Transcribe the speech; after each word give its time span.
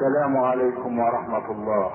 السلام 0.00 0.36
عليكم 0.36 0.98
ورحمة 0.98 1.46
الله. 1.50 1.90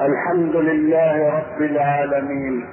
الحمد 0.00 0.56
لله 0.56 1.16
رب 1.38 1.60
العالمين. 1.62 2.63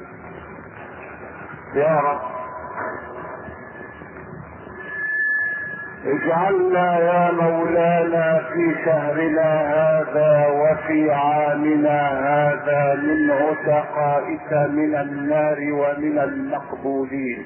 اجعلنا 6.72 7.00
يا 7.00 7.32
مولانا 7.32 8.42
في 8.54 8.76
شهرنا 8.86 9.52
هذا 9.74 10.48
وفي 10.48 11.12
عامنا 11.12 12.02
هذا 12.10 12.96
من 12.96 13.32
عتقائك 13.32 14.54
من 14.70 14.96
النار 14.96 15.58
ومن 15.60 16.20
المقبولين. 16.20 17.46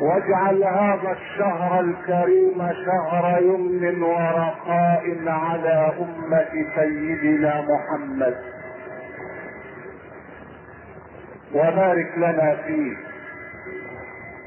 واجعل 0.00 0.64
هذا 0.64 1.12
الشهر 1.12 1.80
الكريم 1.80 2.72
شهر 2.86 3.42
يمن 3.42 4.02
ورخاء 4.02 5.04
على 5.26 5.92
أمة 6.00 6.66
سيدنا 6.76 7.64
محمد. 7.68 8.34
وبارك 11.54 12.18
لنا 12.18 12.56
فيه. 12.66 13.09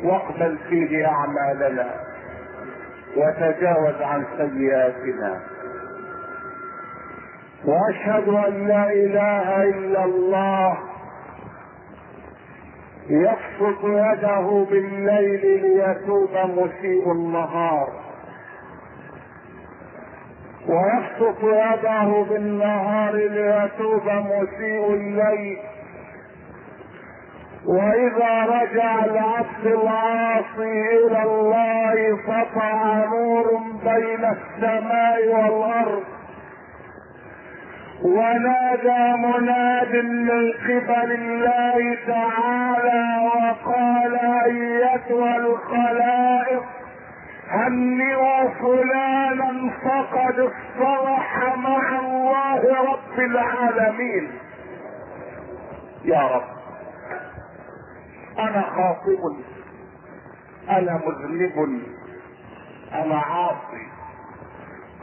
واقبل 0.03 0.57
فيه 0.69 1.07
أعمالنا 1.07 1.89
وتجاوز 3.17 4.01
عن 4.01 4.25
سيئاتنا. 4.37 5.41
وأشهد 7.65 8.27
أن 8.27 8.67
لا 8.67 8.91
إله 8.93 9.63
إلا 9.63 10.05
الله 10.05 10.77
يبسط 13.09 13.83
يده 13.83 14.65
بالليل 14.69 15.61
ليتوب 15.61 16.29
مسيء 16.33 17.11
النهار. 17.11 17.87
ويبسط 20.67 21.43
يده 21.43 22.25
بالنهار 22.29 23.13
ليتوب 23.13 24.05
مسيء 24.05 24.93
الليل. 24.93 25.59
وإذا 27.67 28.45
رجع 28.45 29.05
العبد 29.05 29.65
العاصي 29.65 30.81
إلى 31.07 31.23
الله 31.23 32.17
سطع 32.27 33.05
نور 33.05 33.61
بين 33.85 34.25
السماء 34.25 35.27
والأرض. 35.27 36.03
ونادى 38.03 39.17
مناد 39.17 39.95
من 40.05 40.51
قبل 40.51 41.11
الله 41.11 41.97
تعالى 42.07 43.03
وقال 43.25 44.19
أيتها 44.45 45.35
الخلائق؟ 45.37 46.63
هنئوا 47.49 48.49
فلانا 48.49 49.71
فقد 49.85 50.39
اصطلح 50.39 51.55
مع 51.57 51.99
الله 51.99 52.61
رب 52.91 53.19
العالمين. 53.19 54.31
يا 56.05 56.27
رب. 56.27 56.62
أنا 58.39 58.61
خاطب 58.61 59.35
أنا 60.69 61.01
مذنب. 61.05 61.81
أنا 62.93 63.17
عاصي. 63.17 63.87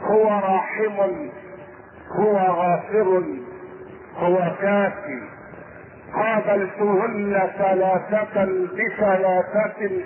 هو 0.01 0.27
راحم. 0.27 1.29
هو 2.19 2.37
غافر. 2.37 3.23
هو 4.17 4.51
كافي. 4.61 5.21
قابلتهن 6.15 7.49
ثلاثة 7.57 8.45
بثلاثة 8.45 10.03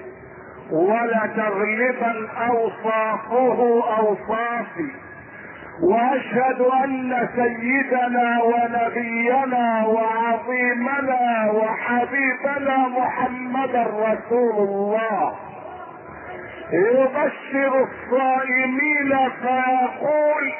ولتغلبا 0.72 2.30
أوصافه 2.48 3.84
أوصافي. 3.98 4.92
وأشهد 5.82 6.62
أن 6.62 7.28
سيدنا 7.36 8.44
ونبينا 8.44 9.86
وعظيمنا 9.86 11.52
وحبيبنا 11.52 12.78
محمدا 12.88 13.84
رسول 13.84 14.68
الله. 14.68 15.36
يبشر 16.72 17.88
الصائمين 17.88 19.30
فيقول 19.42 20.54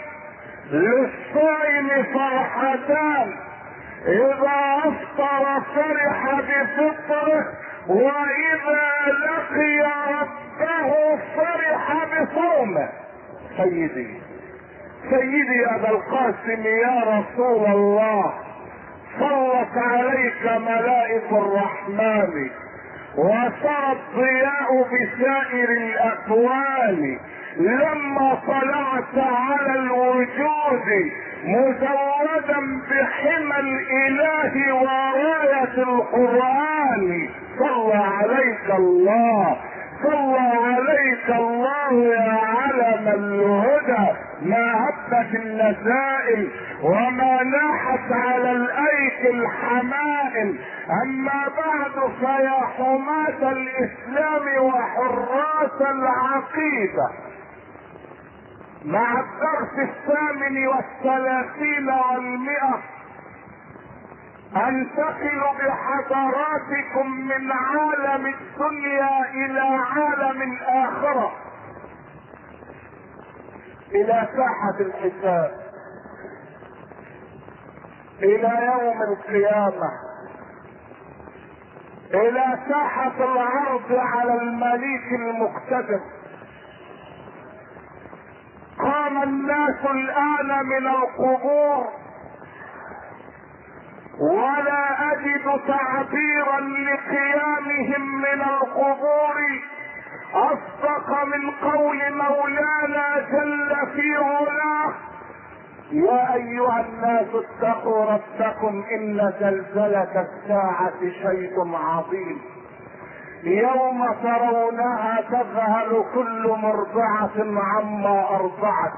للصائم 0.72 2.04
فرحتان. 2.14 3.34
إذا 4.08 4.78
أفطر 4.78 5.62
فرح 5.76 6.40
بفطره 6.40 7.46
وإذا 7.88 8.86
لقي 9.08 9.80
ربه 10.12 11.20
فرح 11.36 12.06
بصومه. 12.06 12.90
سيدي. 13.58 14.35
سيدي 15.10 15.66
أبا 15.76 15.90
القاسم 15.90 16.64
يا 16.66 17.04
رسول 17.04 17.66
الله 17.66 18.34
صلت 19.20 19.78
عليك 19.78 20.44
ملائكة 20.62 21.38
الرحمن 21.38 22.50
وسرى 23.18 23.92
الضياء 23.92 24.84
بسائر 24.84 25.70
الاكوان 25.70 27.18
لما 27.58 28.38
طلعت 28.48 29.16
على 29.32 29.80
الوجود 29.80 31.12
مزودا 31.46 32.82
بحمى 32.92 33.60
الإله 33.60 34.74
وراية 34.76 35.78
القرآن 35.78 37.30
صلى 37.60 37.96
عليك 37.96 38.70
الله. 38.80 39.58
صلى 40.06 40.40
عليك 40.66 41.30
الله 41.30 41.92
يا 41.94 42.40
علم 42.46 43.08
الهدى 43.08 44.18
ما 44.42 44.86
هبت 44.90 45.36
النسائم 45.36 46.50
وما 46.84 47.44
ناحت 47.44 48.12
على 48.12 48.52
الايك 48.52 49.26
الحمائم 49.36 50.58
أما 51.04 51.42
بعد 51.58 52.12
فيا 52.20 52.60
حماة 52.78 53.52
الإسلام 53.52 54.66
وحراس 54.66 55.82
العقيدة. 55.82 57.10
مع 58.86 59.12
الدرس 59.20 59.90
الثامن 59.90 60.68
والثلاثين 60.68 61.90
والمئة 61.90 62.80
انتقل 64.56 65.42
بحضراتكم 65.60 67.12
من 67.12 67.52
عالم 67.52 68.26
الدنيا 68.26 69.30
إلى 69.34 69.60
عالم 69.60 70.42
الآخرة. 70.42 71.32
إلى 73.92 74.30
ساحة 74.38 74.80
الحساب. 74.80 75.52
إلى 78.24 78.66
يوم 78.66 79.02
القيامة. 79.02 79.92
إلى 82.14 82.60
ساحة 82.70 83.24
العرض 83.24 83.92
على 83.92 84.34
المليك 84.34 85.12
المقتدر. 85.12 86.00
قام 88.80 89.24
الناس 89.24 89.86
الآن 89.86 90.66
من 90.66 90.88
القبور 90.88 92.05
ولا 94.20 95.12
أجد 95.12 95.62
تعبيرا 95.68 96.60
لقيامهم 96.60 98.16
من 98.18 98.42
القبور. 98.42 99.36
أصدق 100.34 101.24
من 101.24 101.52
قول 101.52 101.98
مولانا 101.98 103.20
جل 103.32 103.76
في 103.96 104.16
علاه. 104.18 104.94
يا 105.92 106.34
أيها 106.34 106.80
الناس 106.80 107.28
اتقوا 107.34 108.06
ربكم 108.06 108.84
إن 108.92 109.34
زلزلة 109.40 110.26
الساعة 110.28 111.00
شيء 111.00 111.76
عظيم. 111.76 112.42
يوم 113.44 114.14
ترونها 114.24 115.22
تذهل 115.30 116.06
كل 116.14 116.56
مرضعة 116.58 117.62
عما 117.62 118.30
أرضعت. 118.30 118.94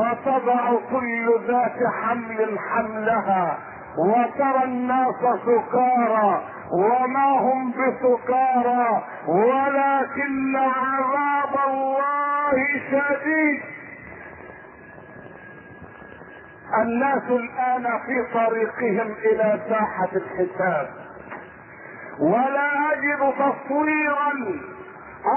وتضع 0.00 0.74
كل 0.90 1.40
ذات 1.48 1.78
حمل 2.02 2.58
حملها. 2.58 3.58
وترى 3.98 4.64
الناس 4.64 5.14
سكارى 5.46 6.42
وما 6.72 7.38
هم 7.40 7.70
بسكارى 7.72 9.02
ولكن 9.28 10.56
عذاب 10.56 11.54
الله 11.68 12.52
شديد. 12.90 13.60
الناس 16.82 17.22
الآن 17.30 17.82
في 18.06 18.26
طريقهم 18.34 19.14
إلى 19.24 19.60
ساحة 19.68 20.08
الحساب. 20.12 20.88
ولا 22.20 22.92
أجد 22.92 23.32
تصويرا 23.38 24.32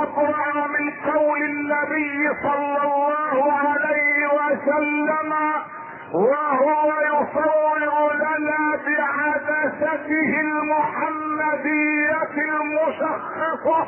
اطرع 0.02 0.68
من 0.68 1.12
قول 1.14 1.44
النبي 1.44 2.30
صلى 2.44 2.82
الله 2.84 3.54
عليه 3.54 4.28
وسلم 4.28 5.34
وهو 6.14 6.94
يصور 7.14 8.14
لنا 8.14 8.80
بعدسته 8.86 10.40
المحمدية 10.42 12.22
المشخصة. 12.38 13.88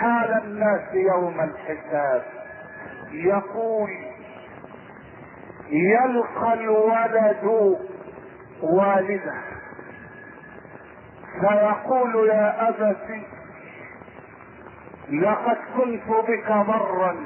حال 0.00 0.42
الناس 0.44 0.94
يوم 0.94 1.40
الحساب. 1.40 2.22
يقول 3.12 3.90
يلقى 5.70 6.54
الولد 6.54 7.76
والده. 8.62 9.34
فيقول 11.40 12.28
يا 12.28 12.68
ابت 12.68 13.08
لقد 15.12 15.58
كنت 15.76 16.08
بك 16.28 16.48
برا 16.66 17.16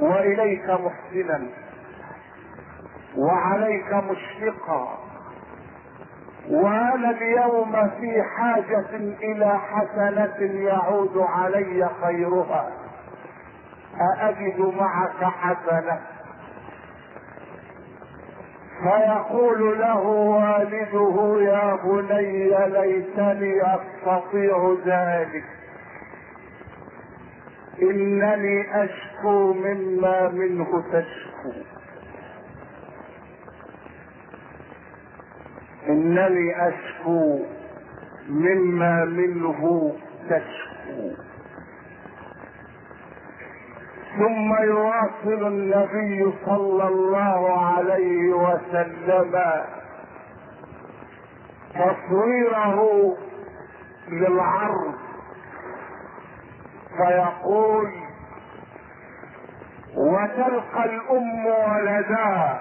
وإليك 0.00 0.70
محسنا. 0.70 1.46
وعليك 3.16 3.94
مشفقا. 3.94 4.98
وأنا 6.50 7.10
اليوم 7.10 7.90
في 8.00 8.22
حاجة 8.22 8.96
إلى 9.22 9.58
حسنة 9.58 10.52
يعود 10.62 11.18
علي 11.18 11.88
خيرها. 12.02 12.72
أأجد 14.00 14.74
معك 14.78 15.24
حسنة. 15.24 16.00
فيقول 18.82 19.78
له 19.78 20.00
والده 20.06 21.36
يا 21.40 21.78
بني 21.84 22.48
ليتني 22.68 23.62
أستطيع 23.62 24.76
ذلك. 24.86 25.44
إنني 27.82 28.84
أشكو 28.84 29.52
مما 29.52 30.28
منه 30.28 30.82
تشكو. 30.92 31.75
انني 35.88 36.68
أشكو 36.68 37.38
مما 38.28 39.04
منه 39.04 39.92
تشكو. 40.30 41.10
ثم 44.18 44.54
يواصل 44.64 45.46
النبي 45.46 46.32
صلى 46.46 46.88
الله 46.88 47.66
عليه 47.66 48.32
وسلم 48.34 49.40
تصويره 51.74 53.16
للعرض. 54.08 54.94
فيقول 56.96 57.90
وتلقى 59.96 60.84
الأم 60.84 61.46
ولدها 61.46 62.60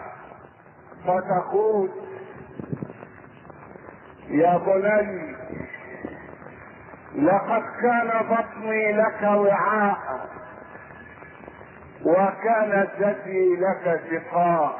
فتقول 1.07 1.89
يا 4.35 4.57
بني 4.57 5.35
لقد 7.15 7.63
كان 7.81 8.11
بطني 8.29 8.91
لك 8.91 9.21
وعاء 9.23 9.97
وكان 12.05 12.87
ثدي 12.99 13.55
لك 13.55 14.01
سقاء 14.09 14.75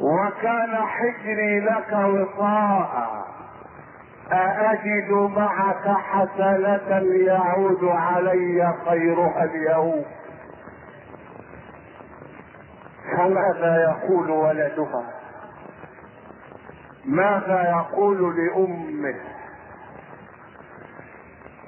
وكان 0.00 0.76
حجري 0.76 1.60
لك 1.60 1.92
وطاء 1.92 3.24
أأجد 4.32 5.10
معك 5.36 5.88
حسنة 5.88 7.02
يعود 7.26 7.84
علي 7.84 8.74
خيرها 8.88 9.44
اليوم. 9.44 10.04
فماذا 13.16 13.76
يقول 13.82 14.30
ولدها؟ 14.30 15.23
ماذا 17.06 17.62
يقول 17.70 18.36
لأمه؟ 18.36 19.14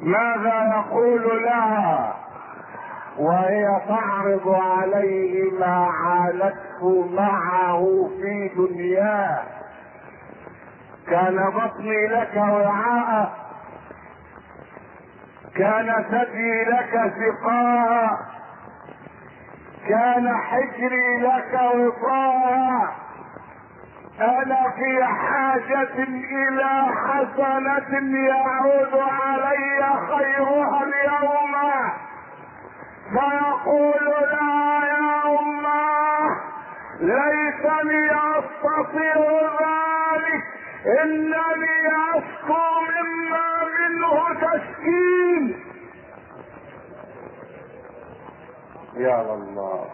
ماذا 0.03 0.75
يقول 0.77 1.43
لها؟ 1.43 2.17
وهي 3.19 3.81
تعرض 3.88 4.49
عليه 4.49 5.50
ما 5.50 5.87
عانته 5.87 7.09
معه 7.12 8.11
في 8.21 8.50
دنياه. 8.56 9.43
كان 11.11 11.50
بطني 11.50 12.06
لك 12.06 12.37
وعاء. 12.37 13.32
كان 15.55 16.05
ثدي 16.11 16.65
لك 16.65 17.12
سقاء. 17.17 18.11
كان 19.89 20.37
حجري 20.37 21.19
لك 21.19 21.61
وطاء. 21.75 23.06
أنا 24.21 24.71
في 24.77 25.05
حاجة 25.05 26.03
إلى 26.09 26.87
حسنة 27.07 28.19
يعود 28.29 28.95
علي 28.95 29.81
خيرها 30.09 30.83
اليوم. 30.83 31.55
فيقول 33.11 34.05
لا 34.05 34.87
يا 34.87 35.23
أمة 35.41 36.37
ليتني 37.01 38.11
أستطيع 38.11 39.17
ذلك 39.61 40.45
إنني 41.03 41.79
أشكو 42.15 42.65
مما 42.89 43.49
منه 43.79 44.35
تشكين. 44.41 45.63
يا 48.97 49.23
لله 49.23 49.85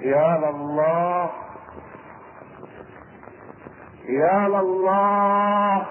يا 0.00 0.38
لله 0.38 1.30
يا 4.10 4.48
لله. 4.48 5.86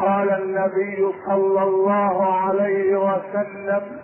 قال 0.00 0.30
النبي 0.30 1.12
صلى 1.26 1.62
الله 1.62 2.34
عليه 2.40 2.96
وسلم 2.96 4.00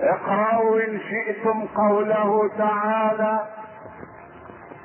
اقرأوا 0.00 0.80
إن 0.80 0.98
شئتم 0.98 1.66
قوله 1.76 2.50
تعالى 2.58 3.40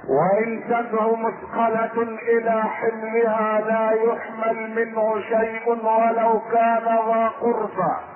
وإن 0.10 0.64
تدعو 0.70 1.16
مثقلة 1.16 2.02
إلى 2.04 2.64
حملها 2.64 3.62
لا 3.62 3.92
يحمل 3.92 4.76
منه 4.76 5.22
شيء 5.22 5.70
ولو 5.70 6.40
كان 6.40 6.86
ذا 6.86 7.32
قربى. 7.42 8.15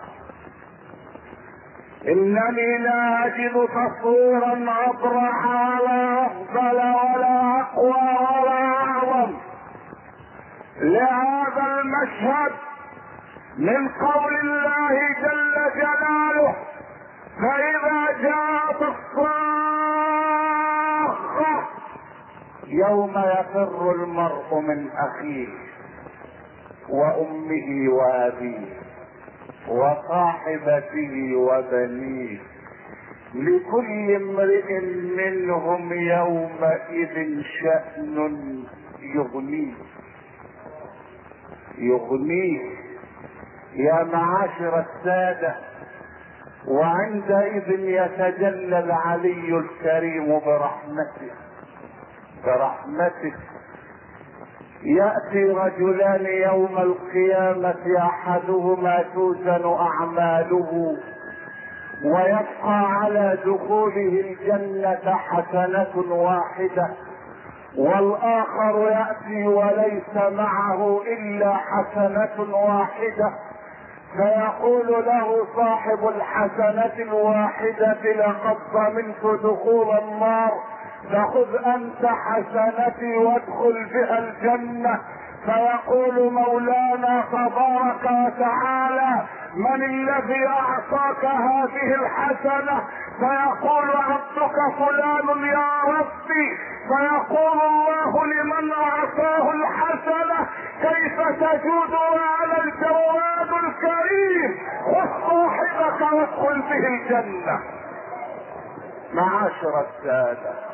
انني 2.07 2.77
لا 2.77 3.25
اجد 3.25 3.67
تصويرا 3.67 4.65
اطرح 4.87 5.45
ولا 5.45 6.25
أفضل 6.25 6.75
ولا 6.77 7.59
أقوى 7.61 8.09
ولا 8.41 8.65
أعظم. 8.65 9.33
لهذا 10.81 11.65
المشهد 11.81 12.51
من 13.57 13.89
قول 13.89 14.33
الله 14.43 14.89
جل 15.21 15.55
جلاله 15.75 16.55
فإذا 17.41 18.21
جاءت 18.21 18.81
الصاخة 20.29 21.67
يوم 22.67 23.09
يفر 23.17 23.91
المرء 23.91 24.59
من 24.59 24.89
أخيه 24.91 25.47
وأمه 26.89 27.93
وأبيه. 27.93 28.79
وصاحبته 29.69 31.35
وبنيه. 31.35 32.37
لكل 33.35 34.15
امرئ 34.15 34.79
منهم 35.17 35.93
يومئذ 35.93 37.41
شأن 37.41 38.63
يغنيه. 38.99 39.73
يغنيه. 41.77 42.61
يا 43.75 44.03
معاشر 44.03 44.79
السادة 44.79 45.55
وعندئذ 46.67 47.79
يتجلى 47.79 48.79
العلي 48.79 49.57
الكريم 49.57 50.39
برحمته. 50.39 51.31
برحمته. 52.45 53.33
يأتي 54.83 55.43
رجلان 55.45 56.25
يوم 56.25 56.77
القيامة 56.77 57.97
أحدهما 57.97 59.03
توزن 59.13 59.77
أعماله 59.79 60.97
ويبقى 62.05 62.91
على 62.91 63.37
دخوله 63.45 64.23
الجنة 64.25 65.15
حسنة 65.15 66.13
واحدة 66.13 66.89
والآخر 67.77 68.91
يأتي 68.91 69.47
وليس 69.47 70.15
معه 70.33 71.01
إلا 71.17 71.53
حسنة 71.55 72.55
واحدة. 72.55 73.33
فيقول 74.17 74.87
له 75.05 75.45
صاحب 75.55 76.07
الحسنة 76.07 77.03
الواحدة 77.03 77.97
لقد 78.17 78.57
ضمنت 78.73 79.41
دخول 79.43 79.97
النار 79.97 80.51
فخذ 81.13 81.65
أنت 81.65 82.05
حسنتي 82.05 83.17
وادخل 83.17 83.85
بها 83.93 84.19
الجنة. 84.19 84.99
فيقول 85.45 86.33
مولانا 86.33 87.23
تبارك 87.31 88.03
وتعالى 88.03 89.25
من 89.55 89.83
الذي 89.83 90.47
أعطاك 90.47 91.25
هذه 91.25 91.95
الحسنة؟ 91.95 92.83
فيقول 93.19 93.89
عبدك 93.89 94.57
فلان 94.77 95.45
يا 95.45 95.83
ربي. 95.87 96.57
فيقول 96.87 97.59
الله 97.61 98.25
لمن 98.25 98.71
أعطاه 98.71 99.51
الحسنة؟ 99.51 100.47
كيف 100.81 101.27
تجود 101.27 101.93
على 102.39 102.63
الجواد 102.63 103.63
الكريم؟ 103.63 104.57
خذ 104.85 105.29
صاحبك 105.29 106.13
وادخل 106.13 106.61
به 106.61 106.87
الجنة. 106.87 107.59
معاشر 109.13 109.85
السادة 109.87 110.68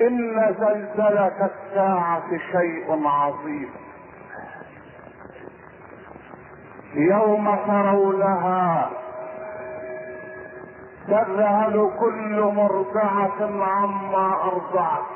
إن 0.00 0.54
زلزلة 0.60 1.50
الساعة 1.50 2.28
شيء 2.52 3.06
عظيم. 3.06 3.70
يوم 6.94 7.56
ترونها 7.66 8.90
تذهل 11.08 11.90
كل 12.00 12.52
مرضعة 12.56 13.64
عما 13.64 14.34
أرضعت. 14.42 15.06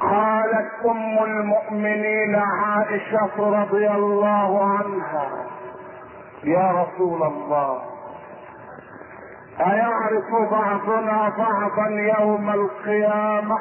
قالت 0.00 0.70
أم 0.84 1.24
المؤمنين 1.24 2.34
عائشة 2.34 3.62
رضي 3.62 3.90
الله 3.90 4.64
عنها 4.64 5.28
يا 6.44 6.70
رسول 6.82 7.22
الله 7.22 7.93
أيعرف 9.60 10.50
بعضنا 10.50 11.32
بعضا 11.38 11.88
يوم 11.88 12.50
القيامة؟ 12.50 13.58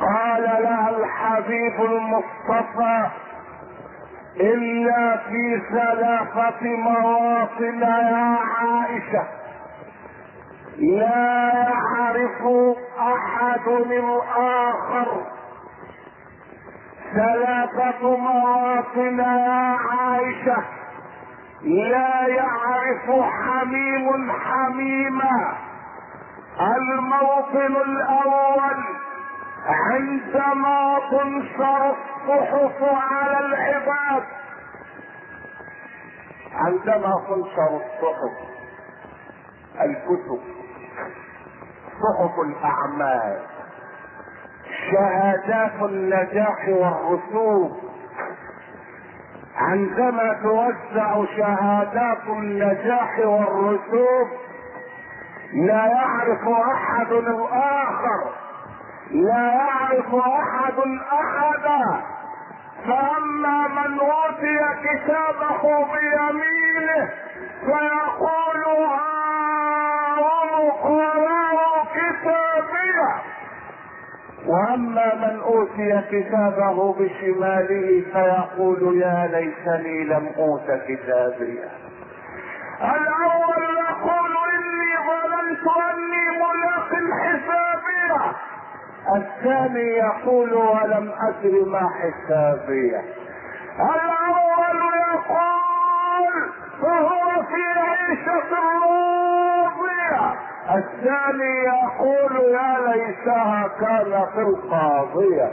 قال 0.00 0.42
لها 0.42 0.90
الحبيب 0.90 1.80
المصطفى 1.80 3.06
الا 4.40 5.16
في 5.16 5.62
ثلاثة 5.70 6.66
مواطن 6.76 7.82
يا 7.82 8.38
عائشة. 8.58 9.24
لا 10.78 11.52
يعرف 11.52 12.42
أحد 12.98 13.68
الآخر. 13.68 15.22
ثلاثة 17.14 18.16
مواطن 18.16 19.18
يا 19.18 19.76
عائشة. 19.90 20.75
لا 21.62 22.26
يعرف 22.26 23.10
حميم 23.24 24.32
حميما 24.32 25.56
الموطن 26.76 27.76
الأول 27.76 28.84
عندما 29.66 30.98
تنشر 31.10 31.90
الصحف 31.90 32.82
على 32.82 33.38
العباد. 33.46 34.22
عندما 36.54 37.12
تنشر 37.28 37.76
الصحف 37.76 38.36
الكتب 39.80 40.40
صحف 42.02 42.38
الأعمال 42.40 43.38
شهادات 44.92 45.82
النجاح 45.82 46.68
والرسوب 46.68 47.76
عندما 49.56 50.32
توزع 50.42 51.24
شهادات 51.36 52.22
النجاح 52.28 53.18
والرسوب 53.18 54.28
لا 55.52 55.86
يعرف 55.86 56.48
أحد 56.48 57.12
الآخر 57.12 58.30
لا 59.10 59.52
يعرف 59.54 60.14
أحد 60.14 60.78
أحدا. 61.12 62.00
فأما 62.86 63.68
من 63.68 63.98
أوتي 63.98 64.58
كتابه 64.82 65.84
بيمينه 65.84 67.10
فيقول 67.60 68.64
هاؤم 68.66 70.68
اقرأوا 70.68 71.84
كتابيه 71.94 73.22
وأما 74.46 75.14
من 75.14 75.40
أوتي 75.40 76.02
كتابه 76.10 76.92
بشماله 76.94 78.02
فيقول 78.12 79.00
يا 79.02 79.28
ليتني 79.32 80.04
لم 80.04 80.30
أوت 80.38 80.70
كتابيه 80.88 81.68
الأول 82.82 83.62
يقول 83.88 84.32
إني 84.54 84.92
ظننت 85.06 85.66
أني 85.92 86.26
ملاق 86.38 86.90
حسابيه 87.22 88.32
الثاني 89.16 89.88
يقول 89.96 90.52
ولم 90.54 91.12
أدر 91.28 91.64
ما 91.70 91.90
حسابيه 91.90 93.00
الأول 93.80 94.80
يقول 95.12 96.50
فهو 96.82 97.42
في 97.42 97.80
عيشة 97.80 98.56
راضيه 98.82 100.34
الثاني 100.74 101.64
يقول 101.64 102.36
يا 102.52 102.78
ليتها 102.88 103.68
كانت 103.80 104.38
القاضية. 104.38 105.50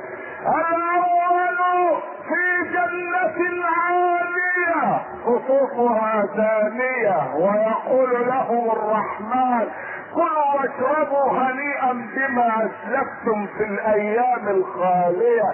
الأول 0.47 2.01
في 2.27 2.69
جنة 2.73 3.65
عالية 3.65 5.01
قطوفها 5.25 6.25
دانية 6.35 7.35
ويقول 7.35 8.27
لهم 8.27 8.71
الرحمن 8.71 9.67
كلوا 10.13 10.53
واشربوا 10.55 11.31
هنيئا 11.31 11.91
بما 11.93 12.47
أسلفتم 12.57 13.47
في 13.57 13.63
الأيام 13.63 14.47
الخالية. 14.47 15.49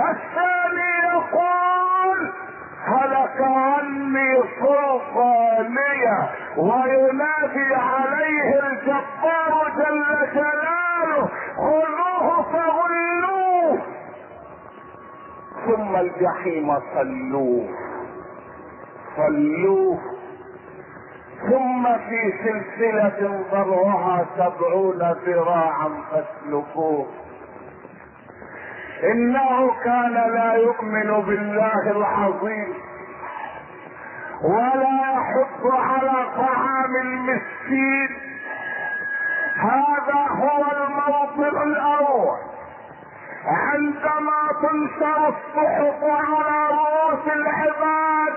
الثاني 0.00 0.98
يقول 1.14 2.32
هلك 2.84 3.40
عني 3.40 4.42
سلطانية 4.60 6.18
وينادي 6.56 7.74
عليه 7.74 8.60
الجبار 8.66 9.72
جل 9.76 10.32
جلاله 10.34 11.28
خذوه 11.56 12.42
فغلوه 12.52 13.78
ثم 15.66 15.96
الجحيم 15.96 16.68
صلوه 16.94 17.68
صلوه. 19.16 19.98
ثم 21.50 21.84
في 22.08 22.32
سلسلة 22.44 23.44
ضرعها 23.52 24.26
سبعون 24.36 25.00
ذراعا 25.26 25.90
فاسلكوه. 26.10 27.06
إنه 29.12 29.70
كان 29.84 30.14
لا 30.14 30.54
يؤمن 30.54 31.22
بالله 31.26 31.90
العظيم 31.90 32.74
ولا 34.42 35.12
يحض 35.12 35.66
على 35.66 36.26
طعام 36.36 36.96
المسكين. 37.02 38.08
هذا 39.56 40.26
هو 40.28 40.64
الموطن 40.72 41.62
الأول. 41.62 42.38
عندما 43.46 44.40
تنشر 44.62 45.28
الصحف 45.28 46.04
على 46.04 46.68
رؤوس 46.70 47.26
العباد 47.32 48.34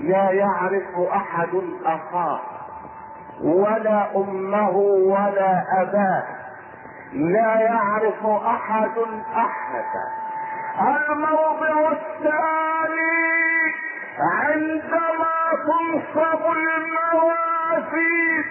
لا 0.00 0.30
يعرف 0.30 1.08
أحد 1.12 1.48
اخاه 1.84 2.40
ولا 3.42 4.16
أمه 4.16 4.76
ولا 5.06 5.64
أباه. 5.82 6.22
لا 7.12 7.60
يعرف 7.60 8.26
أحد 8.26 8.98
احدا 9.36 10.04
الموضع 10.80 11.92
الثاني 11.92 13.10
عندما 14.18 15.30
تنصب 15.66 16.42
الموازين 16.52 18.44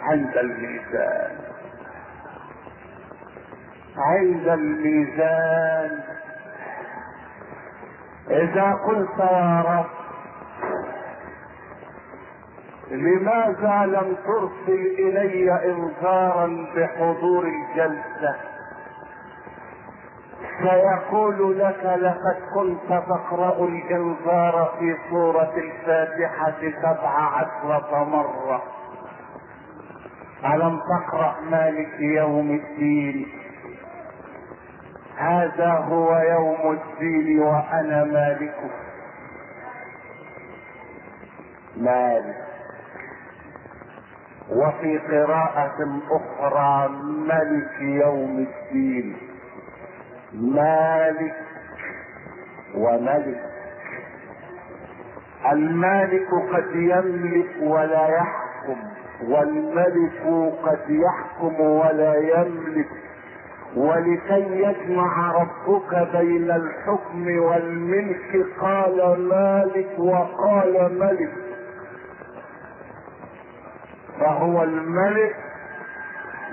عند 0.00 0.36
الميزان. 0.36 1.38
عند 3.96 4.48
الميزان. 4.48 6.00
إذا 8.30 8.72
قلت 8.72 9.18
يا 9.18 9.64
رب 9.68 9.97
لماذا 12.90 13.86
لم 13.86 14.16
ترسل 14.26 14.80
إلي 14.98 15.72
إنذارا 15.72 16.66
بحضور 16.76 17.44
الجلسة؟ 17.46 18.36
فيقول 20.62 21.58
لك 21.58 21.84
لقد 21.84 22.36
كنت 22.54 22.88
تقرأ 22.88 23.64
الإنذار 23.64 24.74
في 24.78 24.96
سورة 25.10 25.52
الفاتحة 25.56 26.60
سبع 26.82 27.10
عشرة 27.10 28.04
مرة. 28.04 28.62
ألم 30.44 30.80
تقرأ 30.80 31.34
مالك 31.50 32.00
يوم 32.00 32.50
الدين؟ 32.50 33.26
هذا 35.16 35.70
هو 35.70 36.16
يوم 36.18 36.78
الدين 36.78 37.42
وأنا 37.42 38.04
مالكه. 38.04 38.70
مالك. 41.76 42.47
وفي 44.50 44.98
قراءة 44.98 46.00
أخرى 46.10 46.88
ملك 47.28 47.80
يوم 47.80 48.46
الدين. 48.48 49.16
مالك 50.32 51.34
وملك. 52.74 53.42
المالك 55.52 56.28
قد 56.52 56.74
يملك 56.74 57.50
ولا 57.62 58.08
يحكم 58.08 58.76
والملك 59.28 60.52
قد 60.62 60.90
يحكم 60.90 61.60
ولا 61.60 62.14
يملك. 62.14 62.88
ولكي 63.76 64.62
يجمع 64.62 65.32
ربك 65.32 66.08
بين 66.16 66.50
الحكم 66.50 67.38
والملك 67.38 68.46
قال 68.60 69.28
مالك 69.28 69.98
وقال 69.98 70.98
ملك. 70.98 71.47
فهو 74.20 74.62
الملك 74.62 75.36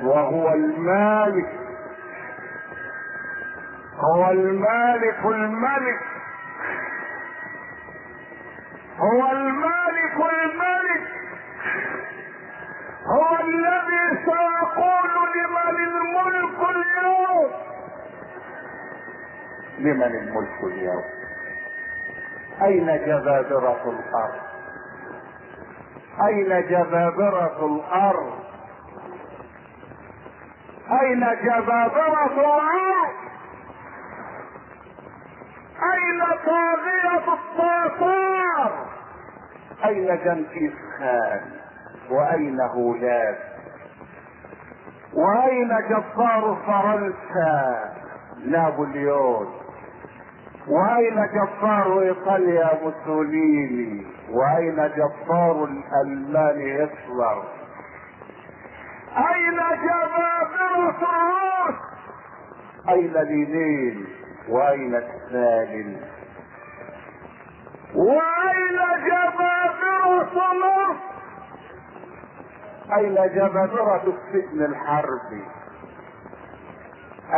وهو 0.01 0.53
المالك. 0.53 1.49
هو 3.95 4.31
المالك 4.31 5.25
الملك. 5.25 5.99
هو 8.99 9.31
المالك 9.31 10.15
الملك. 10.15 11.07
هو 13.05 13.39
الذي 13.39 14.25
سيقول 14.25 15.09
لمن 15.35 15.83
الملك 15.83 16.59
اليوم. 16.69 17.51
لمن 19.79 20.15
الملك 20.15 20.63
اليوم. 20.63 21.03
أين 22.61 22.85
جبابرة 22.85 23.83
الأرض؟ 23.89 24.54
أين 26.23 26.67
جبابرة 26.67 27.65
الأرض؟ 27.65 28.33
أين 31.01 31.19
جبابرة 31.43 32.25
الأرض؟ 32.25 33.15
أين 35.93 36.21
طاغية 36.45 37.33
الطاطار 37.33 38.85
أين 39.85 40.07
جنكيز 40.07 40.73
خان 40.99 41.41
وأين 42.11 42.61
هولاد 42.61 43.37
وأين 45.13 45.69
جبار 45.89 46.57
فرنسا؟ 46.67 47.93
نابليون 48.45 49.53
وأين 50.67 51.15
جبار 51.33 52.01
إيطاليا 52.01 52.69
موسوليني؟ 52.83 54.05
وأين 54.31 54.75
جبار 54.75 55.63
الألمان 55.63 56.57
هتلر؟ 56.81 57.43
أين 59.17 59.57
جبابرة 59.57 60.55
الروس 60.65 61.75
أين 62.89 63.13
لينين؟ 63.13 64.05
وأين 64.49 65.01
ستالين 65.01 66.01
وأين 67.95 68.79
جبابرة 69.05 70.15
مصر 70.15 70.95
أين 72.97 73.15
جبابرة 73.15 74.03
السجن 74.07 74.65
الحربي 74.65 75.43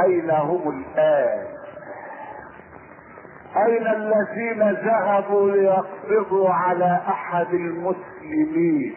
أين 0.05 0.29
هم 0.31 0.69
الآن؟ 0.69 1.56
أين 3.55 3.87
الذين 3.87 4.71
ذهبوا 4.71 5.51
ليقبضوا 5.51 6.49
على 6.49 7.01
أحد 7.09 7.53
المسلمين؟ 7.53 8.95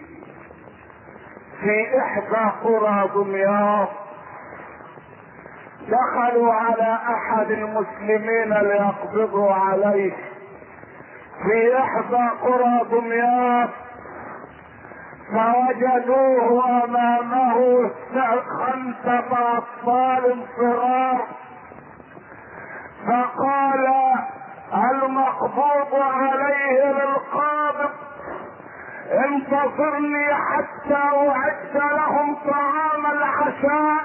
في 1.61 1.99
إحدى 1.99 2.51
قرى 2.65 3.11
دمياط. 3.15 3.89
دخلوا 5.89 6.53
على 6.53 6.99
أحد 7.15 7.51
المسلمين 7.51 8.53
ليقبضوا 8.55 9.53
عليه. 9.53 10.13
في 11.43 11.79
إحدى 11.79 12.29
قرى 12.43 12.85
دمياط. 12.91 13.71
فوجدوه 15.31 16.85
أمامه 16.85 17.91
خمسة 18.41 19.59
أطفال 19.59 20.45
صغار. 20.57 21.27
فقال 23.07 23.87
المقبوض 24.75 25.95
عليه 25.95 26.85
للقابض 26.85 27.91
انتظرني 29.13 30.35
حتى 30.35 30.95
أعد 30.95 31.75
لهم 31.75 32.35
طعام 32.35 33.07
العشاء. 33.07 34.05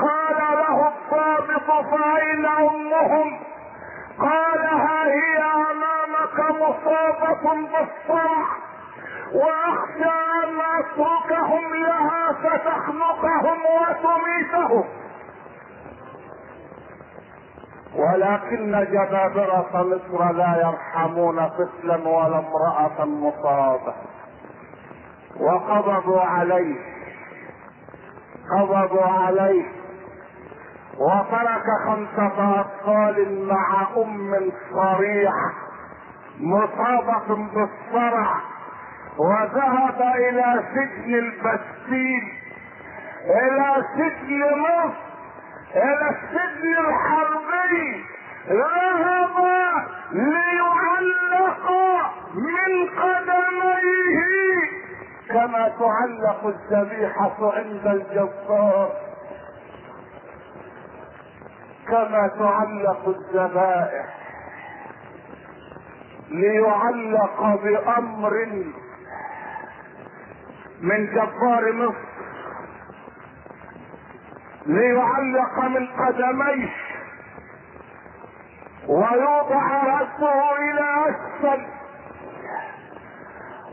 قال 0.00 0.36
له 0.58 0.88
الضابط 0.88 1.86
فأين 1.90 2.46
أمهم؟ 2.46 3.40
قال 4.20 4.66
ها 4.66 5.04
هي 5.04 5.42
أمامك 5.42 6.50
مصابة 6.50 7.54
بالصرع. 7.54 8.46
وأخشى 9.34 10.20
أن 10.44 10.60
أتركهم 10.78 11.74
لها 11.74 12.32
فتخنقهم 12.32 13.58
وتميتهم. 13.80 14.84
ولكن 17.96 18.86
جبابرة 18.90 19.70
مصر 19.82 20.32
لا 20.32 20.56
يرحمون 20.56 21.48
طفلا 21.48 22.08
ولا 22.08 22.38
امرأة 22.38 23.04
مصابة. 23.04 23.94
وقبضوا 25.40 26.20
عليه 26.20 26.76
قبضوا 28.56 29.06
عليه. 29.06 29.64
وترك 30.98 31.66
خمسة 31.86 32.60
أطفال 32.60 33.46
مع 33.48 33.86
أم 33.96 34.52
صريحة 34.72 35.52
مصابة 36.40 37.36
بالصرع 37.54 38.34
وذهب 39.18 40.02
إلى 40.16 40.64
سجن 40.74 41.14
البستيل 41.14 42.22
إلى 43.26 43.84
سجن 43.96 44.40
مصر. 44.60 45.09
إلى 45.76 46.10
السجن 46.10 46.78
الحربي 46.78 48.04
ذهب 48.48 49.36
ليعلق 50.12 51.70
من 52.34 52.88
قدميه 52.88 54.20
كما 55.28 55.68
تعلق 55.68 56.46
الذبيحة 56.46 57.52
عند 57.56 57.86
الجبار. 57.86 58.92
كما 61.88 62.30
تعلق 62.38 63.08
الذبائح 63.08 64.06
ليعلق 66.30 67.60
بأمر 67.62 68.32
من 70.80 71.06
جبار 71.06 71.72
مصر. 71.72 72.09
ليعلق 74.66 75.58
من 75.64 75.86
قدميه. 75.86 76.68
ويوضع 78.88 79.84
رأسه 79.84 80.56
إلى 80.58 81.06
أسفل. 81.10 81.66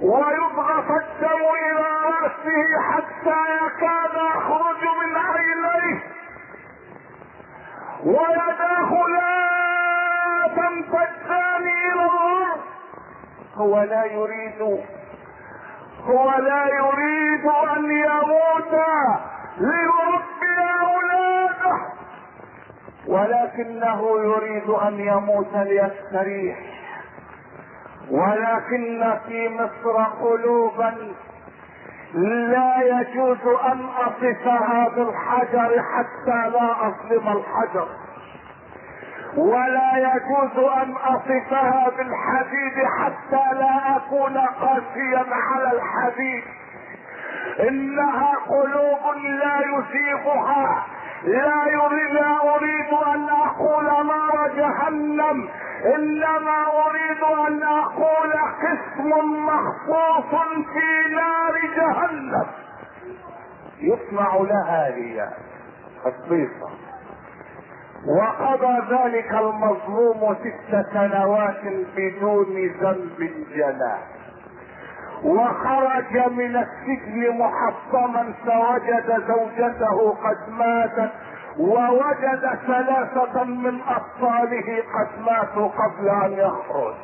ويضغط 0.01 0.91
الدم 0.91 1.41
إلى 1.65 1.87
رأسه 2.03 2.81
حتى 2.91 3.39
يكاد 3.65 4.13
يخرج 4.35 4.81
من 5.01 5.17
عينيه. 5.17 6.03
ويداه 8.05 8.91
لا 9.07 10.47
تمتدان 10.55 11.67
الأرض 11.93 12.59
هو 13.55 13.81
لا 13.81 14.05
يريد 14.05 14.61
هو 16.03 16.31
لا 16.37 16.67
يريد 16.67 17.45
أن 17.45 17.91
يموت. 17.91 18.85
ليربي 19.57 20.36
أولاده 20.59 21.77
ولكنه 23.07 24.01
يريد 24.23 24.69
أن 24.69 24.99
يموت 24.99 25.53
ليستريح 25.55 26.57
ولكن 28.11 29.13
في 29.27 29.49
مصر 29.49 30.03
قلوبا 30.03 30.93
لا 32.13 32.73
يجوز 32.81 33.41
أن 33.71 33.85
اصفها 33.85 34.89
بالحجر 34.95 35.81
حتى 35.93 36.49
لا 36.49 36.87
أظلم 36.87 37.27
الحجر 37.37 37.87
ولا 39.37 39.91
يجوز 39.97 40.65
أن 40.73 40.91
اصفها 40.91 41.89
بالحديد 41.97 42.85
حتى 42.99 43.53
لا 43.59 43.97
أكون 43.97 44.37
قاسيا 44.37 45.25
على 45.33 45.71
الحديد. 45.73 46.43
إنها 47.59 48.33
قلوب 48.47 49.15
لا 49.23 49.59
يصيبها 49.59 50.85
لا 51.23 51.63
يريد 51.71 52.17
أريد 52.55 52.93
أن 53.15 53.29
أقول 53.29 53.85
نار 53.85 54.51
جهنم 54.55 55.49
إنما 55.95 56.65
أريد 56.87 57.23
أن 57.47 57.63
أقول 57.63 58.33
قسم 58.63 59.09
مخصوص 59.45 60.41
في 60.73 61.15
نار 61.15 61.59
جهنم. 61.77 62.45
يسمع 63.81 64.35
لها 64.35 64.87
هي 64.87 65.29
خصيصة 66.03 66.69
وقضى 68.17 68.95
ذلك 68.95 69.31
المظلوم 69.31 70.35
ست 70.35 70.85
سنوات 70.93 71.61
بدون 71.97 72.67
ذنب 72.81 73.31
جناه 73.55 73.99
وخرج 75.23 76.17
من 76.31 76.55
السجن 76.55 77.37
محطما 77.37 78.33
فوجد 78.45 79.23
زوجته 79.27 80.09
قد 80.23 80.37
ماتت 80.49 81.11
ووجد 81.59 82.59
ثلاثة 82.67 83.43
من 83.43 83.81
أطفاله 83.81 84.83
قد 84.95 85.07
ماتوا 85.25 85.67
قبل 85.69 86.09
أن 86.09 86.31
يخرج. 86.31 86.95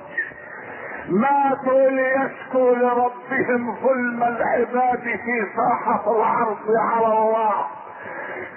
ماتوا 1.10 1.90
ليشكوا 1.90 2.76
لربهم 2.76 3.76
ظلم 3.84 4.24
العباد 4.24 5.00
في 5.02 5.46
ساحة 5.56 6.16
العرض 6.16 6.72
على 6.92 7.08
الله. 7.08 7.54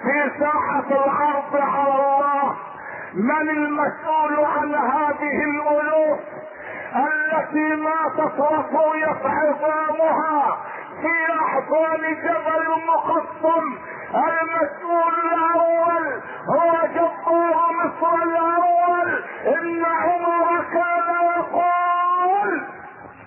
في 0.03 0.31
ساحة 0.39 1.05
العرض 1.05 1.55
على 1.55 1.93
الله. 1.93 2.55
من 3.13 3.49
المسؤول 3.49 4.45
عن 4.45 4.75
هذه 4.75 5.43
الألوف؟ 5.43 6.19
التي 6.97 7.75
ماتت 7.75 8.39
وطويت 8.39 9.25
عظامها 9.25 10.57
في 11.01 11.33
أحضان 11.41 12.01
جبل 12.01 12.85
مقطم. 12.87 13.77
المسؤول 14.15 15.13
الأول 15.33 16.21
هو 16.49 16.87
جبار 16.93 17.71
مصر 17.71 18.23
الأول. 18.23 19.23
إن 19.47 19.85
عمر 19.85 20.63
كان 20.73 21.09
يقول 21.37 22.63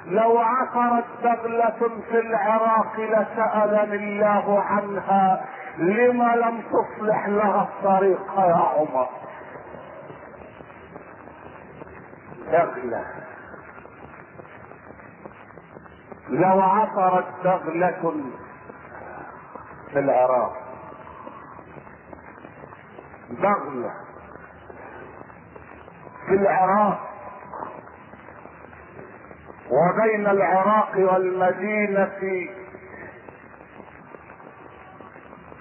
لو 0.06 0.38
عثرت 0.38 1.04
بغلة 1.22 2.02
في 2.10 2.20
العراق 2.20 2.96
لسألني 2.98 3.96
الله 3.96 4.60
عنها 4.62 5.44
لما 5.78 6.36
لم 6.36 6.62
تصلح 6.62 7.28
لها 7.28 7.62
الطريق 7.62 8.34
يا 8.38 8.54
عمر؟ 8.54 9.08
بغلة. 12.52 13.19
لو 16.30 16.60
عثرت 16.60 17.26
بغلة 17.44 18.14
في 19.92 19.98
العراق. 19.98 20.52
بغلة. 23.30 23.94
في 26.26 26.34
العراق. 26.34 27.00
وبين 29.70 30.26
العراق 30.26 30.96
والمدينة 30.96 32.48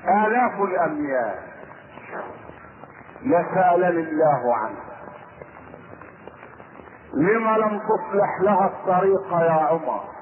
آلاف 0.07 0.61
الأميال. 0.61 1.39
لسألني 3.21 4.01
الله 4.09 4.55
عنها 4.55 4.89
لما 7.13 7.57
لم 7.57 7.79
تصلح 7.79 8.41
لها 8.41 8.65
الطريق 8.65 9.31
يا 9.31 9.51
عمر؟ 9.51 10.18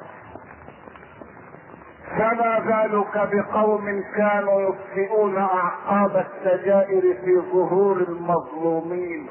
فما 2.18 2.60
بالك 2.60 3.30
بقوم 3.34 4.04
كانوا 4.16 4.62
يطفئون 4.62 5.38
أعقاب 5.38 6.26
السجائر 6.26 7.02
في 7.02 7.42
ظهور 7.54 7.98
المظلومين؟ 7.98 9.28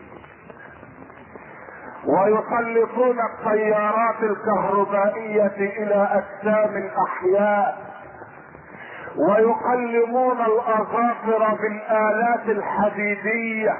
ويسلطون 2.06 3.16
الطيارات 3.20 4.22
الكهربائية 4.22 5.56
إلى 5.56 6.08
أجسام 6.12 6.76
الأحياء. 6.76 7.78
ويقلمون 9.28 10.40
الأظافر 10.40 11.56
بالالات 11.60 12.48
الحديدية. 12.48 13.76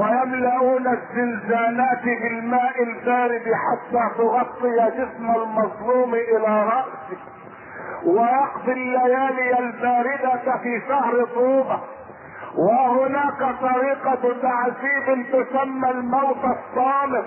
ويملؤون 0.00 0.86
الزنزانات 0.88 2.02
بالماء 2.04 2.82
البارد 2.82 3.42
حتى 3.42 4.18
تغطي 4.18 4.90
جسم 4.96 5.30
المظلوم 5.30 6.14
إلى 6.14 6.64
رأسه. 6.64 7.41
ويقضي 8.06 8.72
الليالي 8.72 9.58
الباردة 9.58 10.58
في 10.62 10.82
شهر 10.88 11.24
طوبة. 11.34 11.80
وهناك 12.56 13.54
طريقة 13.60 14.34
تعذيب 14.42 15.26
تسمى 15.32 15.90
الموت 15.90 16.44
الصامت. 16.44 17.24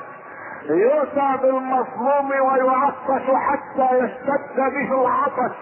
يؤتى 0.69 1.37
بالمظلوم 1.41 2.31
ويعطش 2.31 3.25
حتى 3.35 3.97
يشتد 3.97 4.55
به 4.57 5.01
العطش. 5.01 5.55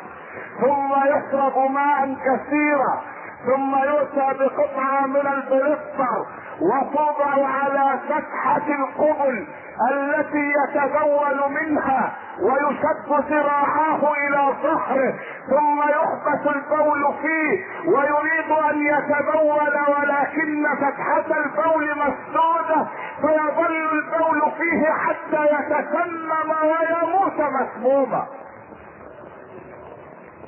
ثم 0.62 0.93
يشرب 1.06 1.71
ماء 1.71 2.15
كثيرا. 2.26 3.02
ثم 3.45 3.76
يؤتى 3.76 4.39
بقطعة 4.39 5.06
من 5.08 5.28
البلستر 5.28 6.26
وتوضع 6.63 7.47
على 7.47 7.99
فتحة 8.10 8.67
القبل 8.67 9.47
التي 9.91 10.54
يتبول 10.63 11.52
منها 11.52 12.15
ويشد 12.41 13.30
ذراعاه 13.32 14.13
إلى 14.28 14.54
ظهره 14.63 15.13
ثم 15.49 15.82
يحبس 15.89 16.47
البول 16.56 17.13
فيه 17.21 17.65
ويريد 17.91 18.52
أن 18.71 18.86
يتبول 18.86 19.73
ولكن 19.97 20.65
فتحة 20.76 21.26
البول 21.38 21.89
مسدودة 21.97 22.88
فيظل 23.21 23.76
البول 23.93 24.41
فيه 24.58 24.86
حتى 24.91 25.45
يتسمم 25.45 26.52
ويموت 26.63 27.52
مسموما. 27.52 28.26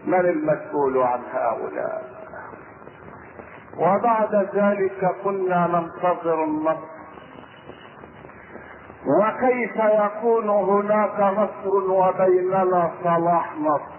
من 0.05 0.19
المسؤول 0.19 0.97
عن 1.03 1.19
هؤلاء؟ 1.33 2.14
وبعد 3.77 4.35
ذلك 4.55 5.15
كنا 5.23 5.67
ننتظر 5.67 6.43
النصر. 6.43 6.95
وكيف 9.07 9.75
يكون 9.75 10.49
هناك 10.49 11.19
نصر 11.19 11.91
وبيننا 11.91 12.91
صلاح 13.03 13.55
نصر؟ 13.59 13.95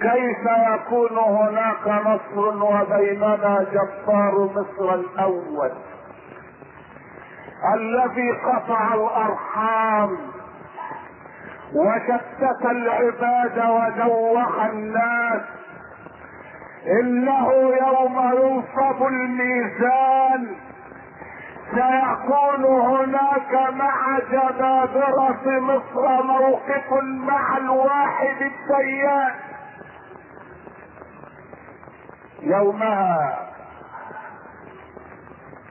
كيف 0.00 0.46
يكون 0.72 1.18
هناك 1.18 1.86
نصر 1.88 2.64
وبيننا 2.64 3.66
جبار 3.72 4.50
مصر 4.54 4.94
الأول؟ 4.94 5.70
الذي 7.74 8.30
قطع 8.32 8.94
الأرحام 8.94 10.16
وشتت 11.74 12.64
العباد 12.70 13.58
ودوخ 13.58 14.60
الناس 14.60 15.40
إنه 16.86 17.52
يوم 17.52 18.18
ينصب 18.18 19.06
الميزان. 19.06 20.56
سيكون 21.70 22.64
هناك 22.64 23.72
مع 23.72 24.18
جبابرة 24.18 25.60
مصر 25.60 26.22
موقف 26.22 26.92
مع 27.02 27.56
الواحد 27.56 28.36
الديان. 28.42 29.32
يومها 32.42 33.46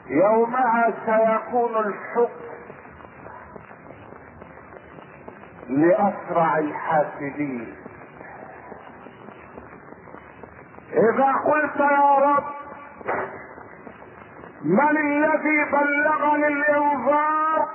يومها 0.07 0.93
سيكون 1.05 1.75
الحكم 1.75 2.49
لأسرع 5.69 6.57
الحاسدين. 6.57 7.75
إذا 10.93 11.31
قلت 11.45 11.79
يا 11.79 12.15
رب 12.19 12.43
من 14.63 14.97
الذي 14.97 15.65
بلغني 15.71 16.47
الانذار 16.47 17.67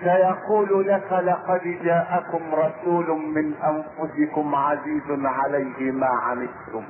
سيقول 0.00 0.88
لك 0.88 1.12
لقد 1.12 1.62
جاءكم 1.82 2.40
رسول 2.54 3.06
من 3.10 3.54
أنفسكم 3.54 4.54
عزيز 4.54 5.02
عليه 5.24 5.92
ما 5.92 6.08
عنتم. 6.22 6.84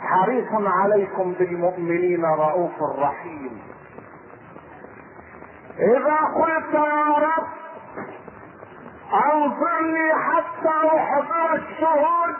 حريص 0.00 0.48
عليكم 0.52 1.32
بالمؤمنين 1.32 2.24
رؤوف 2.24 2.82
رحيم. 2.98 3.62
إذا 5.78 6.16
قلت 6.16 6.74
يا 6.74 7.14
رب 7.18 7.46
أنصرني 9.12 10.14
حتى 10.14 10.96
أحضر 10.96 11.54
الشهود. 11.54 12.34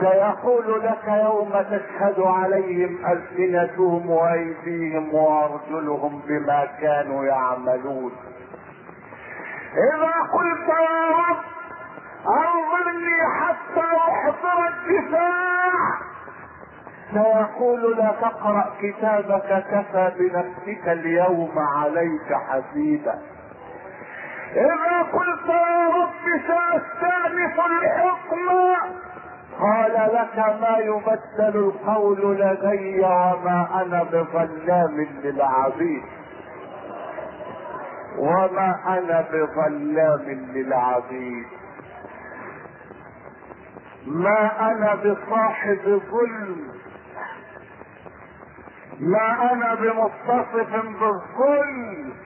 سيقول 0.00 0.84
لك 0.84 1.08
يوم 1.08 1.52
تشهد 1.52 2.20
عليهم 2.20 2.98
ألسنتهم 3.06 4.10
وأيديهم 4.10 5.14
وأرجلهم 5.14 6.22
بما 6.28 6.68
كانوا 6.80 7.24
يعملون. 7.24 8.12
إذا 9.72 10.12
قلت 10.32 10.68
يا 10.68 11.16
رب 11.16 11.44
أنظرني 12.26 13.20
حتى 13.40 13.96
أحضر 13.96 14.68
الدفاع. 14.68 15.72
سيقول 17.12 17.96
لا 17.96 18.14
تقرأ 18.20 18.74
كتابك 18.80 19.64
كفى 19.70 20.12
بنفسك 20.18 20.88
اليوم 20.88 21.58
عليك 21.58 22.34
حسيبا. 22.48 23.18
إذا 24.56 25.02
قلت 25.02 25.48
يا 25.48 25.88
رب 25.88 26.24
سأستأنف 26.46 27.60
الحكم. 27.60 28.48
قال 29.60 29.92
لك 29.92 30.38
ما 30.60 30.78
يبدل 30.78 31.58
القول 31.58 32.38
لدي 32.40 33.00
وما 33.00 33.82
أنا 33.82 34.02
بظلام 34.02 35.06
للعبيد. 35.24 36.02
وما 38.18 38.80
أنا 38.86 39.24
بظلام 39.32 40.24
للعبيد. 40.54 41.46
ما 44.06 44.70
أنا 44.70 44.94
بصاحب 44.94 46.00
ظلم 46.10 46.72
ما 49.00 49.52
أنا 49.52 49.74
بمتصف 49.74 50.72
بالظلم. 50.72 52.25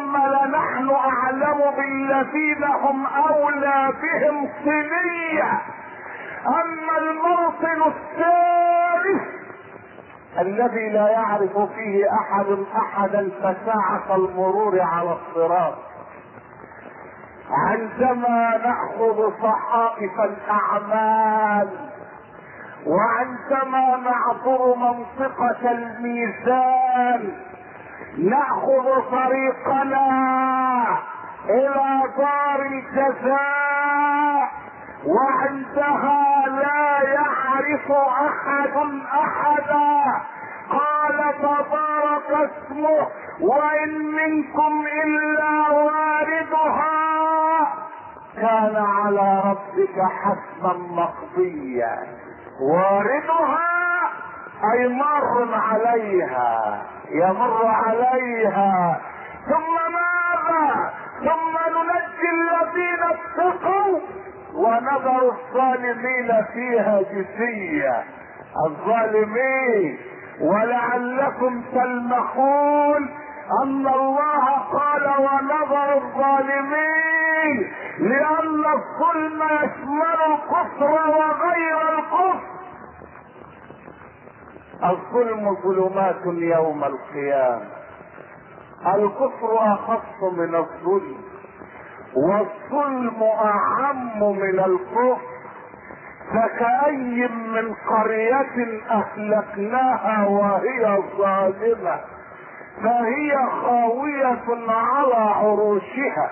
لنحن 0.17 0.89
أعلم 0.89 1.71
بالذين 1.77 2.63
هم 2.63 3.05
أولى 3.05 3.93
بهم 4.01 4.49
صليا 4.65 5.59
أما 6.47 6.97
الموطن 6.97 7.91
الثالث 7.91 9.21
الذي 10.39 10.89
لا 10.89 11.09
يعرف 11.09 11.57
فيه 11.75 12.05
أحد 12.13 12.45
احدا 12.75 13.29
فساعة 13.39 14.15
المرور 14.15 14.81
على 14.81 15.17
الصراط. 15.17 15.73
عندما 17.51 18.57
نأخذ 18.57 19.31
صحائف 19.43 20.11
الأعمال 20.21 21.69
وعندما 22.85 23.97
نعبر 23.97 24.75
منطقة 24.75 25.71
الميزان 25.71 27.33
نأخذ 28.17 29.01
طريقنا 29.11 30.07
إلى 31.49 32.01
دار 32.17 32.61
الجزاء 32.61 34.51
وعندها 35.05 36.47
لا 36.47 37.09
يعرف 37.09 37.91
أحد 38.07 38.77
أحدا. 39.13 40.21
قال 40.69 41.33
تبارك 41.41 42.49
اسمه 42.49 43.07
وإن 43.41 43.89
منكم 44.05 44.85
إلا 45.05 45.69
واردها. 45.71 46.91
كان 48.35 48.75
على 48.75 49.41
ربك 49.45 50.01
حتما 50.23 50.73
مقضيا. 50.73 51.97
واردها 52.61 54.00
أي 54.73 54.87
مر 54.87 55.47
عليها 55.53 56.81
يمر 57.11 57.65
عليها. 57.67 59.01
ثم 59.49 59.73
ماذا 59.93 60.93
ثم 61.19 61.53
ننجي 61.75 62.29
الذين 62.37 63.03
اتقوا 63.03 63.99
ونذر 64.53 65.31
الظالمين 65.31 66.45
فيها 66.53 67.01
جثيا 67.01 68.03
الظالمين 68.67 69.97
ولعلكم 70.41 71.61
تلمحون 71.73 73.09
أن 73.63 73.87
الله 73.87 74.45
قال 74.73 75.03
ونظر 75.19 75.93
الظالمين 75.97 77.71
لأن 77.99 78.63
الظلم 78.73 79.43
يشمل 79.43 80.19
الكفر 80.33 80.91
وغير 80.91 81.99
الكفر. 81.99 82.60
الظلم 84.83 85.55
ظلمات 85.63 86.25
يوم 86.25 86.83
القيامة. 86.83 87.65
الكفر 88.95 89.57
أخص 89.73 90.23
من 90.37 90.55
الظلم 90.55 91.17
والظلم 92.15 93.23
أعم 93.23 94.19
من 94.37 94.59
الكفر. 94.59 95.17
فكأي 96.33 97.27
من 97.27 97.73
قرية 97.89 98.81
أهلكناها 98.91 100.25
وهي 100.27 101.03
ظالمة 101.17 101.99
فهي 102.83 103.37
خاوية 103.61 104.71
على 104.71 105.15
عروشها. 105.15 106.31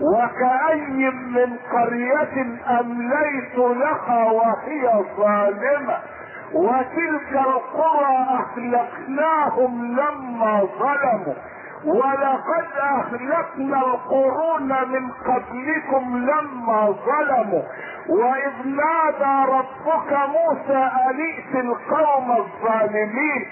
وكأي 0.00 1.10
من 1.10 1.56
قرية 1.72 2.46
أمليت 2.80 3.58
لها 3.58 4.30
وهي 4.32 5.04
ظالمة 5.16 5.98
وتلك 6.54 7.32
القرى 7.32 8.16
أهلكناهم 8.16 9.96
لما 9.96 10.68
ظلموا. 10.78 11.34
ولقد 11.84 12.66
اهلكنا 12.80 13.76
القرون 13.76 14.68
من 14.88 15.10
قبلكم 15.10 16.16
لما 16.16 16.94
ظلموا. 17.06 17.62
وإذ 18.08 18.52
نادى 18.64 19.50
ربك 19.52 20.18
موسى 20.28 20.90
ان 21.10 21.60
القوم 21.60 22.32
الظالمين؟ 22.32 23.46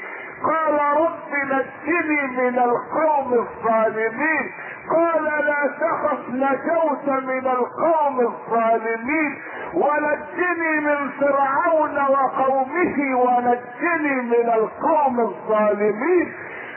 قال 0.45 0.81
رب 1.03 1.33
نجني 1.45 2.23
من 2.27 2.59
القوم 2.59 3.33
الظالمين. 3.33 4.53
قال 4.97 5.25
لا 5.25 5.71
تخف 5.81 6.29
نجوت 6.29 7.09
من 7.23 7.47
القوم 7.47 8.21
الظالمين. 8.21 9.39
ونجني 9.75 10.81
من 10.81 11.11
فرعون 11.11 11.99
وقومه 11.99 13.17
ونجني 13.17 14.15
من 14.23 14.49
القوم 14.55 15.21
الظالمين. 15.21 16.33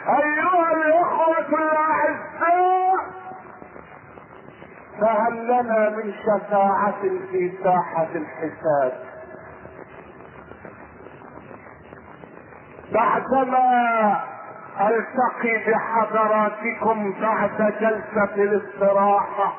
أيها 0.07 0.71
الإخوة 0.73 1.59
الأعزاء 1.61 2.95
فهل 5.01 5.43
لنا 5.47 5.89
من 5.89 6.13
شفاعة 6.13 7.01
في 7.31 7.51
ساحة 7.63 8.07
الحساب؟ 8.15 8.93
بعدما 12.93 14.19
ألتقي 14.81 15.71
بحضراتكم 15.71 17.13
بعد 17.21 17.73
جلسة 17.81 18.35
الاستراحة 18.43 19.53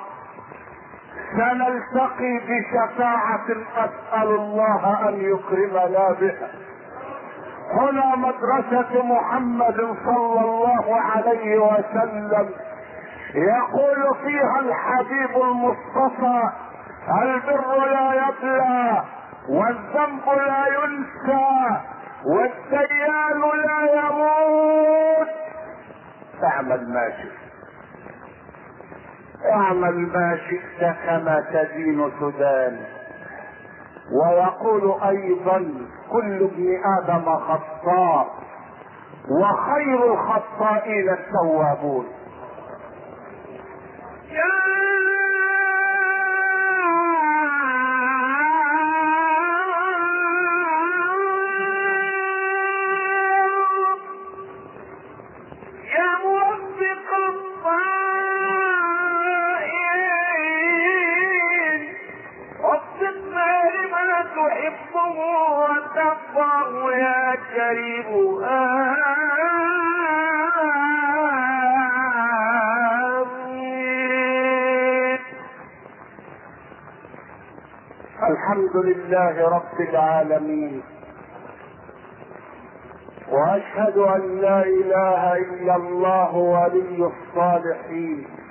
سنلتقي 1.37 2.39
بشفاعة 2.49 3.47
اسأل 3.77 4.29
الله 4.29 5.09
أن 5.09 5.15
يكرمنا 5.21 6.13
بها. 6.21 6.49
هنا 7.73 8.17
مدرسة 8.17 9.03
محمد 9.03 9.77
صلى 10.05 10.41
الله 10.41 11.01
عليه 11.01 11.59
وسلم 11.59 12.51
يقول 13.35 14.15
فيها 14.25 14.61
الحبيب 14.61 15.43
المصطفى 15.43 16.51
البر 17.23 17.85
لا 17.87 18.13
يبلى 18.15 19.03
والذنب 19.49 20.27
لا 20.27 20.65
ينسى 20.67 21.81
والديان 22.25 23.41
لا 23.41 24.01
يموت. 24.03 25.29
اعمل 26.45 26.89
ما 26.95 27.11
شئت. 27.11 27.44
اعمل 29.53 29.95
ما 29.95 30.39
شئت 30.49 30.95
كما 31.07 31.45
تدين 31.53 32.11
تدان 32.21 32.81
ويقول 34.13 35.01
أيضا 35.03 35.59
كل 36.13 36.43
ابن 36.43 36.81
آدم 36.99 37.25
خطاء 37.37 38.27
وخير 39.31 40.13
الخطائين 40.13 41.09
التوابون 41.11 42.07
الحمد 78.23 78.77
لله 78.77 79.49
رب 79.49 79.81
العالمين. 79.81 80.83
وأشهد 83.29 83.99
أن 83.99 84.41
لا 84.41 84.63
إله 84.63 85.37
إلا 85.37 85.77
الله 85.77 86.37
ولي 86.37 87.11
الصالحين. 87.13 88.44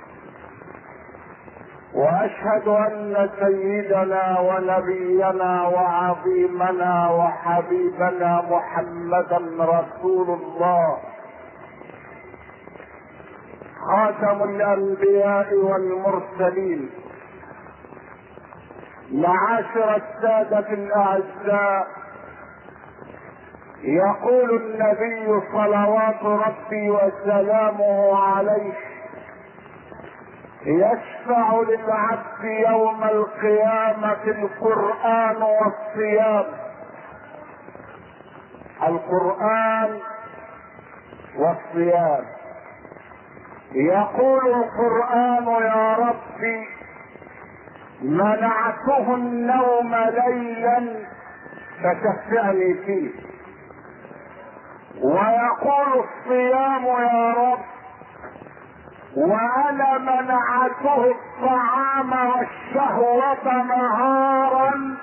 وأشهد 1.94 2.68
أن 2.68 3.30
سيدنا 3.40 4.40
ونبينا 4.40 5.68
وعظيمنا 5.68 7.10
وحبيبنا 7.10 8.42
محمدا 8.50 9.38
رسول 9.60 10.28
الله. 10.30 10.98
خاتم 13.88 14.42
الأنبياء 14.42 15.54
والمرسلين. 15.54 16.90
معاشر 19.12 19.96
السادة 19.96 20.68
الأعزاء. 20.72 21.86
يقول 23.82 24.50
النبي 24.56 25.40
صلوات 25.52 26.22
ربي 26.22 26.90
وسلامه 26.90 28.18
عليه 28.18 28.72
يشفع 30.66 31.60
للعبد 31.68 32.44
يوم 32.44 33.04
القيامة 33.04 34.24
القرآن 34.26 35.42
والصيام. 35.42 36.44
القرآن 38.82 40.00
والصيام. 41.38 42.24
يقول 43.74 44.46
القرآن 44.46 45.46
يا 45.46 45.94
ربي 45.98 46.66
منعته 48.02 49.14
النوم 49.14 49.94
ليلا 49.94 51.04
فشفعني 51.82 52.74
فيه. 52.74 53.10
ويقول 55.02 56.04
الصيام 56.04 56.84
يا 56.84 57.32
رب 57.32 57.73
وأنا 59.16 59.98
منعته 59.98 61.10
الطعام 61.10 62.12
والشهوة 62.12 63.62
نهارا 63.62 64.96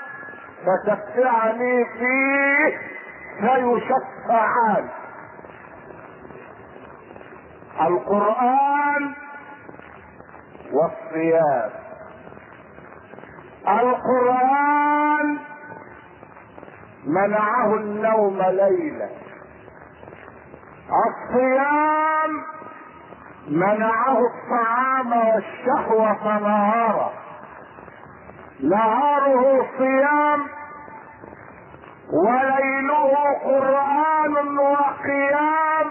فشفعني 0.66 1.86
فيه 1.86 2.78
فيشفعان. 3.40 4.88
القرآن 7.82 9.14
والصيام. 10.74 11.70
القرآن 13.68 15.38
منعه 17.08 17.76
النوم 17.76 18.42
ليلا. 18.42 19.10
الصيام 21.08 22.44
منعه 23.48 24.18
الطعام 24.18 25.12
والشهوة 25.12 26.40
نهارا 26.40 27.12
نهاره 28.64 29.68
صيام 29.78 30.44
وليله 32.14 33.14
قرآن 33.44 34.58
وقيام. 34.58 35.88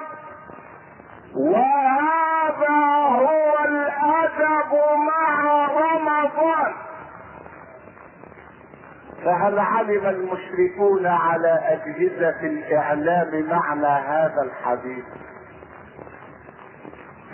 وهذا 1.36 2.78
هو 3.06 3.64
الأدب 3.64 4.72
مع 5.06 5.66
رمضان. 5.66 6.72
فهل 9.24 9.58
علم 9.58 10.06
المشركون 10.06 11.06
على 11.06 11.60
أجهزة 11.62 12.40
الإعلام 12.42 13.48
معنى 13.48 13.86
هذا 13.86 14.42
الحديث؟ 14.42 15.04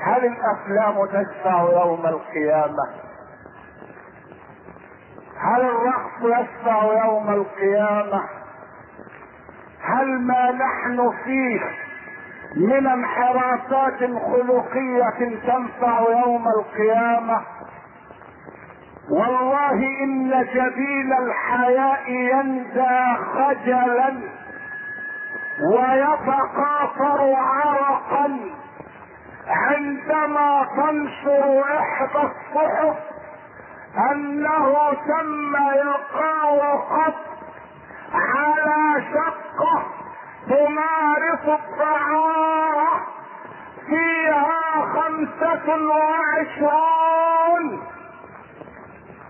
هل 0.00 0.24
الأفلام 0.26 1.06
تشفع 1.06 1.60
يوم 1.60 2.06
القيامة؟ 2.06 2.84
هل 5.40 5.60
الرقص 5.60 6.22
يشفع 6.22 7.04
يوم 7.04 7.30
القيامة؟ 7.30 8.22
هل 9.82 10.20
ما 10.20 10.50
نحن 10.50 11.12
فيه 11.24 11.60
من 12.56 12.86
انحرافات 12.86 13.98
خلقية 13.98 15.36
تنفع 15.46 16.00
يوم 16.00 16.48
القيامة؟ 16.48 17.40
والله 19.10 19.72
إن 19.72 20.46
جبين 20.54 21.12
الحياء 21.12 22.10
يندى 22.10 23.16
خجلا 23.34 24.14
ويتقاطر 25.72 27.34
عرقا 27.34 28.38
عندما 29.46 30.66
تنشر 30.76 31.64
إحدى 31.78 32.18
الصحف 32.18 32.96
أنه 34.12 34.92
تم 34.92 35.56
القاء 35.56 36.76
خط 36.78 37.14
على 38.12 39.04
شقة 39.12 39.82
تمارس 40.48 41.44
الطعام 41.60 43.00
فيها 43.86 44.82
خمسة 44.94 45.66
وعشرون. 45.86 47.64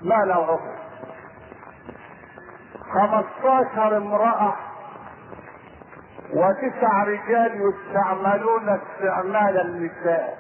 ما 0.02 0.24
نوعه 0.24 0.60
خمسطاشر 2.92 3.96
امرأة 3.96 4.54
وتسع 6.34 7.02
رجال 7.04 7.60
يستعملون 7.60 8.68
استعمال 8.68 9.60
النساء 9.60 10.38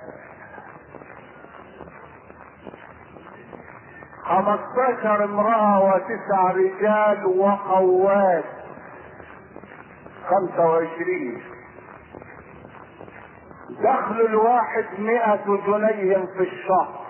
خمسطاشر 4.24 5.24
امرأة 5.24 5.84
وتسع 5.84 6.50
رجال 6.50 7.26
وقوات 7.26 8.44
خمسة 10.26 10.66
وعشرين. 10.70 11.42
دخل 13.82 14.20
الواحد 14.20 14.84
مئة 14.98 15.44
جنيه 15.66 16.16
في 16.16 16.40
الشهر. 16.40 17.06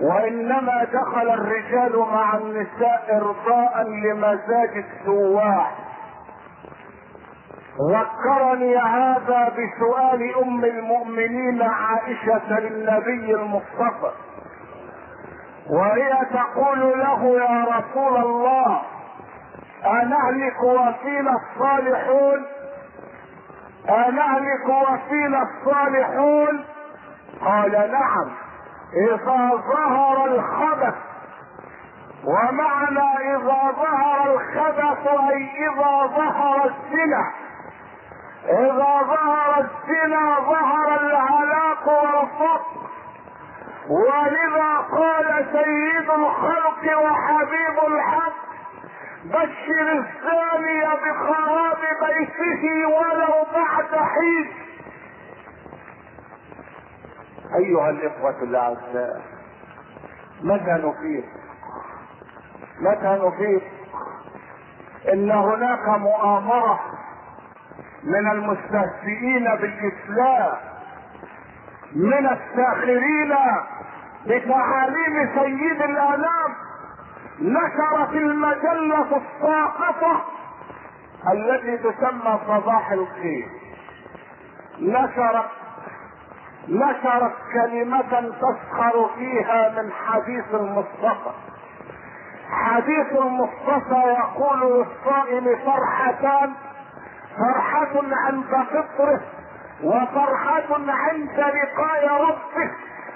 وإنما 0.00 0.84
دخل 0.84 1.30
الرجال 1.30 1.98
مع 1.98 2.36
النساء 2.36 3.06
إرضاء 3.16 3.82
لمزاج 3.82 4.84
السواح 4.84 5.89
ذكرني 7.88 8.76
هذا 8.76 9.48
بسؤال 9.48 10.34
أم 10.42 10.64
المؤمنين 10.64 11.62
عائشة 11.62 12.60
للنبي 12.60 13.34
المصطفى. 13.34 14.12
وهي 15.70 16.26
تقول 16.32 16.98
له 16.98 17.24
يا 17.24 17.64
رسول 17.64 18.16
الله 18.16 18.82
أنهلك 19.86 20.62
وفينا 20.62 21.32
الصالحون؟ 21.36 22.46
أنهلك 23.88 24.68
وفينا 24.68 25.42
الصالحون؟ 25.42 26.64
قال 27.44 27.72
نعم 27.72 28.30
إذا 28.96 29.50
ظهر 29.74 30.24
الخبث. 30.26 30.94
ومعنى 32.24 33.34
إذا 33.34 33.72
ظهر 33.76 34.34
الخبث 34.34 35.06
أي 35.06 35.68
إذا 35.68 36.06
ظهر 36.16 36.64
الزنا. 36.64 37.39
إذا 38.44 39.00
ظهر 39.06 39.58
الزنا 39.58 40.40
ظهر 40.40 41.00
الهلاك 41.00 41.86
والفقر. 41.86 42.80
ولذا 43.88 44.76
قال 44.90 45.46
سيد 45.52 46.10
الخلق 46.10 46.98
وحبيب 47.04 47.78
الحق 47.94 48.32
بشر 49.24 49.92
الثاني 49.92 50.84
بخراب 50.84 51.78
بيته 52.00 52.86
ولو 52.86 53.46
بعد 53.54 54.04
حين. 54.06 54.50
أيها 57.56 57.90
الإخوة 57.90 58.42
الأعزاء 58.42 59.22
متى 60.42 60.70
نفيق 60.70 61.24
متى 62.80 63.20
نفيق 63.26 63.62
إن 65.12 65.30
هناك 65.30 65.88
مؤامرة 65.88 66.80
من 68.04 68.30
المستهزئين 68.30 69.44
بالإسلام 69.44 70.52
من 71.96 72.26
الساخرين 72.26 73.34
بتعاليم 74.26 75.30
سيد 75.34 75.82
الأنام 75.82 76.54
نشرت 77.40 78.12
المجلة 78.12 79.06
الساقطة 79.16 80.24
التي 81.32 81.78
تسمى 81.78 82.38
صباح 82.46 82.92
الخير. 82.92 83.48
نشرت 84.80 85.50
نشرت 86.68 87.32
كلمة 87.52 88.30
تسخر 88.40 89.08
فيها 89.18 89.82
من 89.82 89.92
حديث 89.92 90.44
المصطفى. 90.54 91.30
حديث 92.50 93.12
المصطفى 93.12 94.02
يقول 94.18 94.60
للصائم 94.60 95.44
فرحتان 95.66 96.52
فرحة 97.38 98.02
عند 98.12 98.66
فطره 98.70 99.20
وفرحة 99.82 100.92
عند 100.92 101.40
لقاء 101.40 102.22
ربه. 102.22 102.70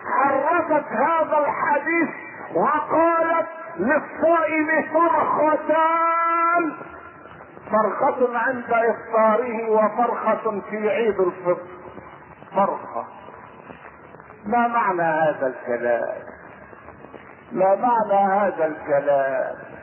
عرفت 0.06 0.92
هذا 0.92 1.38
الحديث 1.38 2.08
وقالت 2.54 3.46
للصائم 3.76 4.82
فرحتان 4.92 6.72
فرحة 7.70 8.38
عند 8.38 8.72
إفطاره 8.72 9.70
وفرحة 9.70 10.60
في 10.70 10.90
عيد 10.90 11.20
الفطر. 11.20 11.66
فرحة. 12.56 13.04
ما 14.46 14.68
معنى 14.68 15.02
هذا 15.02 15.46
الكلام؟ 15.46 16.22
ما 17.52 17.74
معنى 17.74 18.32
هذا 18.32 18.66
الكلام؟ 18.66 19.73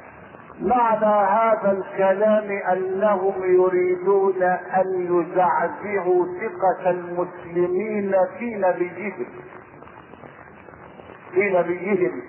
معنى 0.62 1.26
هذا 1.30 1.72
الكلام 1.72 2.52
أنهم 2.72 3.34
يريدون 3.44 4.44
أن 4.44 4.86
يزعزعوا 4.98 6.26
ثقة 6.26 6.90
المسلمين 6.90 8.14
في 8.40 8.56
نبيهم؟ 8.56 9.26
في 11.34 11.58
نبيهم. 11.60 12.22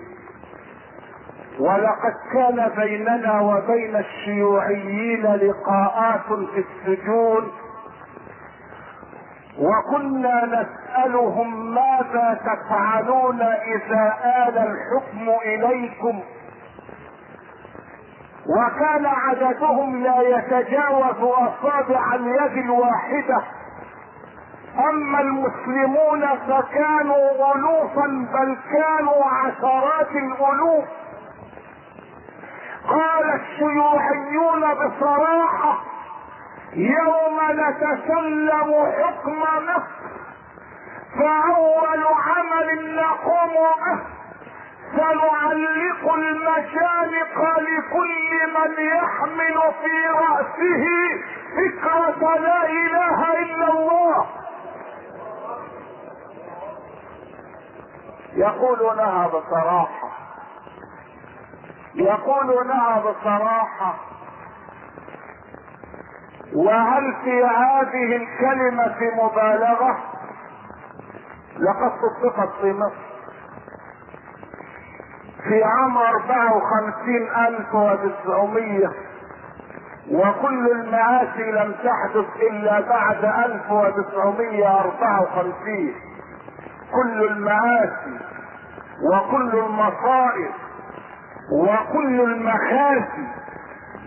ولقد 1.59 2.13
كان 2.33 2.69
بيننا 2.77 3.41
وبين 3.41 3.95
الشيوعيين 3.95 5.25
لقاءات 5.35 6.27
في 6.27 6.65
السجون 6.65 7.51
وكنا 9.59 10.45
نسألهم 10.45 11.73
ماذا 11.75 12.39
تفعلون 12.45 13.41
إذا 13.41 14.13
آل 14.47 14.57
الحكم 14.57 15.29
إليكم؟ 15.45 16.23
وكان 18.49 19.05
عددهم 19.05 20.03
لا 20.03 20.21
يتجاوز 20.21 21.15
أصابع 21.21 22.15
اليد 22.15 22.57
الواحدة. 22.57 23.43
أما 24.89 25.19
المسلمون 25.21 26.27
فكانوا 26.47 27.55
ألوفا 27.55 28.07
بل 28.33 28.57
كانوا 28.71 29.25
عشرات 29.25 30.11
الألوف. 30.11 30.85
قال 32.89 33.39
الشيوعيون 33.41 34.61
بصراحة 34.73 35.77
يوم 36.73 37.39
نتسلم 37.51 38.73
حكم 38.97 39.39
مصر 39.39 40.03
فأول 41.19 42.03
عمل 42.03 42.95
نقوم 42.95 43.53
به 43.85 43.99
سنعلق 44.97 46.13
المشانق 46.13 47.59
لكل 47.59 48.53
من 48.53 48.85
يحمل 48.85 49.73
في 49.81 50.07
رأسه 50.07 50.85
فكرة 51.57 52.35
لا 52.39 52.65
إله 52.69 53.33
إلا 53.41 53.69
الله. 53.69 54.25
يقولونها 58.35 59.27
بصراحة. 59.27 60.09
يقولونها 61.95 62.99
بصراحة. 62.99 63.95
وهل 66.55 67.15
في 67.23 67.43
هذه 67.43 68.15
الكلمة 68.15 68.97
مبالغة؟ 69.23 69.97
لقد 71.59 71.91
صدقت 72.01 72.49
في 72.61 72.73
مصر. 72.73 73.12
في 75.47 75.63
عام 75.63 75.97
اربعة 75.97 76.57
وخمسين 76.57 77.27
ألف 77.47 77.75
وتسعمية 77.75 78.91
وكل 80.11 80.71
المآسي 80.71 81.51
لم 81.51 81.75
تحدث 81.83 82.25
إلا 82.51 82.79
بعد 82.81 83.25
ألف 83.45 83.71
وتسعمية 83.71 84.79
أربعة 84.79 85.21
وخمسين. 85.21 85.93
كل 86.93 87.23
المآسي 87.31 88.19
وكل 89.11 89.51
المصائب 89.59 90.51
وكل 91.51 92.21
المخاسي 92.21 93.27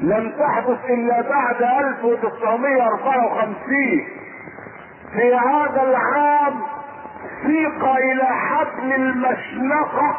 لم 0.01 0.33
تحدث 0.39 0.85
إلا 0.85 1.21
بعد 1.23 1.63
1954 1.63 4.07
في 5.13 5.35
هذا 5.35 5.83
العام 5.83 6.61
سيق 7.47 7.85
إلى 7.85 8.25
حبل 8.25 8.93
المشنقة 8.93 10.17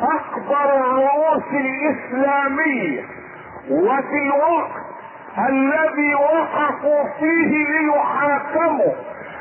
أكبر 0.00 0.76
الرؤوس 0.76 1.42
الإسلامية 1.52 3.04
وفي 3.70 4.18
الوقت 4.18 4.82
الذي 5.48 6.14
وقفوا 6.14 7.04
فيه 7.20 7.66
ليحاكموا 7.68 8.92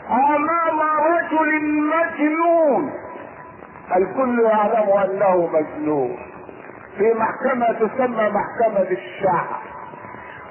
أمام 0.10 0.80
رجل 0.82 1.64
مجنون. 1.82 2.94
الكل 3.96 4.40
يعلم 4.40 4.90
أنه 4.90 5.50
مجنون. 5.54 6.18
في 6.98 7.14
محكمة 7.14 7.72
تسمى 7.72 8.30
محكمة 8.30 8.88
الشعب 8.92 9.46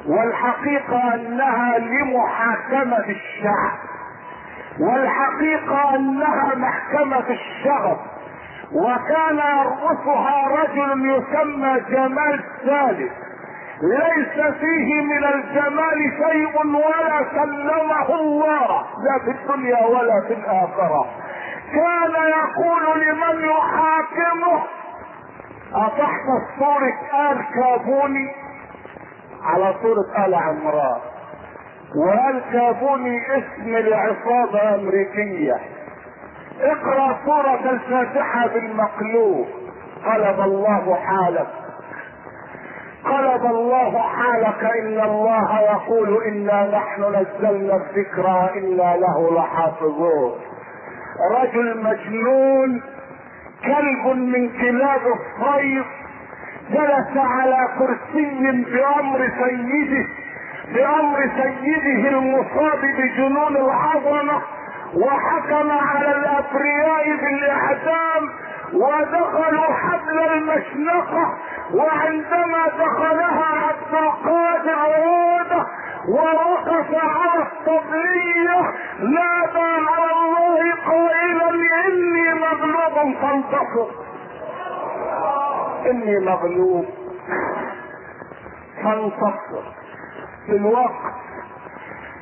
والحقيقة 0.07 1.15
أنها 1.15 1.79
لمحاكمة 1.79 2.99
الشعب 3.09 3.79
والحقيقة 4.81 5.95
أنها 5.95 6.55
محكمة 6.57 7.25
الشغب. 7.31 7.97
وكان 8.75 9.39
يرقصها 9.39 10.49
رجل 10.49 11.07
يسمى 11.11 11.81
جمال 11.91 12.45
ثالث. 12.67 13.13
ليس 13.83 14.55
فيه 14.61 15.03
من 15.03 15.25
الجمال 15.25 15.99
شيء 15.99 16.67
ولا 16.67 17.25
سلمه 17.33 18.15
الله. 18.21 18.69
لا 19.05 19.19
في 19.25 19.31
الدنيا 19.31 19.87
ولا 19.87 20.21
في 20.29 20.35
الآخرة. 20.35 21.07
كان 21.73 22.15
يقول 22.31 23.01
لمن 23.01 23.45
يحاكمه 23.45 24.63
اصحت 25.75 26.59
صورة 26.59 27.31
آل 27.31 27.39
كابوني؟ 27.55 28.33
على 29.43 29.75
صورة 29.83 30.27
آل 30.27 30.35
عمران. 30.35 31.01
وآل 31.97 32.43
كابوني 32.53 33.19
اسم 33.39 33.77
لعصابة 33.77 34.75
أمريكية؟ 34.75 35.57
اقرأ 36.61 37.17
سورة 37.27 37.71
الفاتحة 37.71 38.47
بالمقلوب. 38.47 39.47
قلب 40.05 40.41
الله 40.41 40.95
حالك. 40.95 41.47
قلب 43.05 43.45
الله 43.47 43.99
حالك 43.99 44.65
ان 44.65 45.01
الله 45.01 45.61
يقول 45.61 46.25
إنا 46.25 46.79
نحن 46.79 47.03
نزلنا 47.03 47.75
الذكر 47.77 48.27
وإنا 48.27 48.97
له 48.97 49.35
لحافظون. 49.39 50.33
رجل 51.43 51.83
مجنون 51.83 52.83
كلب 53.65 54.17
من 54.17 54.49
كلاب 54.61 55.01
الصيف 55.01 55.87
جلس 56.71 57.17
على 57.17 57.69
كرسي 57.79 58.65
بأمر 58.73 59.31
سيده 59.45 60.07
بأمر 60.75 61.31
سيده 61.37 62.09
المصاب 62.09 62.79
بجنون 62.81 63.57
العظمة. 63.57 64.43
وحكم 64.95 65.71
على 65.71 66.11
الأبرياء 66.17 67.17
بالاعدام 67.17 68.31
ودخلوا 68.73 69.73
حبل 69.75 70.19
المشنقة 70.33 71.35
وعندما 71.75 72.67
دخلها 72.79 73.45
عبد 73.69 73.95
القادر 74.05 74.71
عودة 74.79 75.67
ووقف 76.09 76.95
على 76.95 77.43
الطبلية 77.43 78.61
نادى 79.01 79.69
على 79.89 80.13
الله 80.13 80.75
قائلا 80.87 81.51
إني 81.87 82.35
مغلوب 82.35 83.15
فانتصر 83.23 83.91
إني 85.91 86.19
مغلوب 86.19 86.85
فانتصر 88.85 89.63
في 90.47 90.53
الوقت 90.57 91.15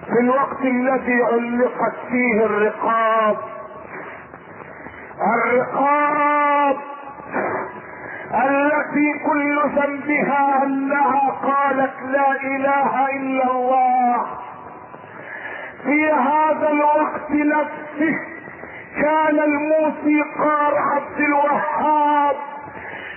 في 0.07 0.21
الوقت 0.21 0.61
الذي 0.63 1.23
علقت 1.23 1.95
فيه 2.09 2.45
الرقاب. 2.45 3.37
الرقاب 5.35 6.77
التي 8.35 9.13
كل 9.27 9.61
ذنبها 9.77 10.63
أنها 10.65 11.31
قالت 11.31 11.95
لا 12.07 12.33
إله 12.33 13.07
إلا 13.17 13.51
الله. 13.51 14.27
في 15.85 16.13
هذا 16.13 16.69
الوقت 16.71 17.31
نفسه 17.31 18.19
كان 19.03 19.39
الموسيقار 19.39 20.75
عبد 20.77 21.21
الوهاب 21.21 22.37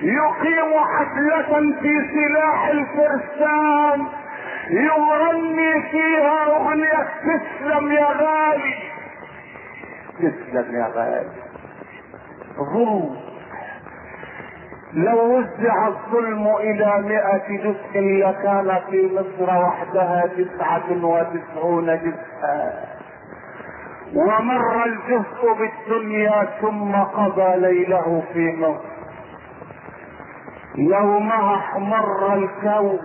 يقيم 0.01 0.71
حفلة 0.83 1.73
في 1.81 2.09
سلاح 2.13 2.67
الفرسان. 2.67 4.07
يغني 4.69 5.81
فيها 5.91 6.45
أغنية 6.45 7.07
تسلم 7.23 7.91
يا 7.91 8.05
غالي. 8.05 8.73
تسلم 10.19 10.75
يا 10.75 10.87
غالي. 10.95 11.29
ظلم 12.73 13.15
لو 14.93 15.37
وزع 15.37 15.87
الظلم 15.87 16.47
إلى 16.47 17.01
مئة 17.01 17.57
جزء 17.57 17.99
لكان 17.99 18.79
في 18.89 19.09
مصر 19.13 19.57
وحدها 19.57 20.25
تسعة 20.27 21.05
وتسعون 21.05 21.85
جزءا. 21.85 22.83
ومر 24.15 24.85
الجزء 24.85 25.53
بالدنيا 25.59 26.47
ثم 26.61 26.95
قضى 26.95 27.55
ليله 27.57 28.23
في 28.33 28.55
مصر 28.57 28.91
يومها 30.75 31.55
احمر 31.55 32.33
الكون. 32.33 32.99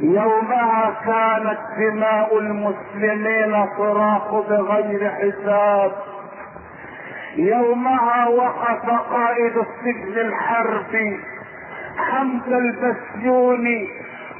يومها 0.00 0.94
كانت 1.06 1.58
دماء 1.78 2.38
المسلمين 2.38 3.66
صراخ 3.78 4.34
بغير 4.34 5.10
حساب. 5.10 5.92
يومها 7.36 8.26
وقف 8.28 8.90
قائد 9.12 9.56
السجن 9.56 10.18
الحربي 10.20 11.20
حمزه 11.96 12.58
البسيوني 12.58 13.88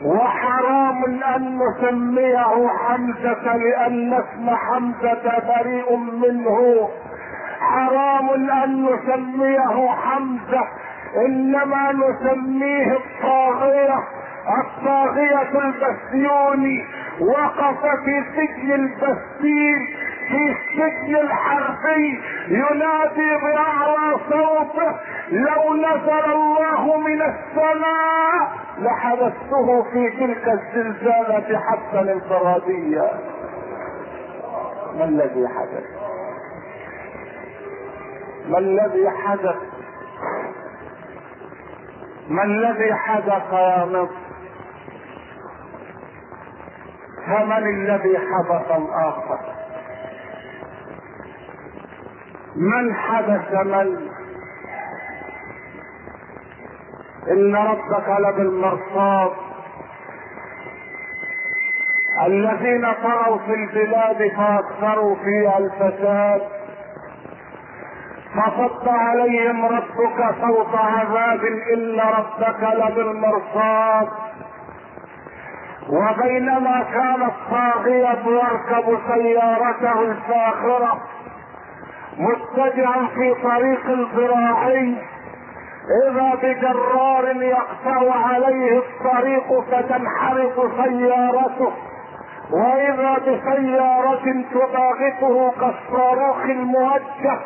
وحرام 0.05 1.05
أن 1.37 1.59
نسميه 1.59 2.69
حمزة 2.69 3.57
لأن 3.57 4.13
اسم 4.15 4.51
حمزة 4.57 5.43
بريء 5.49 5.97
منه. 5.97 6.89
حرام 7.61 8.31
أن 8.51 8.85
نسميه 8.85 9.89
حمزة 9.89 10.65
إنما 11.27 11.93
نسميه 11.93 12.93
الطاغية. 12.93 13.99
الطاغية 14.65 15.51
البسيوني 15.59 16.85
وقف 17.21 17.81
في 18.05 18.25
سجن 18.37 18.73
البسيل 18.73 19.79
في 20.29 20.51
السجن 20.51 21.17
الحربي 21.17 22.21
ينادي 22.49 23.37
بأعلى 23.43 24.17
صوته 24.31 24.97
لو 25.31 25.75
نزل 25.75 26.33
الله 26.33 26.97
من 26.99 27.23
السماء 27.23 28.51
لحبسته 28.79 29.83
في 29.83 30.11
تلك 30.11 30.49
الزلزالة 30.49 31.59
حتى 31.59 32.01
الانفرادية. 32.01 33.11
ما 34.99 35.05
الذي 35.05 35.49
حدث؟ 35.49 35.85
ما 38.49 38.59
الذي 38.59 39.11
حدث؟ 39.11 39.57
ما 42.29 42.45
الذي 42.45 42.95
حدث 42.95 43.53
يا 43.53 43.85
مصر 43.85 44.30
فمن 47.27 47.69
الذي 47.69 48.19
حدث 48.19 48.71
الآخر؟ 48.71 49.39
من 52.57 52.95
حدث 52.95 53.53
من؟ 53.53 54.09
إن 57.31 57.57
ربك 57.57 58.09
لبالمرصاد. 58.09 59.31
الذين 62.27 62.93
طغوا 63.03 63.39
في 63.39 63.55
البلاد 63.55 64.33
فأكثروا 64.37 65.17
فيها 65.17 65.59
الفساد. 65.59 66.43
فصد 68.35 68.89
عليهم 68.89 69.65
ربك 69.65 70.35
صوت 70.41 70.75
عذاب 70.75 71.45
إن 71.45 72.01
ربك 72.01 72.63
لبالمرصاد. 72.63 74.09
وبينما 75.93 76.85
كان 76.93 77.23
الطاغية 77.23 78.19
يركب 78.27 78.99
سيارته 79.09 80.03
الفاخرة 80.03 80.99
متجعا 82.19 83.07
في 83.15 83.35
طريق 83.43 83.87
الزراعي 83.87 84.95
إذا 86.07 86.35
بجرار 86.43 87.43
يقطع 87.43 88.15
عليه 88.29 88.79
الطريق 88.79 89.61
فتنحرف 89.61 90.55
سيارته. 90.85 91.73
وإذا 92.53 93.15
بسيارة 93.19 94.45
تباغته 94.53 95.53
كالصاروخ 95.61 96.45
الموجه 96.45 97.39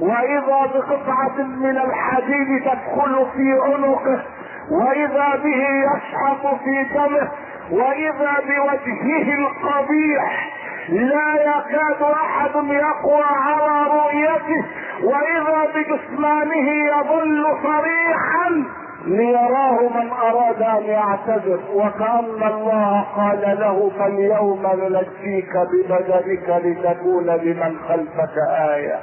وإذا 0.00 0.70
بقطعة 0.74 1.36
من 1.38 1.78
الحديد 1.78 2.60
تدخل 2.64 3.26
في 3.36 3.60
عنقه 3.64 4.22
وإذا 4.70 5.36
به 5.44 5.66
يشحط 5.84 6.46
في 6.64 6.84
دمه 6.94 7.28
وإذا 7.70 8.32
بوجهه 8.46 9.34
القبيح 9.34 10.50
لا 10.88 11.34
يكاد 11.34 12.02
أحد 12.02 12.54
يقوى 12.54 13.24
على 13.24 13.88
رؤيته 13.90 14.64
وإذا 15.02 15.70
بجسمانه 15.74 16.68
يظل 16.70 17.46
صريحا 17.62 18.64
ليراه 19.06 19.80
من 19.94 20.10
أراد 20.12 20.62
أن 20.62 20.82
يعتذر. 20.84 21.60
وكأن 21.74 22.42
الله 22.52 23.00
قال 23.16 23.56
له 23.60 23.90
فاليوم 23.98 24.62
ننجيك 24.66 25.52
ببدنك 25.56 26.48
لتكون 26.64 27.26
لمن 27.26 27.76
خلفك 27.88 28.36
آية. 28.74 28.98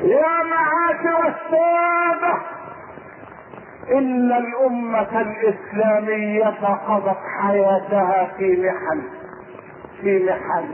يا 0.00 0.42
معاشر 0.50 1.28
السادة! 1.28 2.34
إن 3.92 4.32
الأمة 4.32 5.20
الإسلامية 5.20 6.64
قضت 6.88 7.16
حياتها 7.40 8.30
في 8.36 8.68
محن 8.68 9.02
في 10.00 10.24
محن 10.30 10.68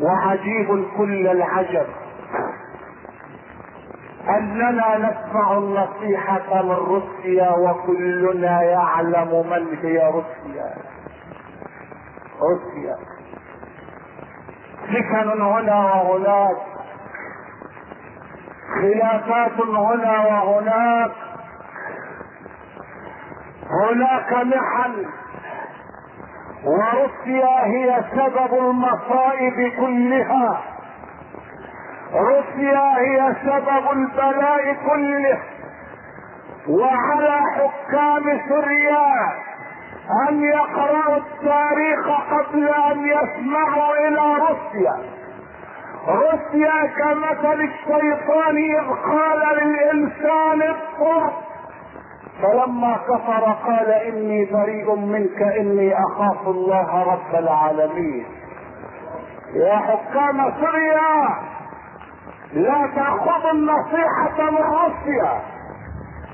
وعجيب 0.00 0.84
كل 0.96 1.26
العجب 1.26 1.86
أننا 4.28 4.98
نسمع 4.98 5.52
النصيحة 5.58 6.62
من 6.62 6.70
روسيا 6.70 7.50
وكلنا 7.50 8.62
يعلم 8.62 9.46
من 9.50 9.78
هي 9.82 10.10
روسيا. 10.10 10.74
روسيا. 12.40 12.96
فتن 14.88 15.40
هنا 15.42 15.92
وهناك. 16.02 16.56
خلافات 18.80 19.60
هنا 19.60 20.26
وهناك. 20.26 21.10
هناك 23.70 24.32
محن 24.32 25.06
وروسيا 26.64 27.64
هي 27.64 28.04
سبب 28.16 28.54
المصائب 28.54 29.72
كلها. 29.80 30.60
روسيا 32.14 32.98
هي 32.98 33.34
سبب 33.44 33.92
البلاء 33.92 34.74
كله. 34.88 35.38
وعلى 36.68 37.40
حكام 37.54 38.40
سوريا 38.48 39.32
أن 40.28 40.42
يقرأوا 40.44 41.16
التاريخ 41.16 42.08
قبل 42.30 42.68
أن 42.68 43.06
يسمعوا 43.06 44.08
إلى 44.08 44.34
روسيا. 44.34 44.96
روسيا 46.08 46.86
كمثل 46.98 47.60
الشيطان 47.60 48.56
إذ 48.56 48.90
قال 49.10 49.56
للإنسان 49.56 50.62
اكفر 50.62 51.30
فلما 52.42 52.96
كفر 52.96 53.44
قال 53.66 53.90
إني 53.90 54.44
بريء 54.44 54.94
منك 54.94 55.42
إني 55.42 55.94
أخاف 55.98 56.48
الله 56.48 57.02
رب 57.12 57.34
العالمين. 57.34 58.26
يا 59.54 59.76
حكام 59.76 60.52
سوريا 60.60 61.28
لا 62.52 62.90
تاخذوا 62.96 63.50
النصيحة 63.52 64.50
من 64.50 64.56
روسيا 64.58 65.40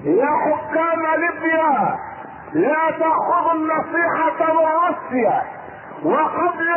يا 0.04 0.26
حكام 0.26 1.02
ليبيا 1.20 1.96
لا 2.52 2.90
تاخذوا 2.98 3.52
النصيحة 3.52 4.52
من 4.52 4.66
روسيا 4.66 5.42
وقبل 6.04 6.68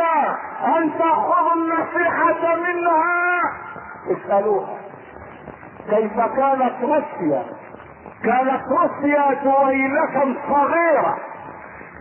أن 0.76 0.90
تاخذوا 0.98 1.52
النصيحة 1.56 2.54
منها 2.56 3.40
اسألوها 4.10 4.76
كيف 5.90 6.16
كانت 6.20 6.74
روسيا 6.82 7.42
كانت 8.24 8.62
روسيا 8.68 9.34
دويلة 9.44 10.36
صغيرة. 10.48 11.18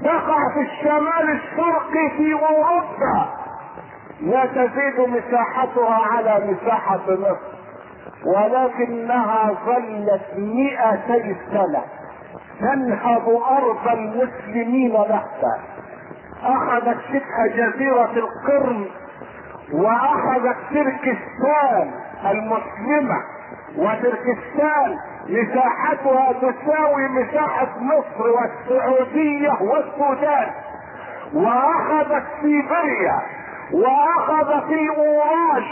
تقع 0.04 0.54
في 0.54 0.62
الشمال 0.62 1.30
الشرقي 1.32 2.10
في 2.18 2.34
أوروبا. 2.34 3.30
لا 4.22 4.46
تزيد 4.46 5.00
مساحتها 5.10 6.00
على 6.12 6.46
مساحة 6.48 7.00
مصر. 7.08 7.54
ولكنها 8.26 9.52
ظلت 9.66 10.22
مئتي 10.38 11.36
سنة. 11.52 11.82
تنهب 12.60 13.30
أرض 13.50 13.88
المسلمين 13.88 14.94
نهبا 14.94 15.60
أخذت 16.44 16.98
شبه 17.10 17.48
جزيرة 17.48 18.12
القرم 18.12 18.86
وأخذت 19.74 20.58
تركستان 20.74 21.92
المسلمة. 22.26 23.22
وتركستان 23.78 24.98
مساحتها 25.30 26.34
تساوي 26.34 27.08
مساحة 27.08 27.68
مصر 27.80 28.28
والسعودية 28.28 29.52
والسودان. 29.62 30.48
وأخذت 31.34 32.24
سيبيريا 32.42 33.22
واخذت 33.74 34.72
الاوراش 34.72 35.64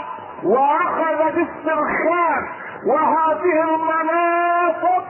واخذت 0.44 1.34
السرخان 1.36 2.46
وهذه 2.86 3.74
المناطق 3.74 5.04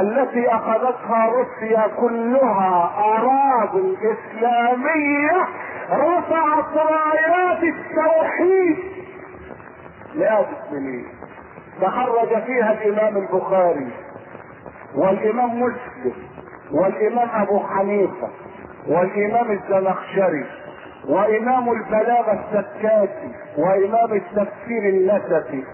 التي 0.00 0.48
أخذتها 0.54 1.26
روسيا 1.26 1.86
كلها 2.00 2.90
اراضي 2.98 3.96
إسلامية 3.96 5.46
رفعت 5.90 6.76
رايات 6.76 7.62
التوحيد. 7.62 8.78
مئات 10.14 10.46
السنين 10.62 11.06
تخرج 11.80 12.42
فيها 12.42 12.72
الإمام 12.72 13.16
البخاري 13.16 13.92
والإمام 14.94 15.62
مسلم 15.62 16.14
والإمام 16.72 17.28
أبو 17.42 17.60
حنيفة 17.60 18.28
والإمام 18.88 19.50
الزمخشري 19.52 20.46
وإمام 21.08 21.72
البلاغة 21.72 22.32
السكاتي 22.32 23.32
وإمام 23.58 24.12
التفسير 24.12 24.88
النسفي. 24.88 25.64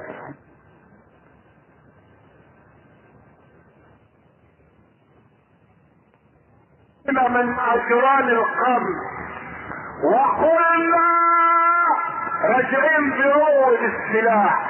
من 7.31 7.59
أجران 7.59 8.29
القبر 8.29 8.95
وقلنا 10.05 11.11
راجعين 12.45 13.11
بروض 13.11 13.79
السلاح. 13.83 14.70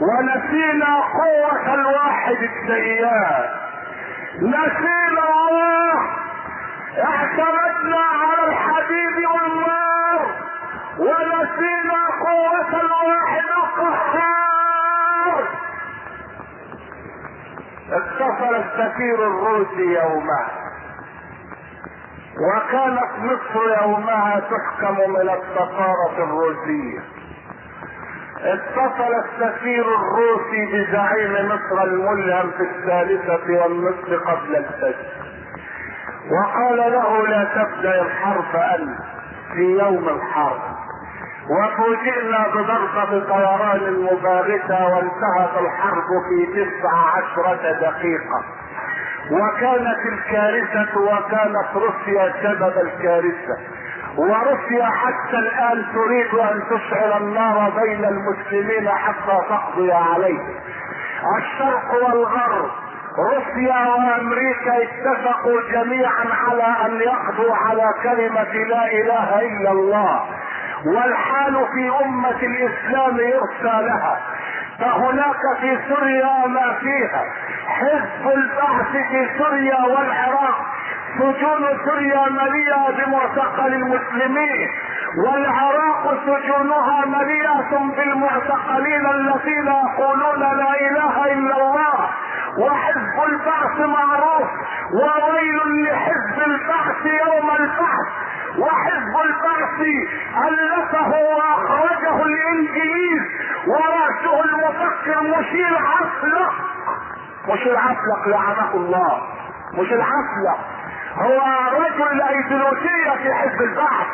ونسينا 0.00 1.00
قوة 1.00 1.74
الواحد 1.74 2.36
السياد 2.36 3.50
نسينا 4.42 5.22
الله. 5.30 5.94
اعتمدنا 6.98 8.00
على 8.20 8.48
الحديد 8.48 9.16
والنار. 9.26 10.20
ونسينا 10.98 12.00
قوة 12.26 12.80
الواحد 12.80 13.44
القهار. 13.58 15.44
اتصل 17.92 18.54
السفير 18.54 19.14
الروسي 19.14 19.94
يومها 19.94 20.48
وكانت 22.46 23.12
مصر 23.18 23.82
يومها 23.82 24.40
تحكم 24.40 24.96
من 25.10 25.28
السفارة 25.30 26.16
الروسية. 26.18 27.13
اتصل 28.44 29.14
السفير 29.24 29.84
الروسي 29.94 30.66
بزعيم 30.72 31.48
مصر 31.48 31.82
الملهم 31.82 32.50
في 32.50 32.62
الثالثة 32.62 33.62
والنصف 33.62 34.28
قبل 34.28 34.56
الفجر. 34.56 35.06
وقال 36.30 36.92
له 36.92 37.26
لا 37.26 37.44
تبدأ 37.44 38.02
الحرب 38.02 38.56
أنت 38.56 38.98
في 39.54 39.78
يوم 39.78 40.08
الحرب. 40.08 40.60
وفوجئنا 41.50 42.46
بضربة 42.48 43.24
طيران 43.28 44.08
مباركة 44.12 44.86
وانتهت 44.86 45.58
الحرب 45.60 46.08
في 46.28 46.46
تسع 46.46 46.94
عشرة 47.16 47.72
دقيقة. 47.72 48.44
وكانت 49.30 49.98
الكارثة 50.12 51.00
وكانت 51.00 51.68
روسيا 51.74 52.32
سبب 52.42 52.72
الكارثة. 52.78 53.58
وروسيا 54.16 54.84
حتى 54.86 55.36
الآن 55.38 55.84
تريد 55.94 56.34
أن 56.34 56.62
تشعل 56.70 57.22
النار 57.22 57.72
بين 57.80 58.04
المسلمين 58.04 58.88
حتى 58.88 59.38
تقضي 59.48 59.92
عليه. 59.92 60.40
الشرق 61.38 61.94
والغرب 61.94 62.70
روسيا 63.18 63.86
وأمريكا 63.86 64.82
اتفقوا 64.82 65.60
جميعا 65.72 66.26
على 66.48 66.76
أن 66.86 67.00
يقضوا 67.00 67.56
على 67.56 67.94
كلمة 68.02 68.52
لا 68.52 68.86
إله 68.86 69.40
إلا 69.40 69.70
الله. 69.70 70.20
والحال 70.86 71.66
في 71.74 72.04
أمة 72.04 72.38
الإسلام 72.42 73.18
يرسى 73.18 73.82
لها. 73.82 74.20
فهناك 74.80 75.58
في 75.60 75.78
سوريا 75.88 76.46
ما 76.46 76.72
فيها. 76.80 77.24
حزب 77.66 78.28
البعث 78.28 78.90
في 78.90 79.28
سوريا 79.38 79.80
والعراق 79.82 80.58
سجون 81.18 81.78
سوريا 81.84 82.28
مليئة 82.30 82.90
بمعتقل 82.90 83.74
المسلمين 83.74 84.68
والعراق 85.26 86.14
سجونها 86.26 87.04
مليئة 87.06 87.78
بالمعتقلين 87.96 89.06
الذين 89.06 89.66
يقولون 89.66 90.40
لا 90.40 90.72
إله 90.90 91.32
إلا 91.32 91.56
الله 91.56 92.08
وحزب 92.58 93.16
البعث 93.28 93.80
معروف 93.80 94.48
وويل 94.92 95.84
لحزب 95.84 96.38
البعث 96.46 97.06
يوم 97.06 97.50
البعث 97.50 98.06
وحزب 98.58 99.14
البعث 99.24 99.80
ألفه 100.48 101.08
وأخرجه 101.08 102.22
الإنجليز 102.22 103.22
ورأسه 103.66 104.44
المفكر 104.44 105.22
مشير 105.38 105.78
عفلق 105.78 106.52
مشير 107.48 107.76
عفلق 107.78 108.28
لعنه 108.28 108.74
الله. 108.74 109.22
مشير 109.74 110.00
عفلق 110.02 110.58
هو 111.14 111.40
رجل 111.80 112.22
ايديولوجية 112.22 113.10
في 113.22 113.34
حزب 113.34 113.62
البعث 113.62 114.06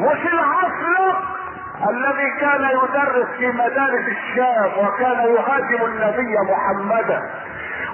مشير 0.00 0.40
عفلق 0.40 1.22
الذي 1.90 2.30
كان 2.40 2.62
يدرس 2.64 3.26
في 3.38 3.46
مدارس 3.46 4.04
الشام 4.08 4.86
وكان 4.86 5.18
يهاجم 5.34 5.84
النبي 5.84 6.36
محمدا 6.52 7.30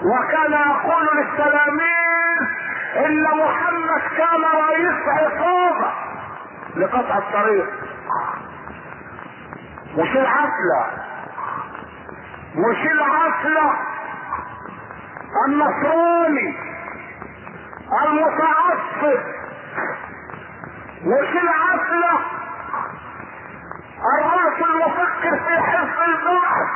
وكان 0.03 0.53
يقول 0.53 1.09
للتلاميذ 1.17 2.41
إن 3.07 3.23
محمد 3.23 4.01
كان 4.19 4.43
رئيس 4.55 5.09
عصابة 5.09 5.93
لقطع 6.77 7.19
الطريق. 7.19 7.67
مش 9.97 10.17
العفلة 10.17 10.87
مش 12.55 12.87
العفلة 12.87 13.73
النصراني 15.47 16.55
المتعصب 17.93 19.21
مش 21.03 21.29
العفلة 21.43 22.21
الرأس 24.19 24.63
المفكر 24.63 25.37
في 25.45 25.63
حزب 25.63 25.99
البعث 26.09 26.69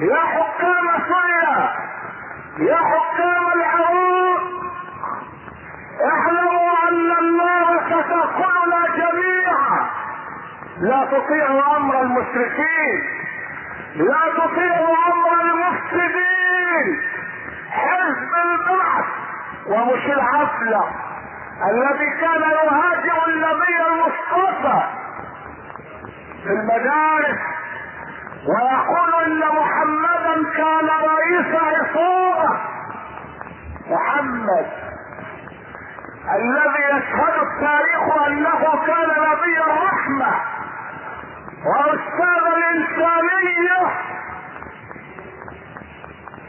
يا 0.00 0.20
حكام 0.24 1.02
سوريا 1.08 1.74
يا 2.58 2.76
حكام 2.76 3.46
العراق 3.56 4.42
اعلموا 6.04 6.88
أن 6.88 7.10
النار 7.18 7.80
ستاكلنا 7.86 8.86
جميعا. 8.96 9.90
لا 10.80 11.04
تطيعوا 11.04 11.76
أمر 11.76 12.02
المشركين 12.02 13.00
لا 13.94 14.20
تطيعوا 14.36 14.96
أمر 15.12 15.40
المفسدين. 15.40 17.00
حزب 17.70 18.32
البعث 18.44 19.04
ومش 19.66 20.06
العفلة 20.06 20.84
الذي 21.70 22.10
كان 22.20 22.42
يهاجم 22.50 23.18
النبي 23.28 23.76
المصطفى 23.88 24.82
في 26.44 26.50
المدارس 26.50 27.38
ويقول 28.48 29.24
إن 29.24 29.38
محمدا 29.56 30.50
كان 30.56 30.88
رئيس 30.88 31.54
عصابة. 31.62 32.58
محمد 33.90 34.66
الذي 36.34 36.82
يشهد 36.96 37.34
التاريخ 37.42 38.26
أنه 38.26 38.86
كان 38.86 39.08
نبي 39.08 39.58
الرحمة 39.60 40.34
وأستاذ 41.66 42.42
الإنسانية. 42.56 43.90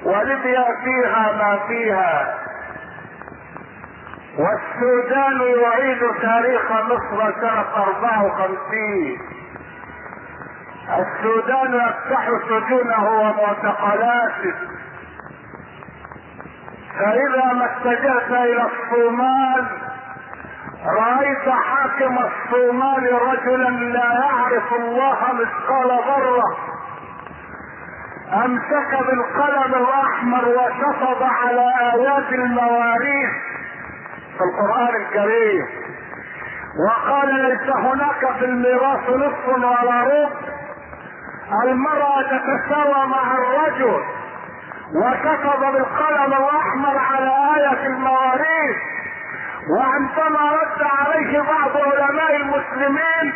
وليبيا 0.05 0.65
فيها 0.83 1.31
ما 1.31 1.59
فيها. 1.67 2.44
والسودان 4.37 5.41
يعيد 5.41 5.99
تاريخ 6.21 6.71
مصر 6.71 7.33
سنة 7.41 7.65
54 7.77 9.19
السودان 10.85 11.73
يفتح 11.73 12.29
سجونه 12.49 13.03
ومعتقلاته. 13.09 14.55
فإذا 16.99 17.53
ما 17.53 17.65
اتجهت 17.65 18.31
إلى 18.31 18.65
الصومال 18.71 19.65
رأيت 20.85 21.49
حاكم 21.49 22.17
الصومال 22.17 23.03
رجلا 23.21 23.69
لا 23.69 24.13
يعرف 24.13 24.73
الله 24.73 25.17
مثقال 25.33 25.99
ذرة. 26.07 26.57
أمسك 28.45 28.91
بالقلم 29.07 29.75
الأحمر 29.75 30.47
وشطب 30.47 31.23
على 31.23 31.71
آيات 31.93 32.33
المواريث. 32.33 33.54
في 34.37 34.43
القرآن 34.43 34.95
الكريم. 34.95 35.65
وقال 36.87 37.35
ليس 37.35 37.75
هناك 37.75 38.37
في 38.39 38.45
الميراث 38.45 39.09
نصف 39.09 39.47
ولا 39.47 40.01
ربع 40.03 40.29
المرأة 41.63 42.21
تتساوى 42.21 43.07
مع 43.07 43.33
الرجل. 43.37 44.03
وكتب 44.95 45.59
بالقلم 45.59 46.33
الاحمر 46.33 46.97
على 46.97 47.31
آية 47.57 47.87
المواريث. 47.87 48.77
وعندما 49.77 50.51
رد 50.51 50.81
عليه 50.99 51.41
بعض 51.41 51.77
علماء 51.77 52.35
المسلمين 52.35 53.33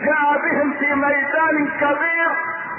جاء 0.00 0.38
بهم 0.42 0.72
في 0.78 0.94
ميدان 0.94 1.68
كبير 1.80 2.30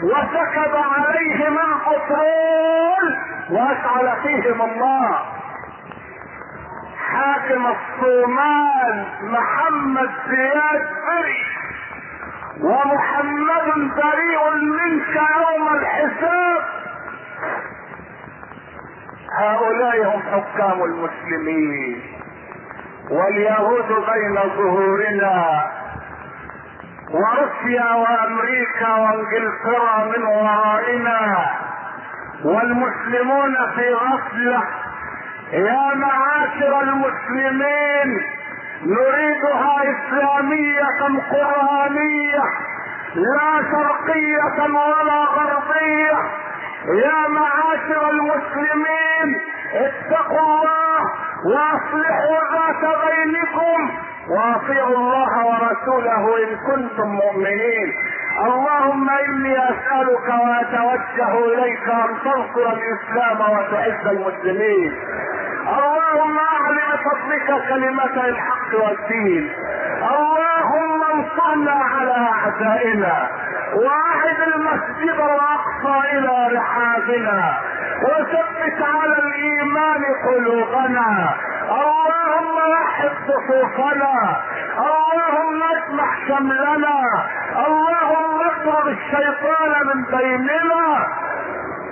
وسكب 0.04 0.76
عليهم 0.76 1.58
البترول 1.58 3.18
واشعل 3.49 4.22
فيهم 4.24 4.62
الله. 4.62 5.20
حاكم 7.12 7.66
الصومال 7.68 9.06
محمد 9.24 10.10
زياد 10.30 10.88
بري 11.08 11.45
ومحمد 12.62 13.91
بريء 13.95 14.54
منك 14.60 15.16
يوم 15.16 15.68
الحساب. 15.76 16.62
هؤلاء 19.39 20.06
هم 20.16 20.22
حكام 20.32 20.84
المسلمين 20.84 22.01
واليهود 23.12 23.88
بين 23.88 24.36
ظهورنا 24.58 25.62
وروسيا 27.12 27.93
وأمريكا 27.93 28.93
وإنجلترا 28.95 30.04
من 30.06 30.24
ورائنا 30.24 31.45
والمسلمون 32.43 33.56
في 33.76 33.93
غفله 33.93 34.64
يا 35.54 35.95
معاشر 35.95 36.82
المسلمين 36.82 38.22
نريدها 38.86 39.76
إسلامية 39.84 40.84
قرآنية 41.32 42.43
لا 43.16 43.64
شرقية 43.72 44.64
ولا 44.64 45.20
غربية. 45.24 46.18
يا 47.06 47.28
معاشر 47.28 48.10
المسلمين 48.10 49.41
اتقوا 49.74 50.39
الله 50.39 51.01
وأصلحوا 51.45 52.39
ذات 52.54 52.97
بينكم. 53.06 53.91
واطيعوا 54.30 54.97
الله 54.97 55.45
ورسوله 55.45 56.38
إن 56.43 56.58
كنتم 56.68 57.08
مؤمنين. 57.08 57.93
اللهم 58.45 59.10
إني 59.10 59.58
أسألك 59.58 60.28
وأتوجه 60.30 61.45
إليك 61.45 61.89
أن 61.89 62.16
تنصر 62.24 62.74
الإسلام 62.74 63.41
وتعز 63.41 64.08
المسلمين. 64.08 64.91
اللهم 65.68 66.38
اعل 66.38 66.76
بفضلك 66.93 67.68
كلمتي 67.70 68.30
الحق 68.30 68.74
والدين. 68.74 69.53
اللهم 70.01 71.03
انصرنا 71.14 71.72
على 71.72 72.30
اعدائنا. 72.34 73.28
واعد 73.74 74.39
المسجد 74.47 75.20
الأقصى 75.20 76.18
إلى 76.18 76.57
رحابنا. 76.57 77.53
وثبت 78.03 78.82
على 78.82 79.18
الإيمان 79.20 80.03
قلوبنا. 80.26 81.36
اللهم 81.70 82.57
وحد 82.72 83.11
صفوفنا. 83.28 84.41
اللهم 84.78 85.64
اجمع 85.64 86.16
شملنا. 86.28 87.26
اللهم 87.68 88.39
اطرد 88.41 88.88
الشيطان 88.88 89.88
من 89.88 90.18
بيننا. 90.18 91.07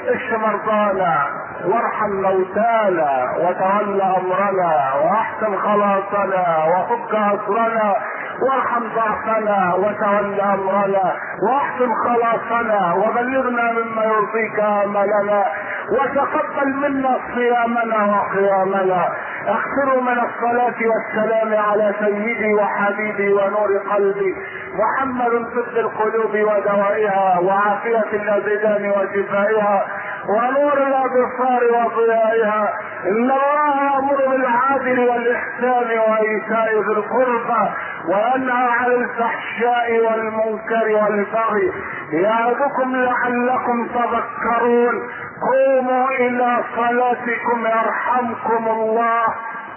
اشف 0.07 0.33
مرضانا؟ 0.33 1.40
وارحم 1.65 2.11
موتانا 2.21 3.11
وتول 3.39 4.01
أمرنا 4.01 4.93
وأحسن 5.03 5.57
خلاصنا 5.57 6.65
وفك 6.73 7.13
اسرنا 7.15 7.95
وارحم 8.41 8.83
ضعفنا 8.95 9.73
وتول 9.75 10.41
أمرنا 10.41 11.13
وأحسن 11.43 11.93
خلاصنا 12.05 12.93
وبلغنا 12.93 13.71
مما 13.71 14.03
يرضيك 14.03 14.59
أملنا 14.59 15.45
وتقبل 15.91 16.69
منا 16.75 17.17
صيامنا 17.35 17.99
وقيامنا. 18.15 19.09
اغفروا 19.47 20.01
من 20.01 20.17
الصلاة 20.19 20.79
والسلام 20.91 21.53
على 21.69 21.93
سيدي 21.99 22.53
وحبيبي 22.53 23.33
ونور 23.33 23.77
قلبي. 23.91 24.35
محمد 24.73 25.31
طب 25.31 25.77
القلوب 25.77 26.33
ودوائها 26.33 27.39
وعافية 27.39 28.09
الابدان 28.13 28.91
وشفائها. 28.91 29.85
ونور 30.29 30.77
الأبصار 30.77 31.63
وضيائها. 31.63 32.73
إن 33.05 33.31
الله 33.31 33.83
يأمر 33.83 34.27
بالعدل 34.27 34.99
والإحسان 35.09 35.99
وإيتاء 35.99 36.73
ذي 36.73 36.93
القربى 36.93 37.69
وينهى 38.07 38.67
عن 38.71 38.85
الفحشاء 38.85 39.99
والمنكر 39.99 41.03
والبغي. 41.03 41.71
يعظكم 42.11 42.95
لعلكم 42.95 43.87
تذكرون. 43.87 45.09
قوموا 45.51 46.09
إلى 46.09 46.63
صلاتكم 46.75 47.65
يرحمكم 47.65 48.67
الله. 48.67 49.23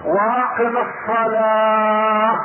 وأقم 0.05 0.77
الصلاة. 0.77 2.39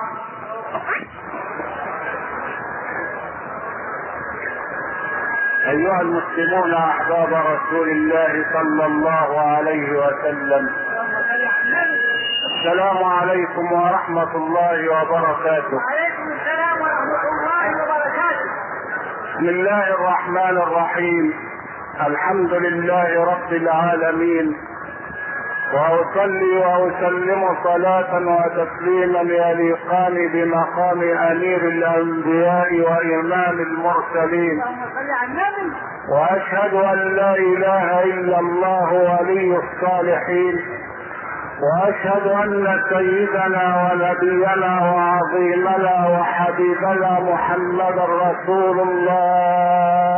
أيها 5.67 6.01
المسلمون 6.01 6.73
أحباب 6.73 7.33
رسول 7.33 7.89
الله 7.89 8.45
صلى 8.53 8.85
الله 8.85 9.41
عليه 9.41 9.91
وسلم 9.91 10.69
السلام 12.59 13.03
عليكم 13.03 13.71
ورحمة 13.71 14.35
الله 14.35 14.89
وبركاته. 14.89 15.77
وعليكم 15.77 16.31
السلام 16.31 16.81
ورحمة 16.81 17.23
الله 17.31 17.65
وبركاته 17.83 18.49
بسم 19.23 19.49
الله 19.49 19.87
الرحمن 19.93 20.57
الرحيم. 20.57 21.33
الحمد 22.07 22.53
لله 22.53 23.25
رب 23.25 23.53
العالمين. 23.53 24.68
وأصلي 25.73 26.57
وأسلم 26.57 27.41
صلاة 27.63 28.13
وتسليما 28.15 29.21
يليقان 29.21 30.15
بمقام 30.33 31.01
أمير 31.01 31.61
الأنبياء 31.67 32.69
وإمام 32.81 33.59
المرسلين. 33.59 34.57
وأشهد 36.11 36.73
أن 36.73 37.15
لا 37.15 37.33
إله 37.35 38.03
إلا 38.03 38.39
الله 38.39 38.93
ولي 38.93 39.57
الصالحين. 39.57 40.55
وأشهد 41.61 42.25
أن 42.27 42.81
سيدنا 42.89 43.65
ونبينا 43.83 44.73
وعظيمنا 44.95 45.95
وحبيبنا 46.07 47.11
محمدا 47.19 48.05
رسول 48.05 48.77
الله. 48.79 50.09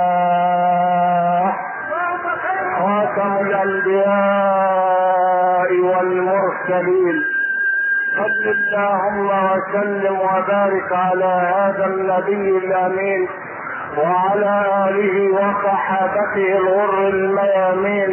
خاتم 2.81 3.31
الأنبياء 3.45 4.71
والمرسلين. 5.89 7.17
صل 8.17 8.45
اللهم 8.49 9.27
وسلم 9.51 10.15
وبارك 10.19 10.89
على 10.91 11.31
هذا 11.55 11.85
النبي 11.85 12.57
الأمين 12.57 13.21
وعلى 13.97 14.53
آله 14.87 15.15
وصحابته 15.37 16.47
الغر 16.57 16.97
الميامين. 17.07 18.11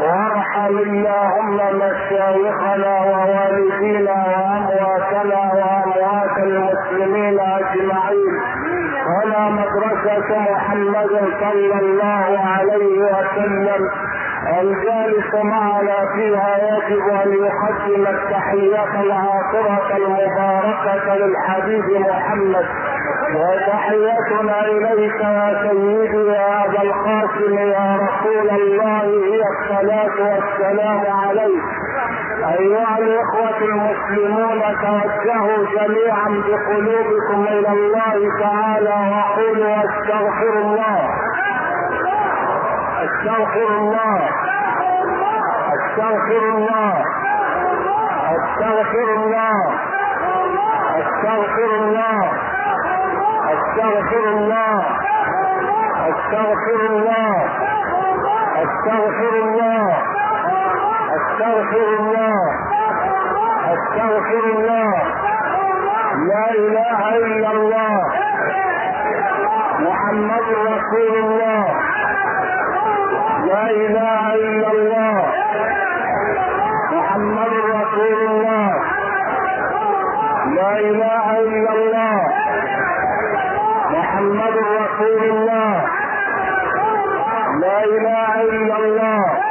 وارحم 0.00 0.74
اللهم 0.78 1.58
مشايخنا 1.82 2.94
ووالدينا 3.10 4.18
وأمواتنا 4.32 5.40
وأموات 5.58 6.36
المسلمين 6.38 7.36
أجمعين. 7.40 8.34
ولا 9.16 9.50
مدرسة 9.50 10.38
محمد 10.52 11.10
صلى 11.40 11.78
الله 11.80 12.40
عليه 12.56 12.98
وسلم 13.00 13.88
الجالس 14.60 15.34
معنا 15.34 15.96
فيها 16.14 16.56
يجب 16.68 17.08
أن 17.08 17.32
يقدم 17.32 18.06
التحية 18.06 19.00
العاطرة 19.02 19.96
المباركة 19.96 21.14
للحبيب 21.16 22.00
محمد. 22.00 22.66
وتحيتنا 23.34 24.60
إليك 24.66 25.20
يا 25.20 25.62
سيدي 25.62 26.26
يا 26.28 26.64
أبا 26.64 26.82
القاسم 26.82 27.58
يا 27.58 27.96
رسول 28.04 28.50
الله 28.50 29.02
هي 29.02 29.42
الصلاة 29.54 30.16
والسلام 30.30 31.02
عليك. 31.24 31.62
أيها 32.48 32.98
الإخوة 32.98 33.58
المسلمون 33.58 34.60
توجهوا 34.60 35.66
جميعا 35.66 36.28
بقلوبكم 36.28 37.46
إلى 37.48 37.68
الله 37.68 38.38
تعالى 38.40 39.12
وقولوا 39.12 39.76
أستغفر 39.76 40.58
الله. 40.58 41.10
أستغفر 43.02 43.78
الله. 43.78 44.20
أستغفر 45.74 46.48
الله. 46.54 47.04
أستغفر 48.30 49.14
الله. 49.16 49.74
أستغفر 50.96 51.70
الله. 51.74 52.32
أستغفر 53.50 54.28
الله. 54.28 54.84
أستغفر 56.08 56.86
الله. 56.90 57.48
أستغفر 58.56 59.34
الله. 59.42 60.19
أستغفر 61.40 61.88
الله. 62.00 62.38
أستغفر 63.72 64.44
الله. 64.56 64.92
لا 66.30 66.46
إله 66.50 67.16
إلا 67.16 67.50
الله. 67.50 67.96
محمد 69.80 70.46
رسول 70.72 71.12
الله. 71.24 71.64
لا 73.50 73.64
إله 73.70 74.34
إلا 74.34 74.68
الله. 74.76 75.16
محمد 76.92 77.52
رسول 77.78 78.18
الله. 78.30 78.68
لا 80.58 80.72
إله 80.90 81.26
إلا 81.40 81.72
الله. 81.80 82.16
محمد 83.96 84.56
رسول 84.82 85.22
الله. 85.32 85.72
لا 87.64 87.78
إله 87.84 88.32
إلا 88.40 88.76
الله. 88.76 89.49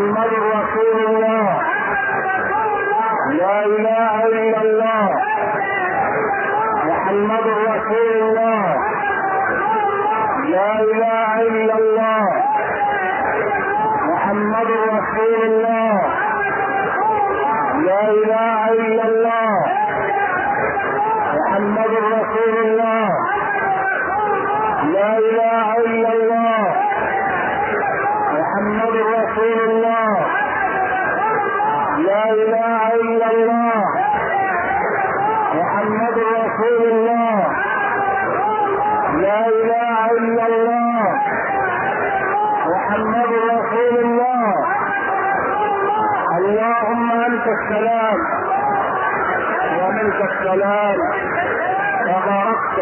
محمد 0.00 0.32
رسول 0.56 0.96
الله. 1.06 1.48
لا 3.40 3.56
إله 3.66 4.12
إلا 4.40 4.60
الله. 4.62 5.08
محمد 6.90 7.46
رسول 7.70 8.16
الله 8.22 8.62
لا 10.54 10.72
اله 10.80 11.32
الا 11.48 11.74
الله 11.78 12.24
محمد 14.10 14.70
رسول 14.96 15.40
الله 15.44 15.92
لا 17.86 18.02
اله 18.16 18.58
الا 18.72 19.04
الله 19.10 19.52
محمد 21.36 21.92
رسول 22.16 22.54
الله 22.64 23.08
لا 24.94 25.10
اله 25.18 25.66
الا 25.84 26.10
الله 26.16 26.64
محمد 28.40 28.94
رسول 29.18 29.58
الله 29.70 30.08
لا 32.08 32.24
اله 32.42 32.82
الا 33.02 33.28
الله 33.30 33.82
محمد 35.60 36.16
رسول 36.40 36.82
الله 36.92 37.38
لا 39.24 39.40
اله 39.48 39.98
الا 40.18 40.46
الله 40.46 41.02
محمد 42.72 43.30
رسول 43.54 43.94
الله 44.04 44.52
اللهم 46.38 47.10
انت 47.28 47.46
السلام 47.58 48.18
ومنك 49.80 50.20
السلام 50.30 50.98
تباركت 52.06 52.78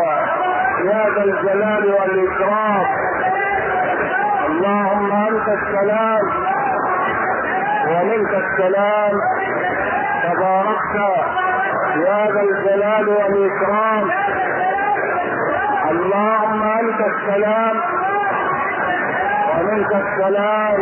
يا 0.91 1.03
ذا 1.14 1.23
الجلال 1.25 1.85
والاكرام 1.95 2.85
اللهم 4.49 5.12
انت 5.29 5.49
السلام 5.61 6.25
ومنك 7.91 8.33
السلام 8.45 9.14
تباركت 10.25 10.97
يا 12.07 12.21
ذا 12.35 12.43
الجلال 12.49 13.09
والاكرام 13.09 14.07
اللهم 15.91 16.62
انت 16.81 17.01
السلام. 17.29 17.76
ومنك 19.61 19.93
السلام. 19.95 20.76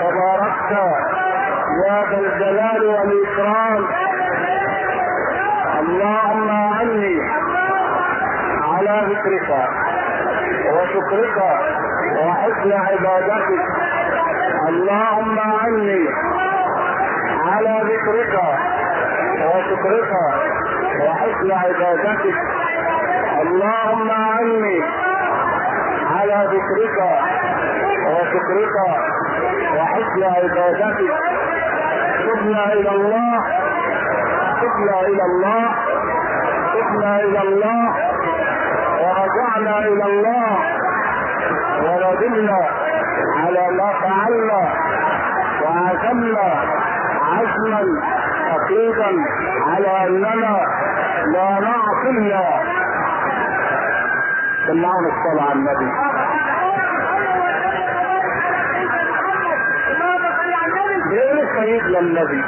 تباركت. 0.00 0.72
يا 1.86 2.04
ذا 2.10 2.18
الجلال 2.18 2.82
والإكرام. 2.86 3.86
اللهم 5.80 6.50
عني 6.50 7.16
على 8.72 9.06
ذكرك 9.10 9.50
وشكرك 10.72 11.38
وحسن 12.22 12.72
عبادتك. 12.72 13.62
اللهم 14.68 15.38
عني 15.38 16.08
على 17.48 17.74
ذكرك 17.90 18.34
وشكرك 19.46 20.12
وحسن 21.00 21.52
عبادتك. 21.52 22.36
اللهم 23.40 24.10
عني 24.10 25.07
على 26.32 26.46
ذكرك 26.46 26.98
وشكرك 28.06 28.76
وحسن 29.76 30.22
عبادتك. 30.24 30.98
تبنا 32.28 32.72
إلى 32.72 32.90
الله 32.90 33.44
تبنا 34.62 35.00
إلى 35.00 35.22
الله 35.22 35.68
تبنا 36.74 37.16
إلى 37.20 37.42
الله 37.42 37.94
ورجعنا 39.02 39.78
إلى 39.78 40.04
الله 40.04 40.58
وندمنا 41.84 42.58
على 43.44 43.70
ما 43.76 43.90
فعلنا 44.02 44.60
وعزمنا 45.62 46.48
عزما 47.32 47.82
اكيدا 48.56 49.10
على 49.66 50.06
أننا 50.06 50.60
لا 51.32 51.60
نعصي 51.60 52.08
الله. 52.18 52.50
سمعونا 54.66 55.08
الصلاة 55.08 55.44
على 55.50 55.52
النبي. 55.52 55.88
سيدنا 61.58 61.98
النبي 61.98 62.42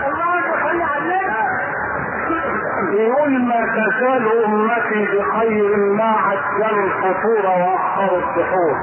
يقول 2.92 3.42
ما 3.48 3.66
تزال 3.66 4.44
أمتي 4.44 5.04
بخير 5.04 5.76
ما 5.76 6.04
عجلوا 6.26 6.84
الفطور 6.86 7.46
واخروا 7.46 8.18
السحور 8.18 8.76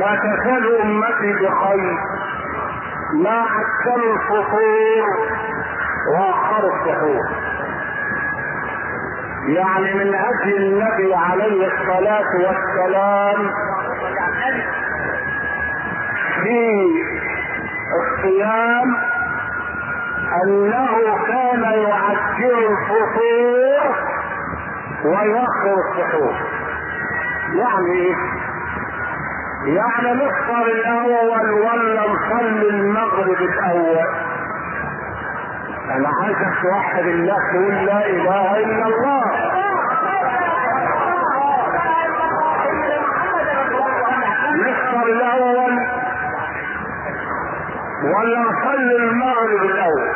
ما 0.00 0.16
تزال 0.16 0.80
أمتي 0.82 1.32
بخير 1.32 1.96
ما 3.24 3.44
عجلوا 3.54 4.14
الفطور 4.14 5.06
واخروا 6.18 6.70
السحور 6.76 7.24
يعني 9.46 9.94
من 9.94 10.14
أجل 10.14 10.56
النبي 10.56 11.14
عليه 11.14 11.66
الصلاة 11.66 12.30
والسلام 12.34 13.50
في 16.42 17.01
الصيام 18.22 18.96
أنه 20.44 21.16
كان 21.26 21.62
يعجل 21.62 22.66
الفطور 22.70 23.94
ويؤخر 25.04 25.74
السحور 25.90 26.34
يعني 27.54 28.14
يعني 29.66 30.12
نفطر 30.14 30.66
الأول 30.66 31.50
ولا 31.50 32.00
نصلي 32.08 32.68
المغرب 32.70 33.42
الأول. 33.42 34.06
أنا 35.90 36.08
عايزك 36.22 36.52
توحد 36.62 37.04
الله 37.06 37.36
تقول 37.52 37.74
لا 37.86 38.06
إله 38.06 38.56
إلا 38.56 38.86
الله. 38.86 39.22
نفطر 44.54 45.06
الأول 45.06 45.61
ولا 48.04 48.40
نصلي 48.40 48.96
المغرب 48.96 49.62
الأول. 49.64 50.10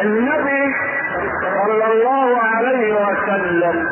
النبي 0.00 0.74
صلى 1.42 1.92
الله 1.92 2.38
عليه 2.42 2.94
وسلم 2.94 3.88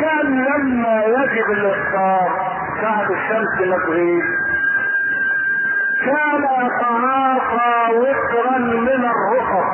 كان 0.00 0.44
لما 0.44 1.04
يجب 1.04 1.50
الإفطار 1.50 2.28
ساعة 2.80 3.10
الشمس 3.10 3.60
مغرب 3.68 4.22
كان 6.06 6.42
يتعاطى 6.66 7.94
وطرا 7.96 8.58
من 8.58 9.04
الرخص. 9.04 9.70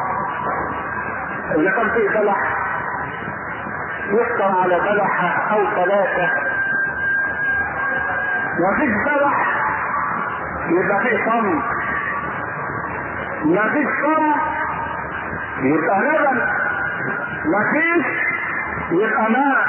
اللي 1.55 1.71
كان 1.71 1.89
فيه 1.91 2.09
بلح 2.21 2.39
يفطر 4.11 4.61
على 4.63 4.81
بلحة 4.81 5.55
أو 5.55 5.65
ثلاثة. 5.77 6.56
مفيش 8.61 8.91
بلح 9.07 9.47
يبقى 10.69 11.01
فيه 11.01 11.25
صمت 11.31 11.63
مفيش 13.45 13.87
صمت 14.03 14.41
يبقى 15.63 16.01
لبن 16.01 16.41
مفيش 17.47 18.07
يبقى 18.91 19.31
ماء 19.31 19.67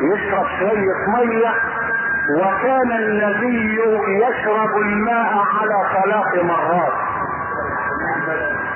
يشرب 0.00 0.46
شوية 0.58 1.06
مية. 1.08 1.52
وكان 2.40 2.92
النبي 2.92 3.78
يشرب 4.08 4.76
الماء 4.76 5.44
على 5.54 5.88
ثلاث 5.92 6.44
مرات. 6.44 6.92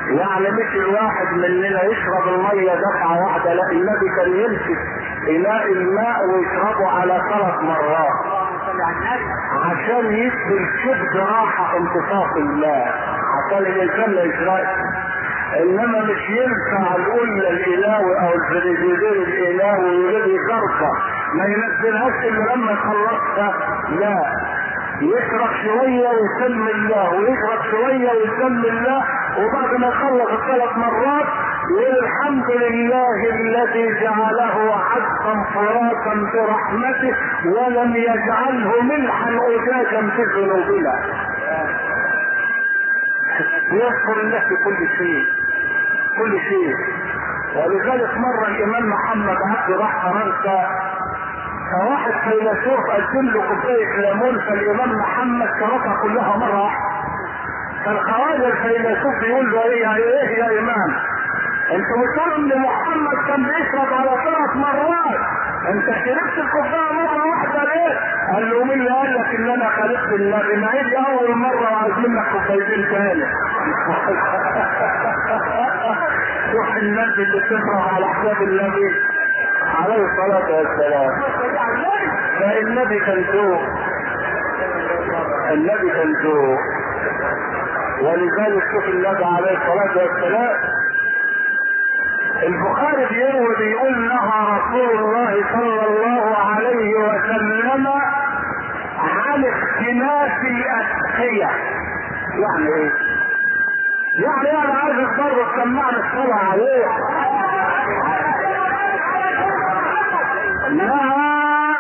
يعني 0.09 0.51
مش 0.51 0.74
الواحد 0.76 1.26
مننا 1.32 1.82
يشرب 1.84 2.28
المية 2.28 2.72
دفعة 2.74 3.22
واحدة 3.24 3.55
لا 3.55 3.70
النبي 3.70 4.09
كان 4.16 4.37
يمسك 4.37 4.78
إناء 5.28 5.72
الماء 5.72 6.16
ويشربه 6.26 7.01
على 7.01 7.22
ثلاث 7.32 7.62
مرات. 7.62 8.26
عشان 9.87 10.07
يدي 10.14 10.59
الكبد 10.59 11.16
راحة 11.16 11.76
امتصاص 11.76 12.37
الماء 12.37 12.95
عشان 13.39 13.59
الإنسان 13.66 14.14
ما 14.14 14.22
يشربش 14.22 14.68
إنما 15.62 16.03
مش 16.05 16.30
ينفع 16.30 16.97
نقول 16.99 17.28
الالهي 17.28 18.20
أو 18.20 18.34
الفريزيدير 18.34 19.12
الالهي 19.12 19.84
ويريد 19.84 20.26
يكركه 20.34 20.91
ما 21.34 21.45
ينزلهاش 21.45 22.12
إلا 22.24 22.55
لما 22.55 22.72
يخلصها 22.72 23.55
لا. 24.01 24.24
يشرب 25.01 25.51
شوية 25.64 26.09
ويسمي 26.09 26.70
الله. 26.70 27.11
ويشرب 27.11 27.62
شوية 27.70 28.11
ويسمي 28.12 28.68
الله. 28.68 29.05
وبعد 29.39 29.74
ما 29.80 29.87
يخلص 29.89 30.30
الثلاث 30.41 30.76
مرات 30.76 31.26
يقول 31.71 31.99
الحمد 32.05 32.51
لله 32.51 33.31
الذي 33.35 34.01
جعله 34.01 34.75
عذبا 34.75 35.45
فراتا 35.55 36.14
برحمته 36.35 37.14
ولم 37.47 37.97
يجعله 37.97 38.83
ملحا 38.83 39.31
أجاجا 39.31 40.11
في 40.17 40.23
ذنوبنا 40.23 40.95
يذكر 43.73 44.21
الله 44.21 44.43
كل 44.64 44.89
شيء 44.99 45.25
كل 46.19 46.39
شيء. 46.41 46.75
ولذلك 47.57 48.11
مرة 48.19 48.49
الإمام 48.49 48.89
محمد 48.91 49.37
عبد 49.51 49.71
راح 49.81 50.03
فرنسا 50.03 50.69
فواحد 51.73 52.12
فيلسوف 52.31 52.81
قدم 52.91 53.27
له 53.27 53.43
كوباية 53.49 53.97
ليمون 54.01 54.39
فالإمام 54.39 54.99
محمد 54.99 55.49
شربها 55.61 55.97
كلها 56.03 56.37
مرة. 56.37 56.62
واحدة 56.62 56.87
فالخواجة 57.85 58.47
الفيلسوف 58.47 59.14
بيقول 59.21 59.53
له 59.53 59.62
إيه 59.64 59.83
يا 59.83 60.47
يا 60.47 60.59
إمام؟ 60.61 61.16
أنتوا 61.75 62.03
بتقولوا 62.03 62.37
ان 62.37 62.61
محمد 62.62 63.17
كان 63.29 63.43
بيشرب 63.45 63.93
على 63.93 64.11
ثلاث 64.25 64.57
مرات 64.57 65.21
انت 65.69 65.87
شربت 65.87 66.39
الكوبايه 66.39 66.93
مرة 66.93 67.27
واحدة 67.31 67.64
ليه؟ 67.64 67.95
قال 68.33 68.51
له 68.51 68.64
مين 68.64 68.81
اللي 68.81 68.91
قال 68.91 69.14
لك 69.14 69.35
ان 69.35 69.51
أنا 69.51 69.69
خالفت 69.69 70.12
النبي؟ 70.12 70.57
ما 70.57 70.75
هي 70.75 70.83
دي 70.83 70.97
اول 70.99 71.37
مرة 71.37 71.73
وعايز 71.73 71.95
منك 71.99 72.25
كوبايتين 72.33 72.85
تاني. 72.91 73.25
شوف 76.53 76.77
الناس 76.83 77.09
اللي 77.19 77.39
بتفرح 77.39 77.95
على 77.95 78.07
حساب 78.09 78.43
النبي 78.43 78.89
عليه 79.79 80.05
الصلاة 80.05 80.51
والسلام. 80.57 81.11
فالنبي 82.41 82.99
كان 82.99 83.25
ذوق 83.33 83.62
النبي 85.51 85.91
كان 85.91 86.12
ذوق 86.25 86.59
ولذلك 88.03 88.62
شوف 88.73 88.85
النبي 88.85 89.25
عليه 89.25 89.59
الصلاة 89.59 89.97
والسلام 89.99 90.57
البخاري 92.43 93.07
بيروي 93.07 93.57
بيقول 93.59 94.09
نهى 94.09 94.59
رسول 94.59 94.99
الله 94.99 95.45
صلى 95.53 95.87
الله 95.87 96.37
عليه 96.39 96.95
وسلم 96.97 97.87
عن 98.99 99.45
اختلاف 99.45 100.43
الأسقية 100.43 101.51
يعني 102.39 102.68
إيه؟ 102.68 102.91
يعني 104.24 104.51
أنا 104.64 104.74
عايز 104.78 105.09
برضه 105.18 105.53
تسمعني 105.53 105.97
الصلاة 105.97 106.51
عليه. 106.53 106.87
نهى 110.72 111.76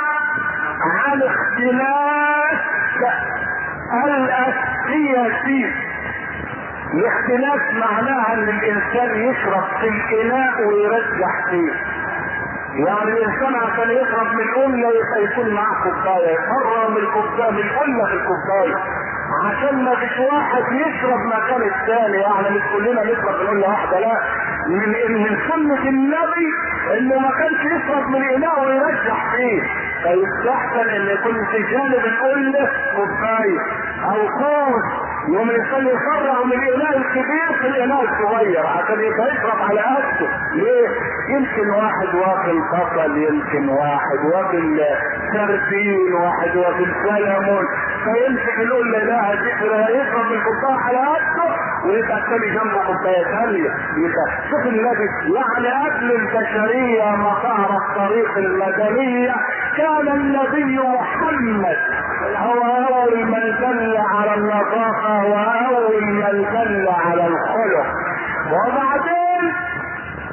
عن 0.82 1.22
اختلاف 1.22 2.60
الأسقية 4.04 5.26
الاختلاف 6.96 7.60
معناها 7.72 8.34
ان 8.34 8.48
الإنسان 8.48 9.20
يشرب 9.30 9.64
في 9.80 9.88
الإناء 9.88 10.66
ويرجح 10.68 11.50
فيه. 11.50 11.72
يعني 12.86 13.10
الإنسان 13.12 13.54
عشان 13.54 13.90
يشرب 13.90 14.26
من 14.34 14.48
يبقى 14.90 15.24
يكون 15.24 15.54
معاه 15.54 15.82
كوباية 15.84 16.28
يقرر 16.30 16.90
من 16.90 16.96
الكوباية 16.96 17.50
من 17.50 17.58
القله 17.58 18.06
في 18.06 18.14
الكوباية. 18.14 18.76
عشان 19.44 19.84
ما 19.84 19.94
فيش 19.96 20.18
واحد 20.18 20.62
يشرب 20.72 21.18
مكان 21.26 21.62
الثاني 21.62 22.16
يعني 22.16 22.50
مش 22.56 22.62
كلنا 22.76 23.02
نشرب 23.04 23.40
من 23.40 23.46
قله 23.48 23.68
واحدة 23.68 24.00
لا. 24.00 24.20
من 24.68 25.12
من 25.22 25.38
سنة 25.48 25.88
النبي 25.88 26.48
إنه 26.98 27.18
ما 27.18 27.30
كانش 27.30 27.60
يشرب 27.64 28.08
من 28.10 28.16
الاناء 28.22 28.60
ويرجح 28.66 29.34
فيه. 29.36 29.62
فيستحسن 30.02 30.88
إن 30.96 31.06
يكون 31.06 31.44
في 31.52 31.58
جانب 31.72 32.04
القله 32.04 32.70
كوباية 32.96 33.60
أو 34.04 34.28
قوس. 34.44 35.05
يوم 35.28 35.50
الانسان 35.50 35.86
يفرغ 35.86 36.44
من 36.44 36.52
الاناء 36.52 36.98
الكبير 36.98 37.48
في 37.60 37.66
الاناء 37.68 38.04
الصغير. 38.04 38.66
عشان 38.66 39.00
يبقى 39.00 39.28
يشرب 39.28 39.58
على 39.70 39.80
قده 39.80 40.28
ليه؟ 40.54 40.88
يمكن 41.34 41.70
واحد 41.70 42.14
واكل 42.14 42.60
بصل 42.72 43.16
يمكن 43.16 43.68
واحد 43.68 44.18
واكل 44.32 44.80
سردين 45.32 46.12
واحد 46.12 46.56
واكل 46.56 46.86
سلمون. 47.04 47.64
فيمسك 48.04 48.58
يقول 48.58 48.92
لا 48.92 48.98
لا 49.04 49.88
يشرب 49.88 50.26
من 50.26 50.36
الكوبايه 50.36 50.78
على 50.86 50.98
قده 50.98 51.54
الثاني 51.90 52.50
جنبه 52.50 52.90
يبقى 53.96 54.26
شوف 54.50 54.66
النبي 54.66 55.08
يعني 55.34 55.88
قبل 55.90 56.12
البشرية 56.12 57.04
ما 57.16 57.34
تعرف 57.42 57.82
طريق 57.96 58.36
المدنية. 58.36 59.34
كان 59.76 60.08
النبي 60.08 60.78
محمد 60.78 61.76
هو 62.36 62.62
اول 62.62 63.24
من 63.24 63.54
دل 63.60 63.96
على 63.96 64.34
النظافه 64.34 65.24
واول 65.24 66.04
من 66.04 66.42
دل 66.52 66.88
على 66.88 67.26
الخلق. 67.26 67.86
وبعدين 68.52 69.52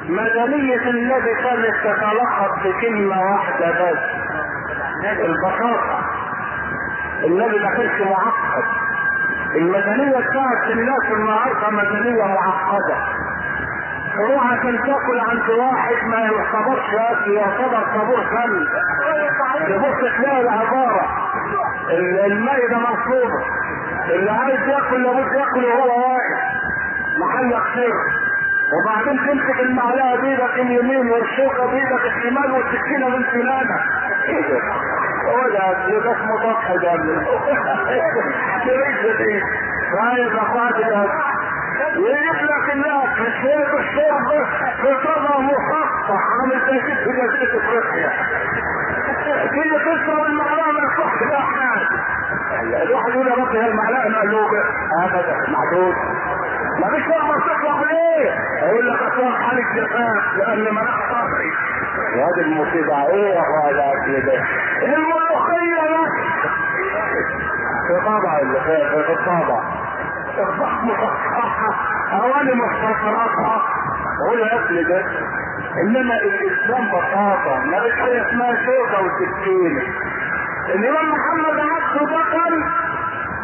مدنية 0.08 0.90
النبي 0.90 1.34
كانت 1.34 1.74
تتلخص 1.84 2.62
في 2.62 2.72
كلمة 2.80 3.32
واحدة 3.32 3.70
بس 3.70 3.98
البساطة. 5.20 6.00
النبي 7.24 7.58
ما 7.58 7.70
كانش 7.76 8.00
معقد. 8.00 8.64
المدنية 9.56 10.18
بتاعت 10.18 10.70
الناس 10.70 11.02
النهارده 11.12 11.70
مدنية 11.70 12.24
معقدة. 12.24 12.96
تروح 14.16 14.52
عشان 14.52 14.78
تأكل 14.86 15.20
عند 15.20 15.50
واحد 15.50 15.94
ما 16.06 16.18
يعتبرش 16.18 16.94
أكل 16.94 17.30
يعتبر 17.30 17.82
طابور 17.94 18.20
فن. 18.24 18.66
تبص 19.68 20.16
تلاقي 20.18 20.40
العبارة. 20.40 21.06
المائدة 22.26 22.78
مرفوضة 22.78 23.44
اللي 24.10 24.30
عايز 24.30 24.60
يأكل 24.68 25.02
لابد 25.02 25.32
يأكل 25.34 25.64
وهو 25.64 26.00
واقف 26.00 26.40
محلك 27.18 27.62
سر 27.74 27.92
وبعدين 28.74 29.18
تمسك 29.26 29.60
المعلقة 29.60 30.16
بايدك 30.20 30.54
اليمين 30.54 31.10
والشوكة 31.10 31.66
بايدك 31.66 32.04
الشمال 32.16 32.50
والسكينة 32.52 33.08
من 33.08 33.24
سنانك 33.32 33.80
إيه 37.88 38.08
ده 38.64 38.76
ليس 38.76 39.16
دي 39.16 39.42
رايح 39.94 40.42
اخوات 40.42 40.74
الاكل 40.74 41.34
يجيب 41.96 42.44
لك 42.44 42.72
الناس 42.72 43.08
في 43.16 43.26
الشرب 43.28 43.78
الشرب 43.78 44.46
في 44.80 44.94
طبق 45.04 45.40
مخطط 45.40 46.10
عامل 46.10 46.60
كده 46.66 46.94
في 46.94 47.10
جزيرة 47.12 47.58
إفريقيا. 47.58 48.10
المعلقه 50.26 50.72
من 50.72 50.84
الصح 50.84 51.22
ده 51.30 51.38
حاجة. 51.38 52.82
الواحد 52.82 53.08
يقول 53.08 53.26
يا 53.28 53.34
رب 53.34 53.56
هي 53.56 53.66
المعلقه 53.68 54.08
مقلوبه 54.08 54.62
ابدا 55.04 55.36
معدود 55.48 55.94
ما 56.80 56.88
فيش 56.90 57.06
لما 57.06 57.34
تطلع 57.38 57.80
ليه؟ 57.90 58.30
يقول 58.68 58.88
لك 58.88 59.02
أصلا 59.02 59.38
حالك 59.38 59.64
جفاف 59.76 60.36
لأن 60.36 60.60
مناخ 60.74 61.12
دي 62.34 62.40
المصيبة 62.40 63.06
إيه 63.06 63.34
يا 63.34 63.40
اخويا 63.40 63.70
الاكل 63.70 64.26
ده؟ 64.26 64.42
الملوخيه 64.82 65.82
بس 65.92 66.12
في 67.88 68.06
طبع 68.06 68.40
في 70.34 70.40
الضخم 70.42 70.88
مصححه 70.88 71.74
أواني 72.20 72.52
مختصراتها 72.54 73.62
هو 74.22 74.32
الاكل 74.34 74.88
ده 74.88 75.04
إنما 75.82 76.14
الإسلام 76.14 76.84
بساطة. 76.88 77.64
ما 77.64 77.78
حاجة 77.92 78.28
اسمها 78.28 78.54
شوكه 78.66 79.00
وسكينه 79.04 79.82
الامام 80.74 81.08
محمد 81.12 81.58
عبده 81.60 82.06
ده 82.06 82.64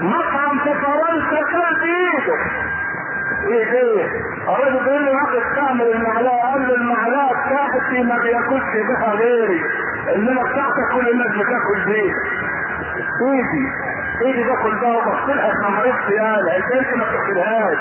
مطعم 0.01 0.59
في 0.59 0.75
فرنسا 0.75 1.43
كان 1.53 1.75
بايده 1.81 2.37
إيه 3.47 3.65
إيه 3.73 4.07
الراجل 4.49 4.85
بيقول 4.85 5.07
له 5.07 5.13
واخد 5.13 5.55
تعمل 5.57 5.83
المعلقه 5.95 6.51
قال 6.53 6.69
له 6.69 6.75
المعلقه 6.75 7.29
بتاعتي 7.47 8.03
ما 8.03 8.19
بياكلش 8.19 8.73
بها 8.89 9.11
غيري. 9.15 9.61
إنما 10.17 10.43
بتاعتك 10.43 10.89
كل 10.95 11.09
الناس 11.11 11.29
بتاكل 11.29 11.85
بيه 11.87 12.13
إيدي 13.23 13.67
إيدي 14.27 14.45
باكل 14.45 14.75
بها 14.81 14.97
وبغسلها 14.97 15.53
بمعرفتي 15.55 16.21
أنا. 16.21 16.57
أنت 16.57 16.97
ما 16.97 17.05
بتغسلهاش. 17.05 17.79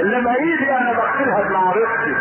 إنما 0.00 0.34
إيدي 0.34 0.72
أنا 0.76 0.92
بغسلها 0.92 1.42
بمعرفتي 1.48 2.16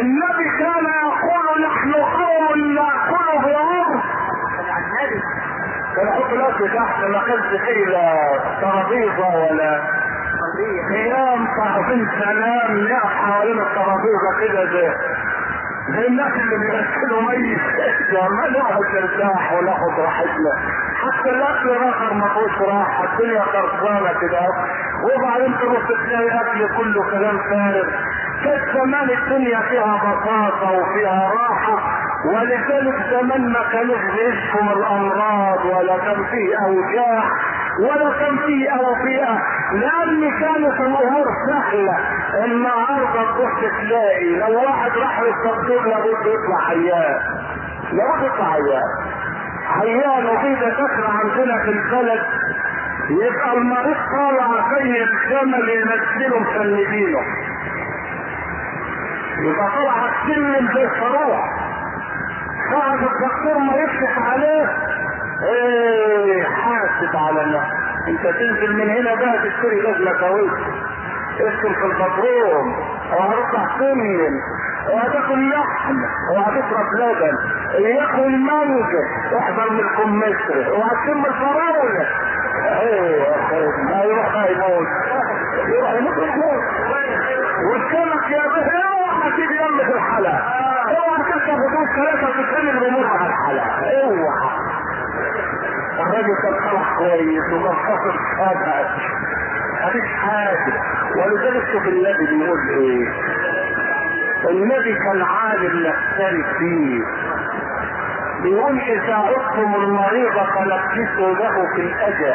النبي 0.00 0.48
كان 0.58 0.84
يقول 0.84 1.62
نحن 1.62 1.92
قوم 1.94 2.74
نأكل 2.74 3.44
بعمر 3.44 4.02
كان 5.96 6.06
يحط 6.08 6.32
الاكل 6.32 6.68
تحت 6.74 7.04
ما 7.04 7.18
كانش 7.26 7.60
فيه 7.62 7.84
لا 7.86 8.38
ترابيزة 8.60 9.28
ولا 9.36 9.80
قيام 10.66 11.46
طرفين 11.58 12.08
سلام 12.20 12.78
نقف 12.84 13.12
حوالين 13.12 13.60
الترابيزه 13.60 14.30
كده 14.40 14.64
زي 14.72 14.94
زي 15.96 16.06
الناس 16.08 16.32
اللي 16.32 16.56
بيغسلوا 16.58 17.22
ميت. 17.22 17.58
ما 18.12 18.48
نقعد 18.50 18.82
نرتاح 18.94 19.52
وناخد 19.52 20.00
راحتنا. 20.00 20.52
حتى 21.02 21.30
الأكل 21.30 21.70
الآخر 21.70 22.14
ما 22.14 22.28
فيهوش 22.28 22.68
راحة 22.68 23.04
الدنيا 23.04 23.42
خربانه 23.42 24.12
كده. 24.20 24.40
وبعدين 25.04 25.58
تروح 25.58 25.82
تلاقي 26.06 26.40
أكل 26.40 26.68
كله 26.76 27.10
كلام 27.10 27.38
فارغ. 27.38 27.88
كانت 28.44 28.64
زمان 28.76 29.10
الدنيا 29.10 29.60
فيها 29.60 29.96
بساطة 29.96 30.70
وفيها 30.72 31.30
راحة 31.40 31.78
ولذلك 32.34 32.94
زمان 33.10 33.52
ما 33.52 33.62
كانوش 33.72 33.98
بيشفوا 34.00 34.62
من 34.62 34.68
الأمراض 34.72 35.64
ولا 35.64 35.98
كان 35.98 36.24
فيه 36.24 36.56
أوجاع. 36.66 37.24
ولا 37.80 38.18
كان 38.18 38.36
فيه 38.46 38.70
اوبئه 38.70 39.38
لأن 39.72 40.30
كانت 40.40 40.80
الأمور 40.80 41.26
سهله 41.48 41.98
النهارده 42.44 43.32
تروح 43.34 43.50
تلاقي 43.80 44.34
لو 44.36 44.60
واحد 44.62 44.90
راح 44.90 45.20
للدكتور 45.20 45.86
لابد 45.88 46.26
يطلع 46.26 46.68
عيان. 46.68 47.20
لابد 47.92 48.22
يطلع 48.24 48.52
عيان. 48.52 48.88
عيان 49.80 50.26
وفي 50.26 50.54
دكاتره 50.54 51.08
عندنا 51.22 51.62
في 51.64 51.70
البلد 51.70 52.22
يبقى 53.10 53.52
المريض 53.56 53.96
طالع 54.18 54.48
زي 54.78 55.02
الجمل 55.02 55.68
ينزله 55.68 56.38
مسندينه 56.40 57.20
يبقى 59.38 59.70
طلع 59.76 59.94
السلم 60.08 60.68
زي 60.74 60.84
الصاروخ 60.84 61.44
صعب 62.72 62.98
الدكتور 62.98 63.58
ما 63.58 63.74
يفتح 63.76 64.18
عليه 64.32 64.66
إيه 65.44 66.44
حاسب 66.44 67.16
على 67.16 67.42
النفس 67.42 67.70
أنت 68.08 68.22
تنزل 68.36 68.76
من 68.76 68.90
هنا 68.90 69.14
بقى 69.14 69.38
تشتري 69.48 69.80
لجنة 69.80 70.12
كويس 70.12 70.52
اسكن 71.40 71.74
في 71.74 71.84
البطرون 71.86 72.74
وهتطلع 73.12 73.78
سلم 73.78 74.40
وهتاكل 74.92 75.50
لحم 75.50 75.96
وهتشرب 76.34 76.86
لبن 76.94 77.36
ياكل 77.84 78.38
مانجا 78.38 79.02
احضر 79.38 79.70
من 79.70 79.80
الكمثرى 79.80 80.70
وهتشم 80.70 81.24
الفراولة. 81.26 82.06
إيه 82.80 83.34
ما 83.84 84.02
يروح 84.04 84.34
يموت 84.50 84.88
يروح 85.68 85.92
يموت 85.92 86.18
والسمك 87.70 88.30
يا 88.30 88.46
به 88.48 88.72
اوعى 88.92 89.30
تيجي 89.36 89.58
في 89.84 89.92
الحلقة 89.94 90.38
اوعى 90.88 91.18
تركب 91.32 91.58
هدوء 91.60 91.86
ثلاثة 91.96 92.28
وتتكلم 92.28 92.78
الأمور 92.78 93.06
على 93.06 93.26
الحلقة 93.26 93.70
اوعى 94.04 94.50
الراجل 96.02 96.34
كان 96.42 96.54
خلق 96.70 96.98
كويس 96.98 97.52
ومخصص 97.52 98.18
هذا 98.38 98.96
مفيش 99.86 100.10
حاجة 100.22 100.80
ولذلك 101.16 101.64
شوف 101.72 101.82
النبي 101.88 102.26
بيقول 102.26 102.58
إيه؟ 102.68 103.08
النبي 104.50 104.94
كان 104.94 105.22
عالم 105.22 105.86
يختلف 105.86 106.46
فيه. 106.58 107.00
بيقول 108.42 108.78
إذا 108.80 109.14
عدتم 109.14 109.74
المريض 109.74 110.32
فلبسوا 110.54 111.34
له 111.34 111.66
في 111.74 111.80
الأجل. 111.80 112.34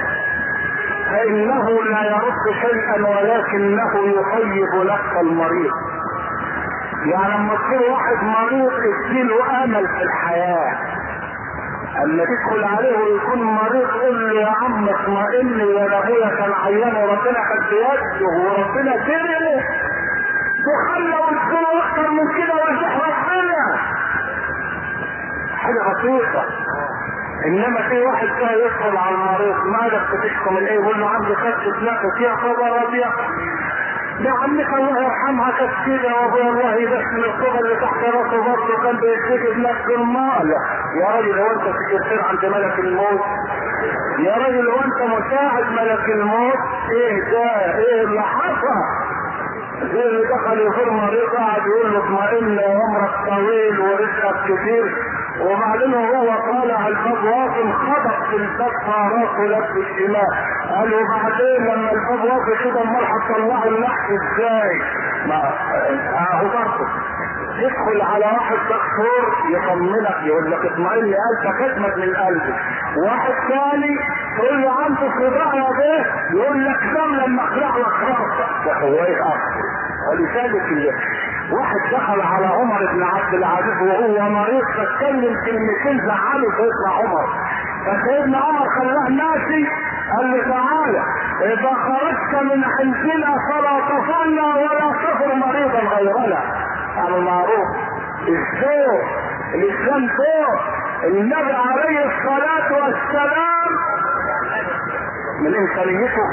فإنه 1.11 1.83
لا 1.83 2.03
يرد 2.03 2.55
شيئا 2.61 3.07
ولكنه 3.07 3.91
يطيب 3.95 4.85
نفس 4.91 5.17
المريض. 5.21 5.71
يعني 7.05 7.33
لما 7.37 7.53
تكون 7.55 7.91
واحد 7.91 8.23
مريض 8.23 8.71
اديله 8.73 9.63
آمل 9.63 9.87
في 9.87 10.03
الحياة. 10.03 10.96
اما 12.03 12.23
تدخل 12.25 12.63
عليه 12.63 12.97
ويكون 12.97 13.41
مريض 13.43 13.87
قول 13.87 14.29
له 14.29 14.41
يا 14.41 14.47
عم 14.61 14.89
اطمئن 14.89 15.59
يا 15.59 15.99
ابويا 15.99 16.29
كان 16.29 16.51
عيان 16.65 16.95
وربنا 16.95 17.39
كان 17.49 17.59
بيده 17.69 18.27
وربنا 18.27 18.91
كرمه 19.07 19.57
وخلى 20.67 21.15
ويدخلوا 21.15 21.79
أكتر 21.83 22.09
من 22.11 22.27
كده 22.37 22.53
ويرجع 22.55 22.93
ربنا. 22.93 23.77
حاجة 25.57 25.81
بسيطة. 25.89 26.45
إنما 27.45 27.89
في 27.89 28.01
واحد 28.01 28.27
كده 28.39 28.51
يدخل 28.65 28.97
على 28.97 29.15
المريض 29.15 29.55
مالك 29.65 30.01
بتشكو 30.13 30.49
من 30.51 30.65
إيه 30.67 30.73
يقول 30.79 30.99
له 30.99 31.09
عندي 31.09 31.35
خدة 31.35 31.91
نفس 31.91 32.21
يا 32.21 32.35
خبر 32.35 32.87
أبيض. 32.87 33.11
يا 34.19 34.31
عمك 34.31 34.73
الله 34.73 35.01
يرحمها 35.03 35.51
كانت 35.51 35.73
كده 35.85 36.15
وابويا 36.15 36.49
الله 36.49 36.75
يدخل 36.75 37.25
الصغر 37.25 37.59
اللي 37.59 37.75
تحت 37.75 38.03
راسه 38.03 38.37
برضه 38.43 38.83
كان 38.83 38.97
بيشتكي 38.99 39.53
بنفس 39.53 39.85
المال. 39.95 40.49
يا 41.01 41.07
راجل 41.15 41.39
هو 41.39 41.51
انت 41.51 41.75
سكرتير 41.77 42.21
عند 42.29 42.45
ملك 42.45 42.79
الموت. 42.79 43.21
يا 44.19 44.33
راجل 44.37 44.67
هو 44.69 44.79
انت 44.79 45.01
مساعد 45.01 45.65
ملك 45.71 46.05
الموت. 46.09 46.57
إيه 46.91 47.31
ده 47.31 47.75
إيه 47.77 48.03
اللي 48.03 48.21
حصل 48.21 48.77
زي 49.93 50.01
اللي 50.09 50.27
دخل 50.27 50.59
يزور 50.59 50.89
مريض 50.91 51.29
قاعد 51.35 51.61
يقول 51.67 51.93
له 51.93 51.97
اطمئن 51.99 52.59
عمرك 52.59 53.11
طويل 53.29 53.79
ورزقك 53.79 54.43
كتير 54.43 54.95
وبعدين 55.41 55.93
هو 55.93 56.35
طالع 56.51 56.87
الباب 56.87 57.23
واقف 57.23 57.75
خبط 57.75 58.29
في 58.29 58.35
الباب 58.35 58.71
راسه 58.87 59.41
لف 59.43 59.77
الشمال. 59.77 60.27
قال 60.69 60.93
وبعدين 60.93 61.63
لما 61.65 61.91
الباب 61.91 62.25
واقف 62.25 62.63
كده 62.63 62.81
امال 62.81 63.05
هتطلعوا 63.05 63.65
اللحم 63.65 64.13
إزاي؟ 64.13 64.81
ما 65.27 65.53
اهو 66.19 66.47
برضه 66.47 66.87
يدخل 67.57 68.01
على 68.01 68.25
واحد 68.25 68.55
دكتور 68.69 69.23
يطمنك 69.49 70.17
يقول 70.23 70.51
لك 70.51 70.65
اطمئن 70.65 71.13
قلبك 71.13 71.61
اجمد 71.61 71.97
من 71.97 72.15
قلبي. 72.15 72.53
واحد 73.05 73.33
ثاني 73.49 73.97
تقول 74.37 74.61
له 74.61 74.71
عنده 74.83 75.09
صداع 75.19 75.53
يا 75.55 75.69
بيه 75.77 76.05
يقول 76.39 76.65
لك 76.65 76.79
دم 76.95 77.15
لما 77.15 77.43
اخلع 77.43 77.77
لك 77.77 77.87
راسك 77.87 78.67
وهو 78.67 79.03
إيه 79.03 79.19
أكتر 79.21 79.67
ولذلك 80.09 80.63
واحد 81.51 81.81
دخل 81.93 82.21
على 82.21 82.45
عمر 82.47 82.79
بن 82.93 83.03
عبد 83.03 83.33
العزيز 83.33 83.81
وهو 83.81 84.29
مريض 84.29 84.63
فاتكلم 84.77 85.35
كلمتين 85.45 86.07
زعلوا 86.07 86.51
سيدنا 86.57 86.89
عمر. 86.99 87.25
فسيدنا 87.85 88.37
عمر 88.37 88.69
خلاه 88.69 89.09
ماشي 89.09 89.63
قال 90.15 90.31
له 90.31 90.43
تعالى 90.43 91.03
إذا 91.41 91.73
خرجت 91.73 92.43
من 92.43 92.63
عندنا 92.63 93.37
فلا 93.49 93.79
تصلى 93.89 94.47
ولا 94.63 94.93
تفر 95.03 95.35
مريضا 95.35 95.79
غيرنا. 95.95 96.41
المعروف 97.07 97.67
الذوق 98.27 99.03
الإسلام 99.53 100.01
ذوق 100.05 100.61
النبي 101.03 101.53
عليه 101.53 102.05
الصلاة 102.05 102.71
والسلام. 102.81 103.71
من 105.41 105.55
انسانيته 105.55 106.27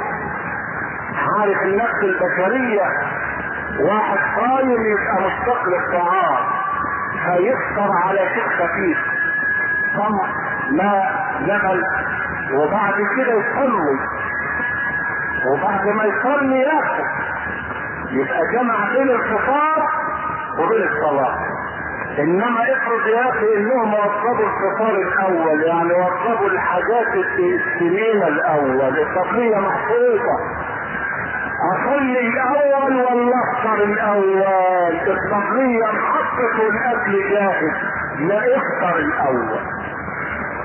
عارف 1.14 1.62
النفس 1.62 1.98
البشرية. 2.02 2.86
واحد 3.80 4.18
قايم 4.40 4.70
يبقى 4.70 5.16
مستقل 5.30 5.74
الطعام 5.74 6.44
فيفطر 7.24 7.92
على 8.04 8.18
شيء 8.18 8.48
خفيف. 8.48 8.98
طمع 9.96 10.26
ماء 10.70 11.24
لبن 11.40 11.82
وبعد 12.54 12.94
كده 13.16 13.32
يصلي. 13.32 13.98
وبعد 15.46 15.88
ما 15.88 16.04
يصلي 16.04 16.58
يأكل. 16.60 17.04
يبقى 18.10 18.46
جمع 18.52 18.74
بين 18.92 19.10
الفطار 19.10 19.88
وبين 20.58 20.82
الصلاة. 20.88 21.38
إنما 22.18 22.60
افرض 22.62 23.06
يا 23.06 23.28
أخي 23.30 23.56
إنهم 23.56 23.94
وصلوا 23.94 24.46
الفطار 24.48 24.90
الأول 24.94 25.62
يعني 25.62 25.92
وصلوا 25.92 26.48
الحاجات 26.50 27.06
السنين 27.14 28.22
الأول 28.22 28.98
التقنية 28.98 29.56
محفوظة. 29.58 30.36
اصلي 31.72 32.20
الأول 32.28 33.32
افطر 33.32 33.84
الأول 33.84 34.94
التقنية 35.08 35.84
محطت 35.84 36.54
والاكل 36.60 37.30
جاهز 37.30 37.72
لا 38.18 38.38
افطر 38.56 38.96
الأول 38.98 39.60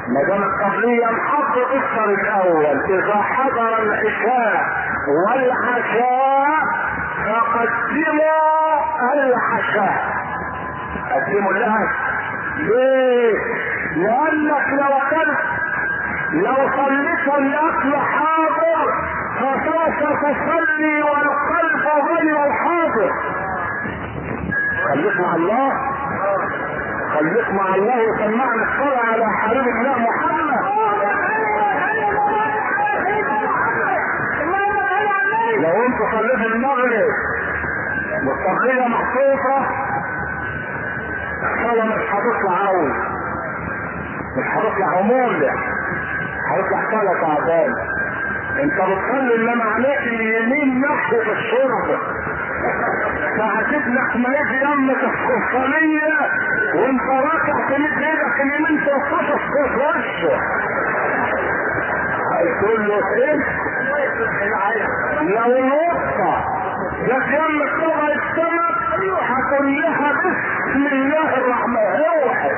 ما 0.07 0.23
دام 0.27 0.43
القبلية 0.43 1.05
محطة 1.05 1.63
افطر 1.77 2.09
الأول 2.09 2.83
إذا 2.89 3.15
حضر 3.21 3.81
العشاء 3.83 4.63
والعشاء 5.07 6.59
فقدموا 7.25 8.39
العشاء 9.13 10.03
قدموا 11.11 11.51
الاكل 11.51 11.95
ليه؟ 12.57 13.33
لأنك 13.95 14.67
لو 14.73 14.97
اكلت 14.97 15.39
لو 16.33 16.55
صليت 16.55 17.27
الأكل 17.37 17.95
حاضر 17.97 18.93
فسوف 19.39 19.99
تصلي 20.21 21.03
والقلب 21.03 21.85
غير 22.09 22.45
الحاضر. 22.47 23.11
خليك 24.89 25.19
مع 25.19 25.35
الله. 25.35 25.71
خليك 27.13 27.49
مع 27.53 27.75
الله 27.75 28.09
وسمعنا 28.09 28.63
الصلاة 28.63 29.05
على 29.13 29.25
حبيب 29.37 29.67
الله 29.67 29.97
محمد. 29.99 30.59
لو 35.63 35.83
انت 35.85 35.97
صليت 36.11 36.45
المغرب 36.53 37.09
والتغطية 38.27 38.87
محطوطة 38.87 39.67
الصلاة 41.43 41.85
مش 41.85 42.03
هتطلع 42.13 42.67
قوي 42.67 42.89
مش 44.37 44.45
هتطلع 44.47 45.01
مولع 45.01 45.53
هيطلع 46.51 46.81
صلاة 46.91 47.21
تعبان 47.21 47.73
انت 48.63 48.73
بتصلي 48.73 49.35
انما 49.35 49.63
عليك 49.63 49.99
اليمين 49.99 50.81
ناحية 50.81 51.31
الشرب. 51.31 51.99
فهتبلغ 53.37 54.17
ما 54.17 54.29
يجي 54.39 54.63
يمك 54.63 55.03
الصلية 55.03 56.13
وانت 56.75 57.01
راكع 57.01 57.67
تمد 57.69 58.03
إيدك 58.03 58.41
اليمين 58.41 58.85
تنقصص 58.85 59.41
في 59.41 59.75
وشه 59.79 60.39
هيقول 62.33 62.87
له 62.87 63.13
إيه 63.15 63.39
لو 65.21 65.57
الوسطى 65.57 66.43
جت 67.07 67.27
يمك 67.33 67.71
طبع 67.83 68.07
السمك 68.07 68.79
هتقول 69.21 69.81
لها 69.81 70.11
بسم 70.13 70.87
الله 70.87 71.37
الرحمن 71.37 71.77
الرحيم. 71.77 72.55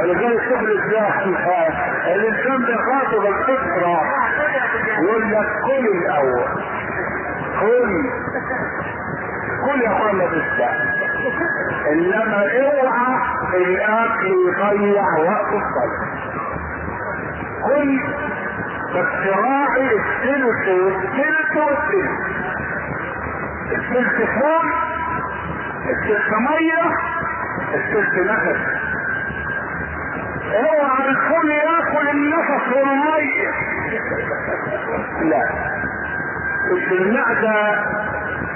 ولذلك 0.00 0.42
شغل 0.48 0.70
الزاحم 0.82 1.34
الإنسان 2.06 2.58
بيخاطب 2.64 3.26
الفطرة. 3.26 4.02
يقول 4.94 5.32
لك 5.32 5.46
كل 5.64 5.86
الأول. 5.98 6.48
كل 7.60 8.10
كل 9.64 9.80
يا 9.82 9.88
اخوانا 9.92 10.24
بالله 10.24 10.74
إنما 11.92 12.42
اوعى 12.62 13.16
الأكل 13.54 14.26
يضيع 14.48 15.04
وقت 15.18 15.52
الصلاة. 15.52 16.14
كل 17.64 18.00
بس 18.94 19.26
راعي 19.36 19.90
الثلث 19.96 20.68
والثلث 20.68 21.56
والثلث 21.56 22.10
الثلث 23.72 24.16
فوق 24.40 24.64
الست 25.90 26.32
مية 26.32 26.96
الست 27.74 28.14
نفس. 28.30 28.60
اوعى 30.54 31.08
الكل 31.08 31.50
ياكل 31.50 32.08
النفس 32.08 32.76
والميه 32.76 33.73
لا. 35.22 35.42
المعدة 36.92 37.84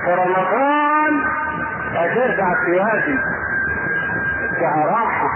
في 0.04 0.14
رمضان 0.14 1.20
هترجع 1.94 2.54
في 2.64 2.80
هذه 2.80 3.18
راحة 4.86 5.28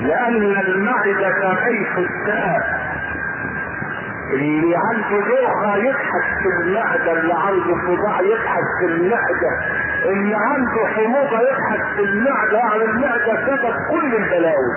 لأن 0.00 0.42
المعدة 0.42 1.54
كيف 1.64 1.98
الداء 1.98 2.84
اللي 4.32 4.76
عنده 4.76 5.26
دوخة 5.26 5.76
يضحك 5.76 6.38
في 6.42 6.48
المعدة 6.48 7.12
اللي 7.12 7.34
عنده 7.34 7.74
صداع 7.86 8.20
يضحك 8.20 8.64
في 8.80 8.84
المعدة. 8.86 9.50
اللي 10.04 10.34
عنده 10.34 10.86
حموضة 10.94 11.40
يضحك 11.40 11.84
في 11.96 12.02
المعدة 12.02 12.58
يعني 12.58 12.84
المعدة 12.84 13.46
سبب 13.46 13.74
كل 13.90 14.14
البلاوي. 14.14 14.74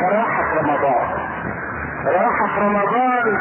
فراحة 0.00 0.44
رمضان. 0.58 1.25
راحة 2.06 2.58
رمضان 2.60 3.38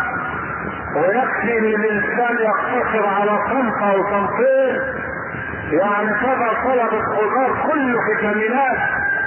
ويكفي 0.96 1.58
ان 1.60 1.66
الانسان 1.66 2.36
يقتصر 2.46 3.08
على 3.08 3.40
صنفة 3.52 3.92
أو 3.92 4.04
صنفين 4.04 4.82
يعني 5.72 6.10
تبع 6.10 6.54
طلب 6.64 6.94
الخضار 6.94 7.70
كله 7.72 8.00
فيتامينات 8.06 8.78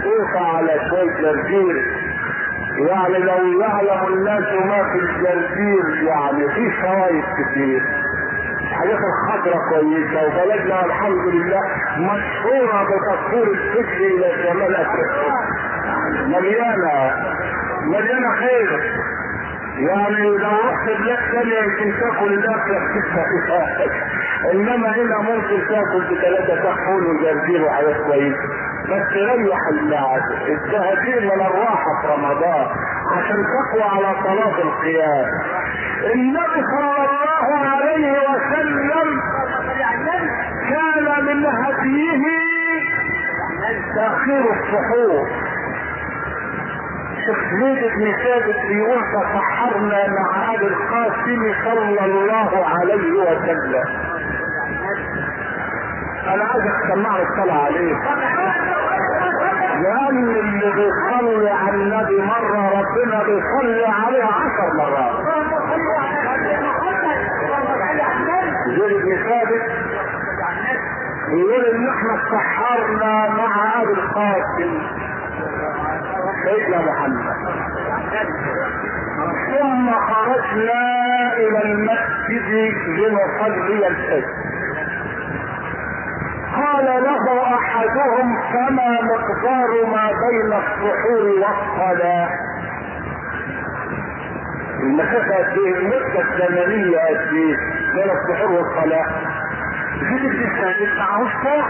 يقع 0.04 0.56
على 0.56 0.80
شوية 0.90 1.14
جرجير. 1.22 1.84
يعني 2.88 3.18
لو 3.18 3.60
يعلم 3.60 4.12
الناس 4.14 4.52
ما 4.64 4.82
في 4.92 4.98
الجرجير 4.98 6.02
يعني 6.06 6.48
في 6.54 6.70
فوائد 6.82 7.24
كتير 7.38 7.82
الحاجات 8.70 8.98
الخضراء 8.98 9.58
كويسة 9.70 10.26
وبلدنا 10.26 10.84
الحمد 10.84 11.34
لله 11.34 11.60
مشهورة 11.98 12.84
بتصوير 12.84 13.46
الفكر 13.46 13.96
إلى 13.96 14.30
شمال 14.42 14.76
أفريقيا. 14.76 15.34
مليانة 16.26 17.12
مليانة 17.86 18.30
خير. 18.36 18.80
يعني 19.78 20.28
لو 20.28 20.50
رحت 20.50 20.86
بلاد 21.00 21.18
ثانية 21.32 21.58
يمكن 21.58 22.00
تأكل 22.00 22.32
الأكل 22.34 22.74
إنما 24.52 24.88
هنا 24.96 25.18
ممكن 25.18 25.68
تأكل 25.68 26.00
بثلاثة 26.10 26.62
تحفون 26.62 27.06
وجرجير 27.06 27.64
وحاجات 27.64 27.96
كويسة 28.06 28.48
بس 28.88 29.12
ريح 29.16 29.58
المعدة 29.70 30.48
التهجير 30.48 31.20
من 31.20 31.40
الراحة 31.40 32.00
في 32.02 32.08
رمضان 32.08 32.66
عشان 33.16 33.44
تقوى 33.44 33.82
على 33.82 34.14
صلاة 34.24 34.62
القيام. 34.62 35.26
النبي 36.14 36.64
صلى 36.76 36.96
الله 36.96 37.68
عليه 37.68 38.12
وسلم 38.12 39.20
كان 40.70 41.24
من 41.24 41.46
هديه 41.46 42.24
تأخير 43.94 44.44
السحور 44.52 45.28
شيخ 47.28 47.38
زيد 47.60 47.82
بن 47.98 48.12
ثابت 48.24 48.56
بيقول 48.68 49.00
تسحرنا 49.12 50.08
مع 50.08 50.54
ابي 50.54 50.66
القاسم 50.66 51.54
صلى 51.64 52.04
الله 52.04 52.66
عليه 52.78 53.20
وسلم. 53.20 53.84
أنا 56.26 56.44
عايز 56.44 56.64
اسمع 56.66 57.16
الصلاة 57.16 57.64
عليه. 57.64 57.94
لأن 59.82 60.28
اللي 60.28 60.70
بيصلي 60.72 61.50
على 61.50 61.74
النبي 61.74 62.22
مرة 62.22 62.68
ربنا 62.80 63.22
بيصلي 63.22 63.86
عليه 63.86 64.24
عشر 64.24 64.72
مرات. 64.78 65.16
زيد 68.66 69.02
بن 69.02 69.16
ثابت 69.28 69.62
بيقول 71.28 71.64
إن 71.64 71.88
إحنا 71.88 72.14
اتسحرنا 72.14 73.28
مع 73.28 73.82
ابي 73.82 73.92
القاسم. 73.92 74.82
سيدنا 76.48 76.78
محمد. 76.78 77.34
ثم 79.58 79.90
خرجنا 79.92 80.82
إلى 81.36 81.62
المسجد 81.62 82.48
لنصلي 82.88 83.86
الفجر. 83.86 84.32
قال 86.56 86.84
له 87.04 87.54
أحدهم 87.54 88.36
فما 88.52 89.00
مقدار 89.02 89.86
ما 89.86 90.10
بين 90.22 90.52
السحور 90.52 91.24
قد 95.32 95.58
إيه 95.58 95.74
المدة 95.78 96.20
الزمنية 96.20 96.98
قد 96.98 97.34
إيه 97.34 97.56
بين 97.94 98.10
السحور 98.18 98.64
زيد 100.00 100.22
بن 100.32 100.46
ثابت 100.62 100.98
معهوش 100.98 101.30
ساعة 101.44 101.68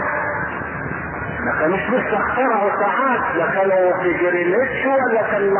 ما 1.45 1.51
كانوش 1.59 1.79
لسه 1.89 2.17
اخترعوا 2.17 2.69
ساعات 2.79 3.35
لا 3.35 3.45
كانوا 3.51 3.93
في 4.03 4.13
جرينتش 4.13 4.85
ولا 4.85 5.21
كان 5.31 5.53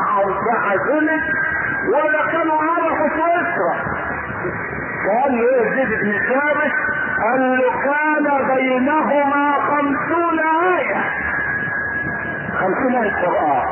ساعة 0.45 0.76
زلت 0.76 1.23
ولا 1.93 2.31
كانوا 2.31 2.57
عرفوا 2.64 3.07
سويسرا 3.10 3.76
قال 5.10 5.31
له 5.38 5.76
زيد 5.76 5.89
بن 5.89 6.11
ثابت 6.30 6.73
قال 7.23 7.41
له 7.57 7.72
كان 7.84 8.56
بينهما 8.56 9.53
خمسون 9.53 10.39
آية. 10.39 11.03
خمسين 12.60 12.95
آية 12.95 13.26
قرآن 13.26 13.65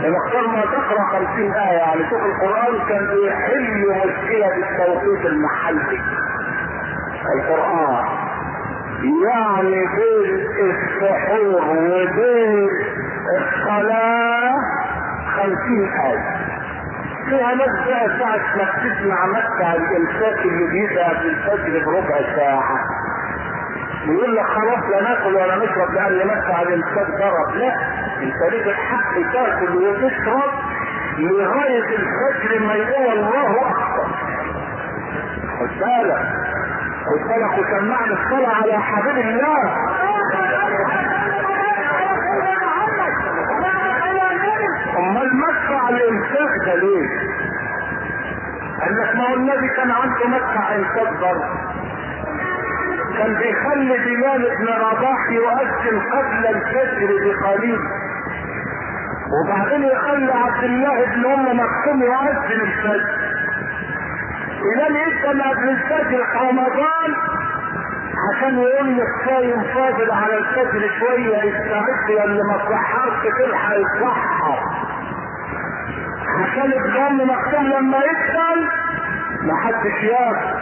لما 0.00 0.16
اخترنا 0.18 0.62
تقرأ 0.62 1.04
خمسين 1.04 1.52
آية 1.52 1.76
يعني 1.78 2.02
شوف 2.10 2.20
القرآن 2.22 2.86
كان 2.88 3.06
بيحل 3.06 3.86
مشكلة 3.88 4.48
بالتوقيت 4.48 5.26
المحلي. 5.26 6.00
القرآن. 7.34 8.19
يعني 9.04 9.86
بين 9.96 10.46
السحور 10.70 11.64
وبين 11.78 12.68
الصلاة 13.38 14.54
خمسين 15.36 15.88
آية 16.04 16.36
فيها 17.28 17.54
ناس 17.54 17.86
بقى 17.86 18.18
ساعة 18.18 18.56
ما 18.56 18.64
بتسمع 18.64 19.26
مدفع 19.26 19.74
الإمساك 19.74 20.46
اللي 20.46 20.66
بيبقى 20.66 21.04
قبل 21.14 21.26
الفجر 21.26 21.84
بربع 21.86 22.36
ساعة. 22.36 22.78
يقول 24.06 24.36
لك 24.36 24.46
خلاص 24.46 24.84
لا 24.90 25.02
ناكل 25.02 25.34
ولا 25.34 25.56
نشرب 25.56 25.94
لأن 25.94 26.26
مدفع 26.26 26.62
الإمساك 26.62 27.06
ضرب. 27.10 27.56
لا 27.56 27.74
أنت 28.22 28.52
ليك 28.52 28.66
الحق 28.66 29.14
تاكل 29.32 29.76
وتشرب 29.76 30.52
لغاية 31.18 31.84
الفجر 31.84 32.66
ما 32.66 32.74
يقول 32.74 33.18
الله 33.18 33.70
أكبر. 33.70 34.06
خد 35.60 35.78
بالك. 35.78 36.26
بالك 37.08 37.58
وسمعنا 37.58 38.12
الصلاة 38.12 38.54
على 38.62 38.78
حبيب 38.82 39.16
الله. 39.18 39.74
أمال 44.98 45.36
مدفع 45.36 45.88
الامساك 45.88 46.66
ده 46.66 46.74
ليه؟ 46.74 47.08
قال 48.80 48.96
لك 48.96 49.16
ما 49.16 49.28
هو 49.30 49.34
النبي 49.34 49.68
كان 49.68 49.90
عنده 49.90 50.26
مدفع 50.28 50.74
امساك 50.74 51.12
برضه 51.20 51.44
كان 53.18 53.34
بيخلي 53.34 53.98
بلال 53.98 54.56
بن 54.58 54.66
رباح 54.68 55.30
يؤذن 55.30 56.00
قبل 56.12 56.46
الفجر 56.46 57.08
بقليل. 57.24 57.78
وبعدين 59.32 59.82
يخلي 59.84 60.32
عبد 60.32 60.64
الله 60.64 61.04
بن 61.04 61.24
أم 61.32 61.60
مكتوم 61.60 62.02
يؤذن 62.02 62.60
الفجر. 62.60 63.20
بلال 64.60 64.96
يبدأ 64.96 65.50
قبل 65.50 65.68
الفجر 65.68 66.24
في 66.32 66.38
رمضان 66.48 66.89
عشان 68.28 68.58
يقول 68.58 68.96
لك 68.98 69.08
صايم 69.26 69.62
فاضل 69.74 70.10
على 70.10 70.38
الفجر 70.38 70.90
شوية 70.98 71.36
يستعد 71.36 72.10
اللي 72.24 72.42
ما 72.42 72.58
صحرش 72.58 73.22
تلحق 73.38 73.76
يصحر 73.76 74.58
عشان 76.42 76.72
الدم 76.72 77.30
مكتوب 77.30 77.62
لما 77.64 77.98
يدخل 77.98 78.68
محدش 79.42 80.02
ياكل 80.02 80.60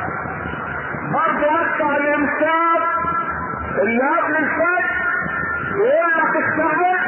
برضه 1.12 1.50
مدفع 1.52 1.96
الامساك 1.96 2.82
اللي 3.82 4.00
قبل 4.02 4.36
الفجر 4.36 4.88
يقول 5.76 6.12
لك 6.18 6.36
استعد 6.36 6.98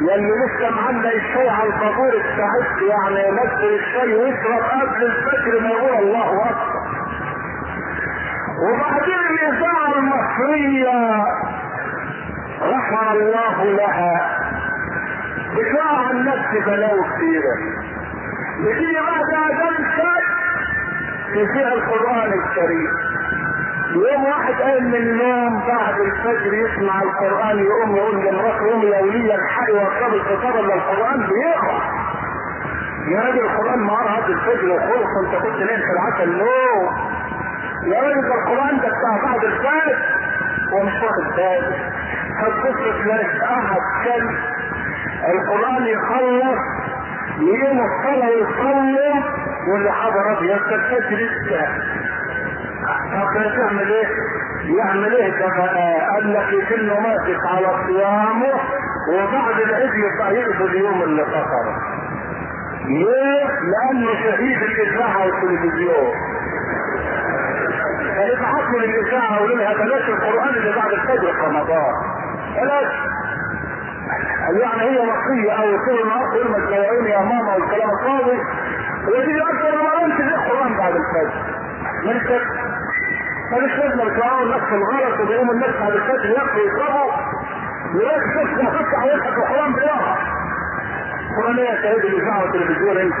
يلي 0.00 0.30
لسه 0.30 0.70
معلق 0.70 1.12
الشاي 1.14 1.48
على 1.48 1.68
الطابور 1.68 2.08
استعد 2.08 2.82
يعني 2.82 3.28
يمثل 3.28 3.74
الشاي 3.80 4.14
ويشرب 4.14 4.62
قبل 4.62 5.04
الفجر 5.04 5.60
ما 5.60 5.68
يقول 5.70 5.94
الله 6.04 6.44
أكبر. 6.50 6.80
وبعدين 8.62 9.19
الاذاعه 9.42 9.98
المصرية 9.98 11.24
غفر 12.60 13.12
الله 13.12 13.64
لها 13.64 14.38
دفاع 15.56 16.06
عن 16.08 16.24
نفس 16.24 16.66
بلاوي 16.66 17.04
بتيجي 18.60 18.96
بعد 19.00 19.50
أذان 19.50 19.74
الشاي 19.84 20.22
تذيع 21.34 21.72
القرآن 21.72 22.32
الكريم. 22.32 22.90
يوم 23.94 24.24
واحد 24.24 24.54
قايم 24.54 24.84
من 24.84 24.94
النوم 24.94 25.60
بعد 25.66 26.00
الفجر 26.00 26.54
يسمع 26.54 27.02
القرآن 27.02 27.58
يقوم 27.58 27.96
يقول 27.96 28.16
لمراته 28.16 28.66
يوم 28.70 28.82
يا 28.82 29.00
وليه 29.00 29.34
الحقي 29.34 29.72
واركب 29.72 30.14
الفطار 30.14 30.60
إلا 30.60 30.74
القرآن 30.74 31.18
بيقرأ. 31.18 31.80
يا 33.08 33.20
راجل 33.20 33.38
القرآن 33.40 33.78
ما 33.78 33.92
قرا 33.94 34.18
الفجر 34.28 34.68
وخلص 34.72 35.10
أنت 35.24 35.42
كنت 35.42 35.56
نايم 35.56 35.80
في 35.80 35.92
العسل 35.92 36.38
نوم 36.38 37.09
يا 37.84 38.00
راجل 38.00 38.20
ده 38.28 38.34
القرآن 38.34 38.76
ده 38.80 38.88
بتاع 38.88 39.16
بعد 39.24 39.44
الفجر 39.44 39.96
ومش 40.72 40.92
واخد 41.02 41.36
باله 41.36 41.76
فتبص 42.40 43.02
تلاقي 43.04 43.38
قاعد 43.40 43.80
كان 44.04 44.28
القرآن 45.34 45.86
يخلص 45.86 46.60
يقيم 47.40 47.80
الصلاه 47.80 48.28
ويصلي 48.30 49.24
واللي 49.72 49.92
حضر 49.92 50.38
ابيض 50.38 50.58
تبتدي 50.58 51.14
لسه 51.16 51.66
طب 53.12 53.56
تعمل 53.56 53.92
إيه؟ 53.92 54.06
يعمل 54.78 55.14
إيه 55.14 55.30
ده 55.38 55.46
بقى؟ 55.48 56.10
قال 56.14 56.32
لك 56.34 56.52
يكنه 56.52 57.00
ماسك 57.00 57.40
على 57.46 57.84
صيامه 57.86 58.52
وبعد 59.12 59.60
العيد 59.60 59.90
يبقى 59.94 60.34
يقضي 60.34 60.64
اليوم 60.64 61.02
اللي 61.02 61.24
فطره. 61.24 61.76
ليه؟ 62.86 63.44
لأنه 63.44 64.12
شهيد 64.22 64.62
الإذاعة 64.62 65.18
والتلفزيون. 65.26 66.14
الاذاعه 68.84 69.42
ويقول 69.42 69.58
لها 69.58 69.72
بلاش 69.74 70.08
القرآن 70.08 70.48
اللي 70.48 70.72
بعد 70.76 70.92
الفجر 70.92 71.32
في 71.32 71.40
رمضان. 71.46 71.94
بلاش. 72.56 72.92
يعني 74.60 74.82
هي 74.82 74.98
وصية 74.98 75.52
أو 75.52 75.84
طول 75.86 76.02
النهار 76.02 76.26
تقول 76.30 76.50
ما 76.50 76.76
يا 77.08 77.18
ماما 77.18 77.54
والكلام 77.54 77.90
الفاضي 77.90 78.38
ويجي 79.08 79.42
أكثر 79.42 79.70
رمضان 79.80 80.18
تجيب 80.18 80.34
القرآن 80.34 80.76
بعد 80.78 80.94
الفجر. 80.96 81.34
من 82.04 82.20
ماليش 83.52 83.72
لازمه 83.78 84.04
بيطلعوا 84.04 84.42
الناس 84.42 84.60
في 84.60 84.74
الغلط 84.74 85.20
وبيقوموا 85.20 85.54
الناس 85.54 85.70
بعد 85.80 85.92
الفجر 85.92 86.24
ياكلوا 86.30 86.64
ويشربوا 86.64 87.12
يلاقي 87.94 88.20
شفت 88.20 88.62
مفتح 88.62 89.04
ويفتح 89.04 89.26
القرآن 89.36 89.72
بيقع 89.72 90.16
القران 91.30 91.58
إيه 91.58 91.64
يا 91.70 91.82
شهيد 91.82 92.04
الاذاعه 92.04 92.42
والتلفزيون 92.42 92.96
انت؟ 92.96 93.14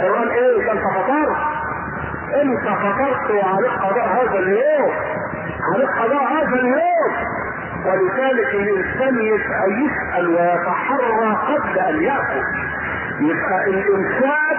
القران 0.00 0.28
إيه؟ 0.28 0.66
ده 0.66 0.72
انت 0.72 0.80
فطرت 0.80 1.36
انت 2.34 2.68
فطرت 2.68 3.30
وعليك 3.30 3.72
قضاء 3.82 4.08
هذا 4.08 4.38
اليوم 4.38 4.92
عليك 5.74 5.90
قضاء 5.90 6.24
هذا 6.32 6.54
اليوم. 6.60 7.12
ولذلك 7.86 8.54
الإنسان 8.54 9.18
يبقى 9.18 9.70
يسال 9.70 10.28
ويتحرى 10.28 11.36
قبل 11.48 11.78
أن 11.78 12.02
يأكل. 12.02 12.42
يبقى 13.20 13.64
الإنسان 13.66 14.56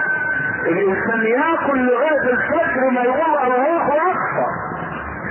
الإنسان 0.65 1.21
يأكل 1.25 1.85
لغاية 1.85 2.21
الفجر 2.33 2.89
ما 2.91 3.01
يقول 3.01 3.53
الله 3.53 3.87
اكبر 3.87 4.49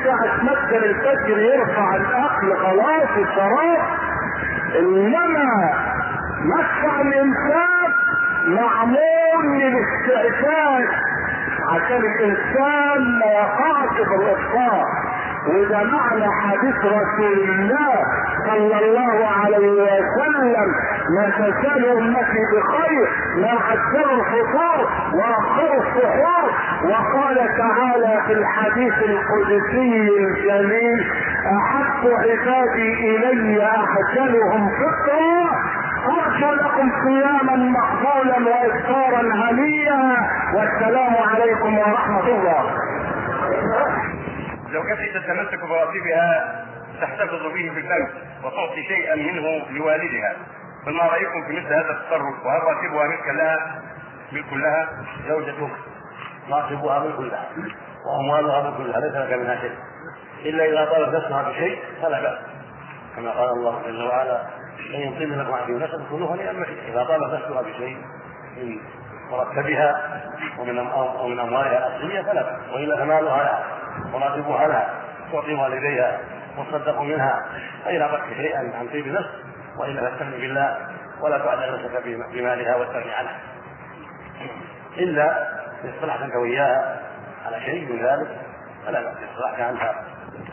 ساعة 0.05 0.43
مكة 0.43 0.77
الفجر 0.77 1.39
يرفع 1.39 1.97
الأكل 1.97 2.57
خلاص 2.57 3.09
الشراب 3.17 3.79
إنما 4.79 5.71
مدفع 6.45 7.01
الإنسان 7.01 7.93
معمول 8.47 9.59
للاستعفاف. 9.61 10.89
عشان 11.69 11.97
الإنسان 11.97 13.19
ما 13.21 13.27
يقعش 13.27 13.97
في 14.09 14.15
الافطار 14.15 14.85
وده 15.49 15.83
معنى 15.83 16.27
حديث 16.43 16.77
رسول 16.85 17.51
الله 17.51 17.95
صلى 18.47 18.79
الله 18.85 19.27
عليه 19.45 19.69
وسلم 19.69 20.69
ما 21.17 21.31
تزال 21.39 21.89
أمتي 21.99 22.43
بخير 22.53 23.09
ما 23.37 23.51
عجلوا 23.69 24.17
الفطور 24.21 24.89
واخروا 25.15 25.83
السحور. 25.83 26.51
وقال 26.85 27.37
تعالى 27.59 28.23
في 28.27 28.33
الحديث 28.33 28.95
القدسي 28.95 30.09
الجليل 30.19 31.11
أحب 31.59 32.07
عبادي 32.07 33.17
إلي 33.17 33.63
أحسنهم 33.65 34.71
فطرا. 34.71 35.51
ارجو 36.09 36.53
لكم 36.55 36.91
صياما 37.05 37.57
مقبولا 37.57 38.39
وإفطارا 38.51 39.23
هنيا 39.23 40.17
والسلام 40.55 41.17
عليكم 41.17 41.79
ورحمة 41.79 42.27
الله. 42.27 42.63
زوجتي 44.73 45.07
تتمسك 45.15 45.61
براتبها 45.61 46.65
تحتفظ 47.01 47.43
به 47.43 47.71
في 47.75 47.81
البنك 47.81 48.11
وتعطي 48.45 48.83
شيئا 48.89 49.15
منه 49.17 49.67
لوالدها. 49.71 50.37
فما 50.87 51.03
رأيكم 51.03 51.47
في 51.47 51.53
مثل 51.53 51.67
هذا 51.67 51.91
التصرف؟ 51.91 52.47
وهل 52.47 52.63
راتبها 52.63 53.09
ملكا 53.09 53.31
لها؟ 53.31 53.83
ملك 54.33 54.53
لها؟ 54.53 54.89
زوجتك؟ 55.29 55.71
راتبها 56.51 56.99
ملك 56.99 57.21
لها. 57.21 57.47
وأموالها 58.07 58.71
ملك 58.71 58.81
لها. 58.81 59.01
ليس 59.01 59.17
لك 59.17 59.33
منها 59.39 59.57
شيء. 59.61 59.75
إلا 60.45 60.65
إذا 60.65 60.93
طلبت 60.93 61.15
نفسها 61.15 61.43
بشيء 61.43 61.79
فلا 62.03 62.23
بأس. 62.23 62.39
كما 63.17 63.31
قال 63.31 63.49
الله 63.49 63.83
جل 63.87 64.03
وعلا 64.03 64.43
أن 64.95 65.01
يطيب 65.01 65.33
لكم 65.33 65.55
عبد 65.55 65.71
نفسا 65.71 66.07
كلوها 66.11 66.37
لأمر 66.37 66.69
إذا 66.89 67.05
طلبت 67.05 67.35
نفسها 67.35 67.63
بشيء 67.63 67.97
من 68.57 68.81
مرتبها 69.31 70.21
ومن 70.59 70.79
أو 70.79 71.29
من 71.29 71.39
أموالها 71.41 71.87
الاصليه 71.87 72.23
فلا 72.23 72.43
بأس. 72.43 72.75
وإلا 72.75 72.97
فمالها 72.97 73.21
لها 73.21 73.65
وراتبها 74.13 74.69
لها 74.69 74.95
تعطي 75.33 75.55
والديها 75.55 76.21
وتصدق 76.59 77.01
منها. 77.01 77.47
فإن 77.85 78.03
أردت 78.03 78.35
شيئا 78.37 78.59
عن 78.59 78.89
طيب 78.93 79.09
نفس. 79.09 79.31
وإلا 79.79 80.01
فاستغن 80.01 80.31
بالله 80.31 80.77
ولا 81.21 81.39
تعلق 81.39 81.75
نفسك 81.75 82.03
بمالها 82.33 82.77
واستغني 82.77 83.15
عنها. 83.15 83.41
إلا 84.97 85.49
إن 85.85 85.91
اصطلحت 85.97 86.21
أنت 86.21 86.37
وإياها 86.37 87.01
على 87.47 87.61
شيء 87.61 87.93
من 87.93 87.99
ذلك 88.07 88.37
فلا 88.87 89.03
بأس. 89.03 89.17
اصطلحت 89.33 89.61
عنها 89.61 90.05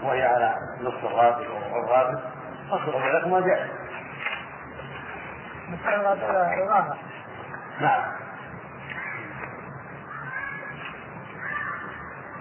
وهي 0.03 0.23
على 0.23 0.55
نصف 0.81 1.05
الراتب 1.05 1.45
أو 1.73 1.83
الراتب. 1.83 2.19
فاصبر 2.71 3.11
بينكما 3.11 3.39
جائز 3.39 3.84
نعم 7.79 8.01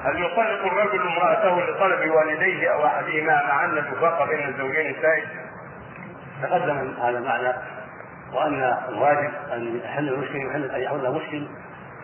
هل 0.05 0.24
يطلق 0.24 0.66
الرجل 0.66 1.01
امرأته 1.09 1.60
لطلب 1.60 2.10
والديه 2.10 2.68
أو 2.72 2.86
أحدهما 2.86 3.42
مع 3.46 3.64
أن 3.64 3.78
الوفاق 3.78 4.28
بين 4.28 4.48
الزوجين 4.48 4.96
سائد؟ 5.02 5.28
تقدم 6.42 6.94
هذا 7.02 7.18
المعنى 7.18 7.52
وأن 8.32 8.78
الواجب 8.88 9.30
أن 9.52 9.80
يحل 9.84 10.09
المشكل 10.09 10.36
يحل 10.36 10.64
أن 10.64 10.80
يحل 10.80 11.06
المشكل 11.06 11.48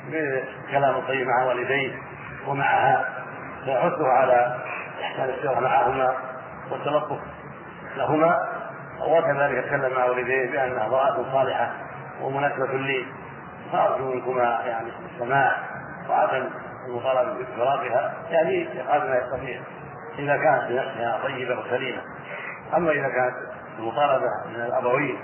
بكلام 0.08 0.94
الطيب 0.94 1.26
مع 1.26 1.44
والديه 1.44 1.98
ومعها 2.46 3.08
فيحثه 3.64 4.08
على 4.08 4.56
إحسان 5.02 5.28
السيرة 5.28 5.60
معهما 5.60 6.14
والتلطف 6.70 7.18
لهما 7.96 8.59
وكذلك 9.06 9.64
يتكلم 9.64 9.94
مع 9.94 10.04
والديه 10.04 10.50
بانها 10.50 10.86
امراه 10.86 11.32
صالحة 11.32 11.70
ومناسبة 12.22 12.72
لي. 12.72 13.06
فأرجو 13.72 14.14
منكما 14.14 14.42
يعني 14.66 14.88
السماع 15.14 15.56
وعدم 16.08 16.50
المطالبة 16.88 17.32
بفراقها 17.32 18.14
يعني 18.30 18.68
قبل 18.88 19.08
ما 19.08 19.16
يستطيع 19.16 19.60
إذا 20.18 20.36
كانت 20.36 20.64
بنفسها 20.68 21.20
طيبة 21.22 21.60
وسليمة. 21.60 22.02
أما 22.76 22.90
إذا 22.92 23.08
كانت 23.08 23.34
المطالبة 23.78 24.26
من 24.48 24.60
الأبوين 24.60 25.18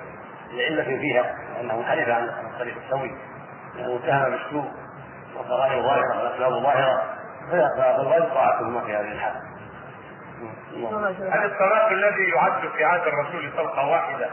لعلة 0.53 0.85
فيها 0.85 1.35
لأنه 1.55 1.77
منحرف 1.77 2.09
عن 2.09 2.28
الطريق 2.53 2.74
السوي 2.85 3.11
لأنه 3.77 3.97
اتهم 3.97 4.31
بالسوء 4.31 4.70
والضرائب 5.39 5.82
ظاهرة 5.82 6.19
والأسباب 6.19 6.53
ظاهرة 6.62 7.03
فالواجب 7.51 8.35
طاعتهما 8.35 8.81
في 8.81 8.97
هذه 8.97 9.12
الحال. 9.12 9.35
هل 11.33 11.45
الطلاق 11.45 11.89
الذي 11.89 12.29
يعد 12.29 12.69
في 12.77 12.85
عهد 12.85 13.07
الرسول 13.07 13.53
طلقه 13.57 13.87
واحدة. 13.87 14.31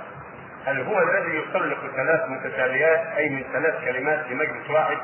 هل 0.66 0.82
هو 0.82 1.02
الذي 1.02 1.38
يطلق 1.38 1.78
ثلاث 1.96 2.30
متتاليات؟ 2.30 3.00
أي 3.18 3.30
من 3.30 3.44
ثلاث 3.54 3.84
كلمات 3.86 4.26
في 4.26 4.36
مجلس 4.36 4.70
واحد؟ 4.70 4.98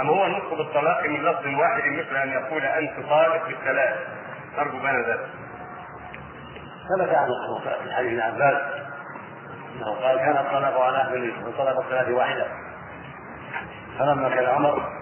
أم 0.00 0.08
هو 0.08 0.26
نطق 0.26 0.54
بالطلاق 0.54 1.06
من 1.06 1.22
لفظ 1.22 1.46
واحد 1.46 1.82
مثل 1.82 2.16
أن 2.16 2.28
يقول 2.28 2.62
أنت 2.62 3.06
طالق 3.08 3.46
بالثلاث؟ 3.46 3.96
أرجو 4.58 4.78
بين 4.78 5.02
ذلك. 5.02 5.28
ثبت 6.88 7.14
عنه 7.14 7.60
في 7.84 7.92
حديث 7.92 8.12
ابن 8.12 8.20
عباس 8.20 8.62
أنه 9.76 9.94
قال 10.02 10.18
كان 10.18 10.36
الطلاق 10.36 10.80
على 10.80 10.98
أهل 10.98 11.32
وطلق 11.46 11.78
الثلاث 11.80 12.08
واحدة. 12.08 12.46
فلما 13.98 14.28
كان 14.28 14.44
عمر 14.44 14.92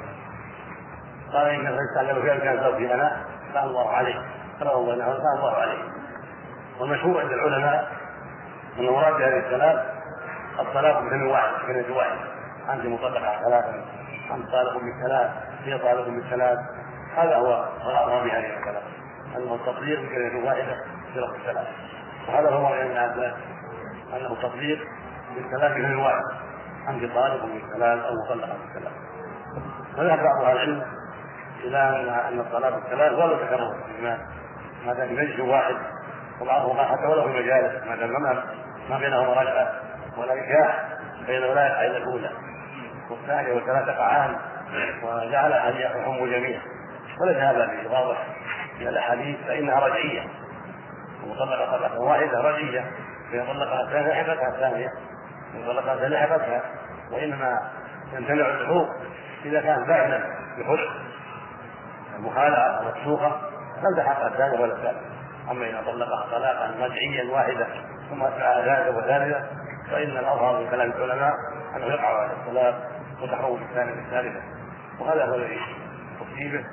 قال 1.32 1.46
إن 1.46 1.78
تعلم 1.96 2.22
فيها 2.22 2.36
كان 2.38 2.60
زوجي 2.64 2.94
أنا 2.94 3.24
فان 3.54 3.64
الله 3.64 3.90
عليه. 3.90 4.43
الله 4.62 4.94
انه 4.94 5.04
فان 5.04 5.38
الله 5.38 5.56
عليه 5.56 5.78
والمشهور 6.80 7.20
عند 7.20 7.32
العلماء 7.32 7.92
أن 8.78 8.84
مراد 8.84 9.14
هذه 9.14 9.38
الثلاث 9.38 9.86
الطلاق 10.60 11.00
بكلمه 11.00 11.30
واحد 11.30 11.50
كلمه 11.66 11.96
واحدة 11.96 12.20
انت 12.72 12.86
مطلقه 12.86 13.40
ثلاثا 13.44 13.84
انت 14.34 14.50
طالق 14.50 14.78
بالثلاث 14.78 15.30
هي 15.64 15.78
طالق 15.78 16.08
بالثلاث 16.08 16.58
هذا 17.16 17.36
هو 17.36 17.68
غرضها 17.82 18.24
بهذه 18.24 18.58
الثلاث. 18.58 18.82
أنه 19.36 19.54
التطبيق 19.54 20.00
بكلمه 20.00 20.46
واحدة 20.46 20.76
فرق 21.14 21.34
الثلاث 21.34 21.66
وهذا 22.28 22.50
هو 22.50 22.66
رأي 22.66 22.82
ابن 22.82 22.96
عباس 22.96 23.34
أنه 24.16 24.36
تطبيق 24.42 24.78
بالثلاث 25.34 25.76
من 25.76 25.84
الواحد 25.84 26.22
أنت 26.88 27.14
طالق 27.14 27.44
بالثلاث 27.44 28.04
أو 28.04 28.12
مطلق 28.24 28.56
بالثلاث 28.64 28.92
وذهب 29.98 30.18
بعض 30.18 30.44
أهل 30.44 30.52
العلم 30.52 30.82
إلى 31.64 31.78
أن 32.28 32.40
الطلاق 32.40 32.74
بالثلاث 32.74 33.12
ولا 33.12 33.36
تكرر 33.36 33.74
في 33.86 34.16
ما 34.86 34.94
دام 34.94 35.12
مجلس 35.12 35.40
واحد 35.40 35.76
وبعضهم 36.40 36.76
قال 36.76 36.86
حتى 36.86 37.22
في 37.22 37.28
مجالس 37.28 37.86
ما 37.86 37.96
دام 37.96 38.42
ما 38.90 38.98
بينهما 38.98 39.40
رجعة 39.40 39.72
ولا 40.16 40.34
نكاح 40.34 40.84
بين 41.26 41.36
الولاية 41.36 41.86
إلا 41.86 41.96
الأولى. 41.96 42.30
والثانية 43.10 43.52
والثلاثة 43.52 43.92
تقعان 43.92 44.36
وجعلها 45.02 45.68
أن 45.68 45.76
يحموا 45.76 46.26
جميعا. 46.26 46.60
وليس 47.20 47.36
هذا 47.36 47.70
واضح 47.90 48.26
من 48.80 48.88
الأحاديث 48.88 49.36
فإنها 49.46 49.80
رجعية. 49.80 50.22
وطلق 51.26 51.76
طلقة 51.76 52.00
واحدة 52.00 52.40
رجية 52.40 52.84
فإذا 53.30 53.44
طلقها 53.44 53.82
الثانية 53.82 54.22
لحقتها 54.22 54.48
الثانية 54.48 54.88
إذا 55.54 55.66
طلقها 55.66 55.94
الثانية 55.94 56.16
لحقتها 56.16 56.62
وإنما 57.12 57.70
يمتنع 58.12 58.46
الحقوق 58.48 58.88
إذا 59.44 59.60
كان 59.60 59.84
باعنا 59.84 60.36
بخلق 60.58 60.90
المخالعة 62.16 62.82
المفسوقة 63.76 63.82
فالتحق 63.82 64.24
الثانية 64.24 64.60
ولا 64.60 64.72
الثالثة 64.72 65.00
أما 65.50 65.66
إذا 65.66 65.82
طلقها 65.86 66.26
طلاقا 66.30 66.74
مدعيا 66.80 67.30
واحدة 67.30 67.66
ثم 68.10 68.22
أتبعها 68.22 68.64
ثالثة 68.64 68.98
وثالثة 68.98 69.44
فإن 69.90 70.10
الأظهر 70.10 70.60
من 70.60 70.70
كلام 70.70 70.90
العلماء 70.90 71.32
أنه 71.76 71.86
يقع 71.86 72.20
على 72.22 72.32
الطلاق 72.32 72.90
وتحرم 73.22 73.62
الثانية 73.70 73.92
الثالثة 73.92 74.40
وهذا 75.00 75.24
هو 75.24 75.34
الذي 75.34 75.60
أصيبه 76.22 76.64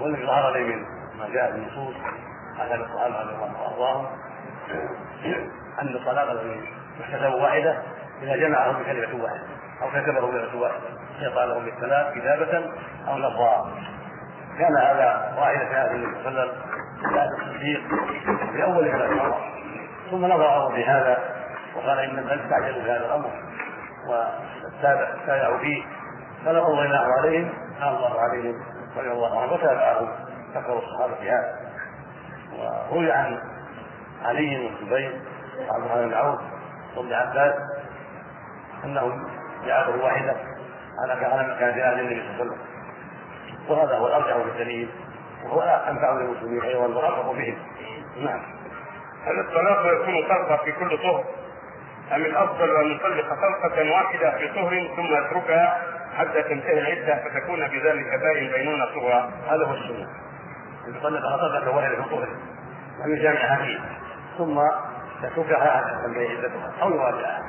والذي 0.00 0.26
ظهر 0.26 0.52
لي 0.52 0.64
من 0.64 0.84
ما 1.18 1.28
جاء 1.32 1.52
في 1.52 1.58
النصوص 1.58 1.94
عن 2.58 2.80
الصحابة 2.80 3.20
رضي 3.20 3.34
الله 3.34 3.60
وأرضاهم 3.60 4.06
أن 5.82 5.88
الطلاق 5.88 6.30
الذي 6.30 6.68
محتسب 7.00 7.34
واحدة 7.34 7.82
إذا 8.22 8.36
جمعه 8.36 8.72
بكلمة 8.72 9.24
واحدة 9.24 9.46
أو 9.82 9.88
كتبه 9.90 10.26
بكلمة 10.26 10.62
واحدة 10.62 10.84
يقال 11.20 11.48
له 11.48 11.58
بالثلاث 11.58 12.14
كتابة 12.14 12.70
أو 13.08 13.18
لفظا 13.18 13.72
كان 14.58 14.76
هذا 14.76 15.34
في 15.88 15.94
النبي 15.94 16.22
صلى 16.24 16.28
الله 16.28 16.40
عليه 16.40 16.50
وسلم 16.50 16.52
بعد 17.14 17.28
التصديق 17.32 17.80
في 18.52 18.64
اول 18.64 18.90
كلام 18.90 19.34
ثم 20.10 20.24
نظر 20.26 20.46
عمر 20.46 20.74
في 20.74 20.84
هذا 20.84 21.18
وقال 21.76 21.98
إن 21.98 22.18
الناس 22.18 22.40
استعجلوا 22.40 22.82
في 22.82 22.90
هذا 22.90 23.06
الامر 23.06 23.30
وتابعوا 24.08 25.58
فيه 25.58 25.82
فلما 26.44 26.66
الله 26.66 27.12
عليهم 27.18 27.52
قال 27.80 27.96
الله 27.96 28.20
عليهم 28.20 28.54
رضي 28.96 29.12
الله 29.12 29.42
عنه 29.42 29.52
وتابعهم. 29.52 30.08
أكثر 30.56 30.78
الصحابة 30.78 31.14
في 31.14 31.30
هذا. 31.30 31.56
وروي 32.90 33.12
عن 33.12 33.38
علي 34.24 34.66
والزبير 34.66 35.20
وعبد 35.58 35.84
الرحمن 35.84 36.08
بن 36.08 36.14
عوف 36.14 36.40
وابن 36.96 37.12
عباس 37.12 37.54
أنهم 38.84 39.28
جعلوا 39.66 40.04
واحدة 40.04 40.36
على 41.02 41.20
كان 41.58 41.74
في 41.74 41.84
أهل 41.84 42.00
النبي 42.00 42.14
صلى 42.22 42.30
الله 42.30 42.34
عليه 42.34 42.50
وسلم. 42.50 42.75
وهذا 43.68 43.96
هو 43.98 44.06
الأرجح 44.06 44.36
في 44.36 44.48
الدليل 44.48 44.88
وهو 45.44 45.60
أنفع 45.62 46.12
للمسلمين 46.12 46.62
أيضا 46.62 46.86
وارفق 46.86 47.32
بهم. 47.32 47.56
نعم. 48.24 48.42
هل 49.26 49.40
الطلاق 49.40 49.86
يكون 49.86 50.28
طلقه 50.28 50.56
في 50.64 50.72
كل 50.72 50.98
طهر؟ 50.98 51.24
أم 52.12 52.22
الأفضل 52.24 52.76
أن 52.76 52.86
يطلق 52.86 53.34
طلقه 53.34 53.92
واحدة 53.92 54.38
في 54.38 54.48
طهر 54.48 54.88
ثم 54.96 55.14
يتركها 55.14 55.82
حتى 56.18 56.42
تنتهي 56.42 56.78
العدة 56.78 57.24
فتكون 57.24 57.68
بذلك 57.68 58.20
باين 58.20 58.52
بينونه 58.52 58.86
صغرى 58.94 59.30
هذا 59.48 59.64
هو 59.64 59.74
السنة. 59.74 60.08
ان 60.88 60.94
يطلقها 60.96 61.36
طلقه 61.36 61.76
واحدة 61.76 62.02
في 62.02 62.10
طهر. 62.10 62.28
لم 63.04 63.16
يجامعها 63.16 63.56
فيه 63.56 63.78
ثم 64.38 64.60
يتركها 65.24 65.76
حتى 65.76 66.06
تنتهي 66.06 66.36
عدتها. 66.36 66.72
أو 66.82 66.90
يراجعها 66.90 67.42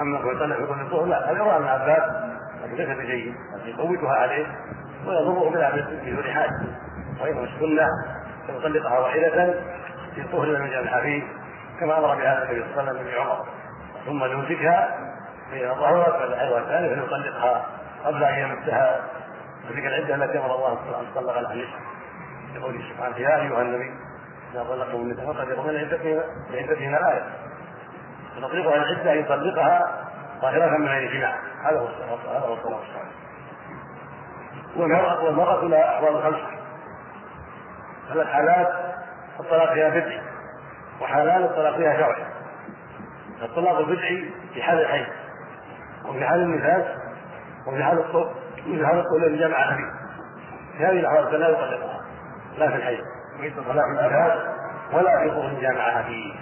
أما 0.00 0.18
يطلق 0.18 0.56
في 0.56 0.66
كل 0.66 0.90
طهر 0.90 1.04
لا 1.04 1.30
هذا 1.30 1.38
يرى 1.38 1.56
ابن 1.56 1.66
عباس 1.66 2.02
لكن 2.64 2.74
ليس 2.74 2.98
بجيد 2.98 3.34
يقوتها 3.64 4.12
عليه 4.12 4.46
ويضره 5.06 5.50
بها 5.50 5.70
بدون 6.04 6.24
حاجة. 6.24 6.60
وانما 7.20 7.44
السنة 7.44 7.86
أن 8.48 8.56
يطلقها 8.56 8.98
واحدة 8.98 9.54
في 10.14 10.22
طهر 10.32 10.66
يجعلها 10.66 11.00
فيه 11.00 11.22
كما 11.80 11.98
أمر 11.98 12.14
بها 12.14 12.42
النبي 12.42 12.64
صلى 12.74 12.80
الله 12.80 12.90
عليه 12.90 13.00
وسلم 13.00 13.06
من 13.06 13.14
عمر. 13.14 13.46
ثم 14.06 14.24
يمسكها 14.24 14.98
فاذا 15.50 15.72
ظهرت 15.72 16.20
بعد 16.20 16.30
الحيض 16.30 16.52
الثاني 16.52 16.88
فليطلقها 16.88 17.66
قبل 18.04 18.24
أن 18.24 18.38
يمسها. 18.38 19.00
تلك 19.68 19.86
العدة 19.86 20.14
التي 20.14 20.38
أمر 20.38 20.54
الله 20.54 20.72
أن 20.72 21.06
تطلق 21.14 21.38
النساء 21.38 21.80
لقوله 22.56 22.80
سبحانه 22.94 23.16
يا 23.16 23.36
أيها 23.36 23.62
النبي 23.62 23.90
إذا 24.54 24.62
طلقتم 24.62 24.96
النساء 24.96 25.32
فطلقوهن 25.32 25.74
لعدتهن 26.50 26.94
الآية. 26.94 27.22
فتطلقها 28.36 28.76
العدة 28.76 29.12
يطلقها 29.12 30.06
طاهرة 30.42 30.76
من 30.78 30.88
غير 30.88 31.12
جماع. 31.12 31.34
هذا 31.64 31.78
هو 31.78 31.86
هذا 32.30 32.46
هو 32.46 32.54
الصلاة 32.54 32.80
الصالح 32.80 33.09
والمرأة 34.76 35.24
والمرأة 35.24 35.64
لها 35.64 35.96
أحوال 35.96 36.22
خمسة 36.22 36.46
ثلاث 38.08 38.26
حالات 38.26 38.68
الطلاق 39.40 39.72
فيها 39.72 39.88
بدعي 39.88 40.20
وحالان 41.00 41.42
الطلاق 41.42 41.76
فيها 41.76 41.96
شرعي. 41.96 42.26
الطلاق 43.42 43.78
البدعي 43.78 44.30
في 44.54 44.62
حال 44.62 44.80
الحي 44.80 45.06
وفي 46.08 46.24
حال 46.24 46.40
النفاس 46.40 46.84
وفي 47.66 47.84
حال 47.84 47.98
الطب 47.98 48.30
وفي 48.66 48.86
حال 48.86 48.98
الطول 48.98 49.24
الذي 49.24 49.38
جمع 49.38 49.76
فيه 49.76 50.00
في 50.78 50.86
هذه 50.86 51.00
الأحوال 51.00 51.26
فلا 51.30 51.48
يطلقها 51.48 52.00
لا 52.58 52.70
في 52.70 52.76
الحي 52.76 52.98
ولا 53.68 53.82
في 53.82 54.00
النفاس 54.00 54.38
ولا 54.92 55.20
في 55.22 55.30
طول 55.30 55.60
جامعها 55.60 56.02
فيه 56.02 56.34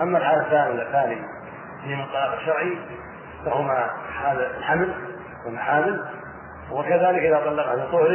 أما 0.00 0.18
الثانية 0.18 0.82
الثاني 0.82 1.22
هي 1.82 1.96
من 1.96 2.02
الطلاق 2.02 2.32
الشرعي 2.32 2.78
فهما 3.44 3.90
حال 4.22 4.56
الحمل 4.56 4.94
والمحامل 5.46 6.04
وكذلك 6.72 7.22
إذا 7.22 7.38
طلقها 7.44 7.76
في 7.76 7.92
طهر 7.92 8.08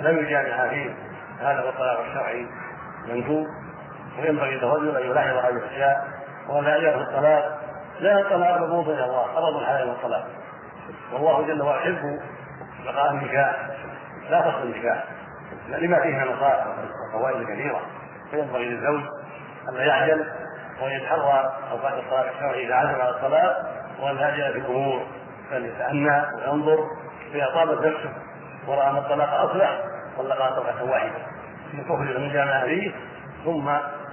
لم 0.00 0.18
يجامعها 0.18 0.68
فيه. 0.68 0.94
هذا 1.40 1.60
هو 1.60 1.68
الطلاق 1.68 2.00
الشرعي 2.00 2.46
منفوذ 3.08 3.46
وينبغي 4.18 4.56
للرجل 4.56 4.96
أن 4.96 5.10
يلاحظ 5.10 5.36
هذه 5.36 5.56
الأشياء. 5.56 6.08
ولا 6.48 6.76
يعرف 6.76 7.08
الطلاق. 7.08 7.60
لا 8.00 8.20
الطلاق 8.20 8.60
مبغوض 8.60 8.88
إلى 8.88 9.04
الله. 9.04 9.22
قبض 9.22 9.56
الحلال 9.56 9.88
والطلاق 9.88 10.26
والله 11.12 11.46
جل 11.46 11.62
وعلا 11.62 11.80
يحب 11.80 12.20
بقاء 12.84 13.10
النكاح. 13.10 13.56
لا 14.30 14.42
فصل 14.42 14.62
النكاح. 14.62 15.04
لما 15.68 16.00
فيه 16.00 16.16
من 16.16 16.26
مصالح 16.36 16.66
وفوائد 17.14 17.46
كثيره 17.46 17.80
فينبغي 18.30 18.64
للزوج 18.64 19.02
أن 19.68 19.74
لا 19.74 19.84
يعجل 19.84 20.26
ويتحرى 20.82 21.52
أوقات 21.70 21.92
الصلاه 22.04 22.30
الشرعي 22.30 22.66
إذا 22.66 22.74
عزم 22.74 23.00
على 23.00 23.10
الصلاه 23.10 23.56
وان 24.00 24.18
هذه 24.18 24.52
في 24.52 24.58
الأمور. 24.58 25.06
فليتأنى 25.50 26.22
وينظر 26.36 26.78
فإذا 27.34 27.50
طابت 27.54 27.86
نفسه 27.86 28.12
ورأى 28.66 28.90
أن 28.90 28.96
الطلاق 28.96 29.34
أصلح 29.34 29.80
طلقها 30.18 30.50
طلقة 30.50 30.84
واحدة. 30.84 31.26
من 31.72 31.84
كفر 31.84 32.02
المجامعة 32.02 32.64
فيه 32.64 32.92
ثم 33.44 33.70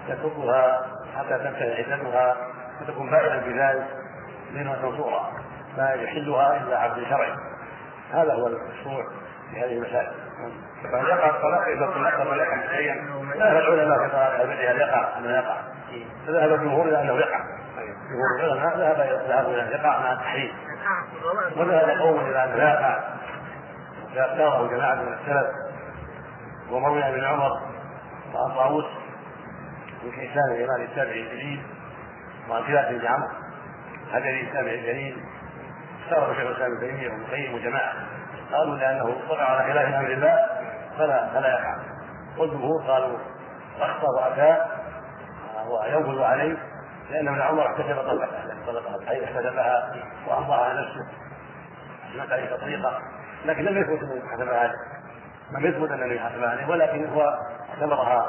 يتركها 0.07 0.85
حتى 1.17 1.37
تنتهي 1.37 1.83
عدتها 1.83 2.37
وتكون 2.81 3.11
فائدة 3.11 3.37
بذلك 3.37 3.87
بينها 4.53 4.75
منصورة 4.83 5.31
لا 5.77 5.93
يحلها 5.93 6.57
إلا 6.57 6.79
عبد 6.79 7.03
شرعي. 7.09 7.33
هذا 8.13 8.33
هو 8.33 8.47
المشروع 8.47 9.05
في 9.51 9.59
هذه 9.59 9.73
المسائل. 9.73 10.11
فهل 10.83 11.07
يقع 11.07 11.29
الطلاق 11.29 11.61
إذا 11.67 11.85
طلقت 11.85 12.27
طلاقا 12.27 12.55
معين؟ 12.55 13.09
لا 13.35 13.51
العلماء 13.51 13.99
في 13.99 14.11
طلاق 14.11 14.41
هل 14.41 14.81
يقع 14.81 15.17
انه 15.17 15.29
يقع 15.29 15.57
فذهب 16.27 16.53
الجمهور 16.53 16.85
إلى 16.85 17.01
أنه 17.01 17.13
يقع. 17.13 17.39
العلماء 18.41 18.77
ذهب 18.77 19.27
ذهب 19.27 19.45
إلى 19.49 19.61
ان 19.61 19.67
يقع 19.67 19.99
مع 19.99 20.11
التحريم. 20.13 20.51
وذهب 21.57 21.89
قوم 21.89 22.19
إلى 22.19 22.43
انه 22.43 22.55
لا 22.55 22.69
يقع 22.69 22.99
أختاره 24.17 24.67
جماعة 24.67 24.95
من 24.95 25.13
السلف 25.13 25.47
ومروي 26.71 27.09
ابن 27.09 27.23
عمر 27.23 27.51
وعن 28.33 28.55
طاووس 28.55 28.85
من 30.03 30.11
كيسان 30.11 30.51
الإمام 30.51 30.81
التابعي 30.81 31.21
الجليل 31.21 31.61
وعن 32.49 32.63
خلاف 32.63 32.91
بن 32.91 33.07
عمرو 33.07 33.29
هجري 34.11 34.41
التابعي 34.41 34.75
الجليل 34.75 35.23
اختاره 36.03 36.33
شيخ 36.33 36.39
الإسلام 36.41 36.71
ابن 36.71 36.79
تيمية 36.79 37.09
وابن 37.09 37.21
القيم 37.21 37.53
وجماعه 37.53 37.93
قالوا 38.51 38.75
لأنه 38.75 39.15
وقع 39.29 39.43
على 39.43 39.73
خلاف 39.73 39.93
أمر 39.93 40.11
الله 40.11 40.35
فلا 40.97 41.29
فلا 41.33 41.47
يقع. 41.49 41.75
والجمهور 42.37 42.83
قالوا 42.87 43.17
أخطأ 43.79 44.07
وأتى 44.17 44.65
وينقض 45.69 46.21
عليه. 46.21 46.57
لأن 47.11 47.27
ابن 47.27 47.41
عمر 47.41 47.67
احتسب 47.67 47.95
طلقه 47.95 48.43
التي 48.43 48.65
طلقها 48.67 49.09
اي 49.09 49.25
احتسبها 49.25 49.93
وامضاها 50.27 50.73
نفسه. 50.73 51.07
سمعت 52.13 52.31
عليه 52.31 52.55
تطليقه 52.55 52.99
لكن 53.45 53.63
لم 53.63 53.81
يثبت 53.81 54.03
أنه 54.03 54.31
حسب 54.31 54.49
عليه. 54.49 54.73
لم 55.51 55.65
يثبت 55.65 55.91
أنه 55.91 56.19
حسب 56.19 56.43
عليه 56.43 56.67
ولكن 56.67 57.09
هو 57.09 57.39
اعتبرها 57.69 58.25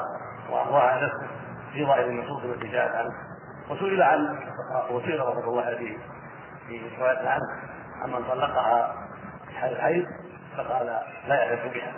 وأمضاها 0.49 1.03
نفسه 1.03 1.27
في 1.73 1.85
ظاهر 1.85 2.05
النصوص 2.05 2.43
التي 2.43 2.67
جاءت 2.67 2.95
عنه. 2.95 3.09
وسئل 3.69 4.03
عن 4.03 4.39
وسئل 4.89 5.19
رسول 5.19 5.43
الله 5.43 5.65
عليه 5.65 5.97
في 6.67 6.81
رواية 6.99 7.27
عنه 7.29 7.43
عمن 8.03 8.23
طلقها 8.23 8.95
في 9.47 9.57
حال 9.57 9.71
الحيض 9.71 10.05
فقال 10.57 10.99
لا 11.27 11.35
يعرف 11.35 11.73
بها. 11.73 11.93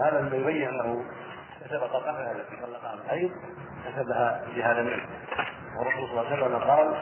هذا 0.00 0.20
مما 0.20 0.36
يبين 0.36 0.68
أنه 0.68 1.04
كتب 1.64 1.78
طلقتها 1.78 2.32
التي 2.32 2.56
طلقها 2.56 2.96
في 2.96 3.02
الحيض 3.04 3.30
كتبها 3.86 4.42
جهادا 4.56 4.82
منه. 4.82 5.06
والرسول 5.78 6.08
صلى 6.08 6.20
الله 6.20 6.26
عليه 6.30 6.42
وسلم 6.42 6.58
قال 6.58 6.94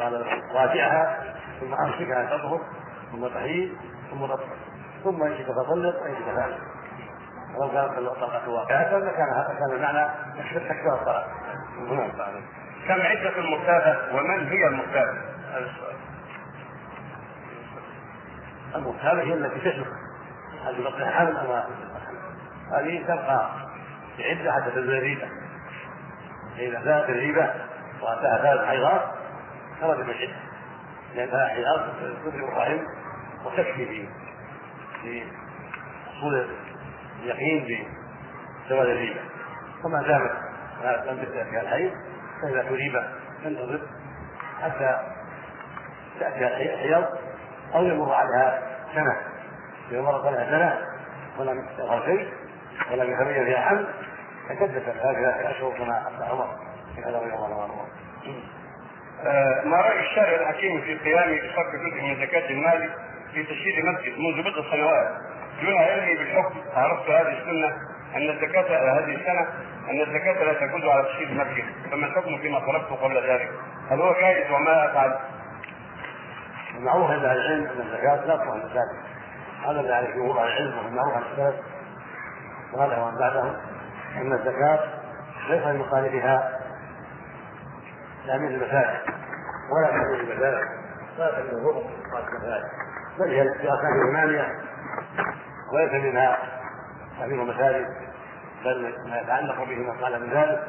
قال 0.00 0.26
راجعها 0.54 1.34
ثم 1.60 1.74
امسكها 1.74 2.36
تطهر 2.36 2.60
ثم 3.12 3.26
تحيي 3.26 3.72
ثم 4.10 4.26
تطهر 4.26 4.56
ثم 5.04 5.22
إن 5.22 5.36
شئت 5.36 5.46
فطلق 5.46 6.02
وإن 6.02 6.14
شئت 6.14 6.36
فعل 6.36 6.58
ولو 7.56 7.70
كانت 7.70 7.98
الطلقه 7.98 8.48
واقعة 8.48 8.98
لكان 8.98 9.28
هذا 9.34 9.56
كان 9.58 9.76
المعنى 9.76 10.08
تكفيها 10.54 10.94
الطلاق 10.94 11.26
نعم. 11.90 12.10
كم 12.88 13.00
عدة 13.00 13.38
المرتابة 13.38 14.16
ومن 14.16 14.48
هي 14.48 14.66
المرتابة؟ 14.66 15.12
هذا 15.52 15.70
السؤال. 15.70 15.96
المرتابة 18.74 19.22
هي 19.22 19.34
التي 19.34 19.60
تشرك 19.60 19.92
هل 20.66 20.84
بطنها 20.84 21.10
حمل 21.10 21.36
أم 21.36 21.62
هذه 22.72 23.04
تبقى 23.04 23.50
في 24.16 24.30
عدة 24.30 24.52
حتى 24.52 24.70
تزول 24.70 25.18
فإذا 26.58 26.80
زادت 26.84 27.08
الريبة 27.08 27.50
وأتاها 28.02 28.38
ثلاث 28.42 28.66
حيضات 28.66 29.00
خرج 29.80 29.98
من 29.98 30.10
العدة. 30.10 30.36
لأن 31.14 31.30
ثلاث 31.30 31.50
حيضات 31.50 31.80
تدرك 32.24 32.34
الرحم 32.34 32.78
وتكفي 33.44 34.08
في 35.02 35.22
حصول 36.06 36.46
اليقين 37.22 37.88
بزوال 38.66 38.90
الريبة 38.90 39.20
وما 39.84 40.02
دامت 40.02 40.32
لم 41.08 41.24
تبدأ 41.24 41.44
فيها 41.44 41.62
الحيض 41.62 41.92
فإذا 42.42 42.62
تريب 42.62 43.02
تنتظر 43.44 43.80
حتى 44.62 44.98
تأتيها 46.20 46.74
الحيض 46.74 47.04
أو 47.74 47.84
يمر 47.84 48.12
عليها 48.12 48.62
سنة. 48.94 49.16
إذا 49.90 50.00
مرت 50.00 50.26
عليها 50.26 50.50
سنة 50.50 50.78
ولم 51.38 51.68
يظهر 51.78 52.04
شيء 52.04 52.28
ولم 52.90 53.12
يتبين 53.12 53.44
فيها 53.44 53.60
حمل 53.60 53.86
هذه 54.48 55.50
أشهر 55.50 55.70
كما 55.78 56.02
عمر. 56.20 56.48
في 56.94 57.02
هذا 57.02 57.18
رضي 57.18 57.34
الله 57.34 57.62
عنه 57.62 57.74
آه، 59.26 59.64
ما 59.64 59.76
رأي 59.76 60.00
الشارع 60.00 60.40
الحكيم 60.40 60.80
في 60.80 60.94
قيامه 60.94 61.36
بصرف 61.36 61.74
جزء 61.74 62.02
من 62.02 62.26
زكاة 62.26 62.50
المال 62.50 62.90
في 63.34 63.44
تشييد 63.44 63.84
مسجد 63.84 64.18
منذ 64.18 64.42
بضع 64.42 64.70
سنوات 64.70 65.08
دون 65.62 65.78
علمي 65.78 66.14
بالحكم؟ 66.14 66.54
عرفت 66.74 67.10
هذه 67.10 67.38
السنة 67.38 67.76
أن 68.16 68.30
الزكاة 68.30 68.98
هذه 68.98 69.14
السنة 69.14 69.48
أن 69.90 70.00
الزكاة 70.00 70.44
لا 70.44 70.52
تجوز 70.52 70.84
على 70.84 71.02
تشييد 71.02 71.30
المسجد 71.30 71.64
فما 71.90 72.06
الحكم 72.06 72.38
فيما 72.38 72.58
طلبته 72.58 72.94
قبل 72.94 73.30
ذلك؟ 73.30 73.50
هل 73.90 74.00
هو 74.00 74.12
جائز 74.12 74.50
وما 74.50 74.90
أفعل؟ 74.90 75.18
المعروف 76.78 77.10
عند 77.10 77.24
أهل 77.24 77.36
العلم 77.36 77.64
أن 77.64 77.80
الزكاة 77.80 78.26
لا 78.26 78.36
تروح 78.36 78.54
المساجد 78.54 78.98
هذا 79.66 79.80
اللي 79.80 79.94
عليه 79.94 80.14
جمهور 80.14 80.40
أهل 80.40 80.48
العلم 80.48 80.78
والمعروف 80.78 81.14
عن 81.14 81.22
السلف 81.32 81.64
وهذا 82.72 82.98
ومن 82.98 83.18
بعدهم 83.18 83.56
ان 84.20 84.32
الزكاة 84.32 84.80
ليس 85.48 85.66
لمخالفها 85.66 86.58
تامين 88.26 88.50
المساجد 88.50 89.00
ولا 89.70 89.88
تامين 89.88 90.20
المساجد. 90.20 90.68
ولا 91.18 91.38
الغرف 91.38 91.86
المساجد 92.32 92.64
بل 93.18 93.28
هي 93.28 93.42
في 93.42 93.72
اركان 93.72 94.06
ايمانيه 94.06 94.48
وليس 95.72 95.92
منها 95.92 96.38
تأمين 97.18 97.40
المساجد 97.40 97.86
بل 98.64 98.94
ما 99.10 99.20
يتعلق 99.20 99.64
به 99.64 99.76
ما 99.76 99.92
قال 100.02 100.22
من 100.22 100.30
ذلك 100.30 100.62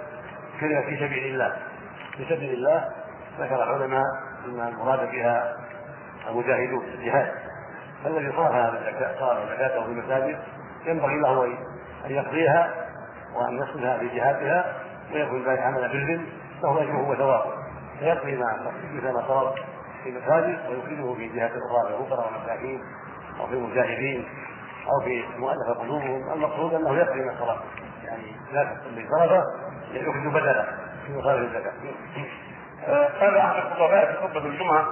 كلمة 0.59 0.81
في 0.81 0.95
سبيل 0.95 1.33
الله. 1.33 1.55
في 2.17 2.25
سبيل 2.25 2.53
الله 2.53 2.89
ذكر 3.39 3.63
العلماء 3.63 4.03
أن 4.45 4.67
المراد 4.67 5.11
بها 5.11 5.57
المجاهدون 6.29 6.83
الجهاد. 6.83 7.31
فالذي 8.03 8.31
صرف 8.31 8.51
هذا 8.51 8.79
الزكاة 8.79 9.19
صرف 9.19 9.49
زكاته 9.49 9.83
في 9.83 9.91
المساجد 9.91 10.39
ينبغي 10.85 11.19
له 11.19 11.45
أن 12.05 12.11
يقضيها 12.11 12.88
وأن 13.35 13.57
يصلها 13.57 13.97
في 13.97 14.07
جهاتها 14.07 14.75
ويكون 15.13 15.43
ذلك 15.45 15.59
عمل 15.59 15.89
بر 15.89 16.19
له 16.63 16.81
أجره 16.83 17.09
وثوابه. 17.09 17.51
فيقضي 17.99 18.35
ما 18.35 18.71
مثل 18.93 19.13
ما 19.13 19.27
صرف 19.27 19.53
في 20.03 20.09
المساجد 20.09 20.59
ويخرجه 20.69 21.13
في 21.13 21.27
جهات 21.27 21.51
أخرى 21.51 21.87
في 21.87 22.03
الفقراء 22.03 22.31
والمساكين 22.33 22.81
أو 23.39 23.47
في 23.47 23.53
المجاهدين 23.53 24.25
أو 24.87 25.05
في 25.05 25.23
مؤلفة 25.37 25.73
قلوبهم. 25.79 26.33
المقصود 26.33 26.73
أنه 26.73 26.95
يقضي 26.97 27.19
ما 27.19 27.35
صرف 27.39 27.57
يعني 28.03 28.35
لا 28.53 28.77
اللي 28.85 29.07
صرفه 29.09 29.43
يخرج 29.91 30.27
بدله 30.27 30.65
في 31.07 31.17
مصارف 31.17 31.41
الزكاة. 31.41 31.71
قال 33.19 33.37
أحد 33.37 33.55
الخطباء 33.55 34.11
في 34.11 34.17
خطبة 34.17 34.45
الجمعة 34.45 34.87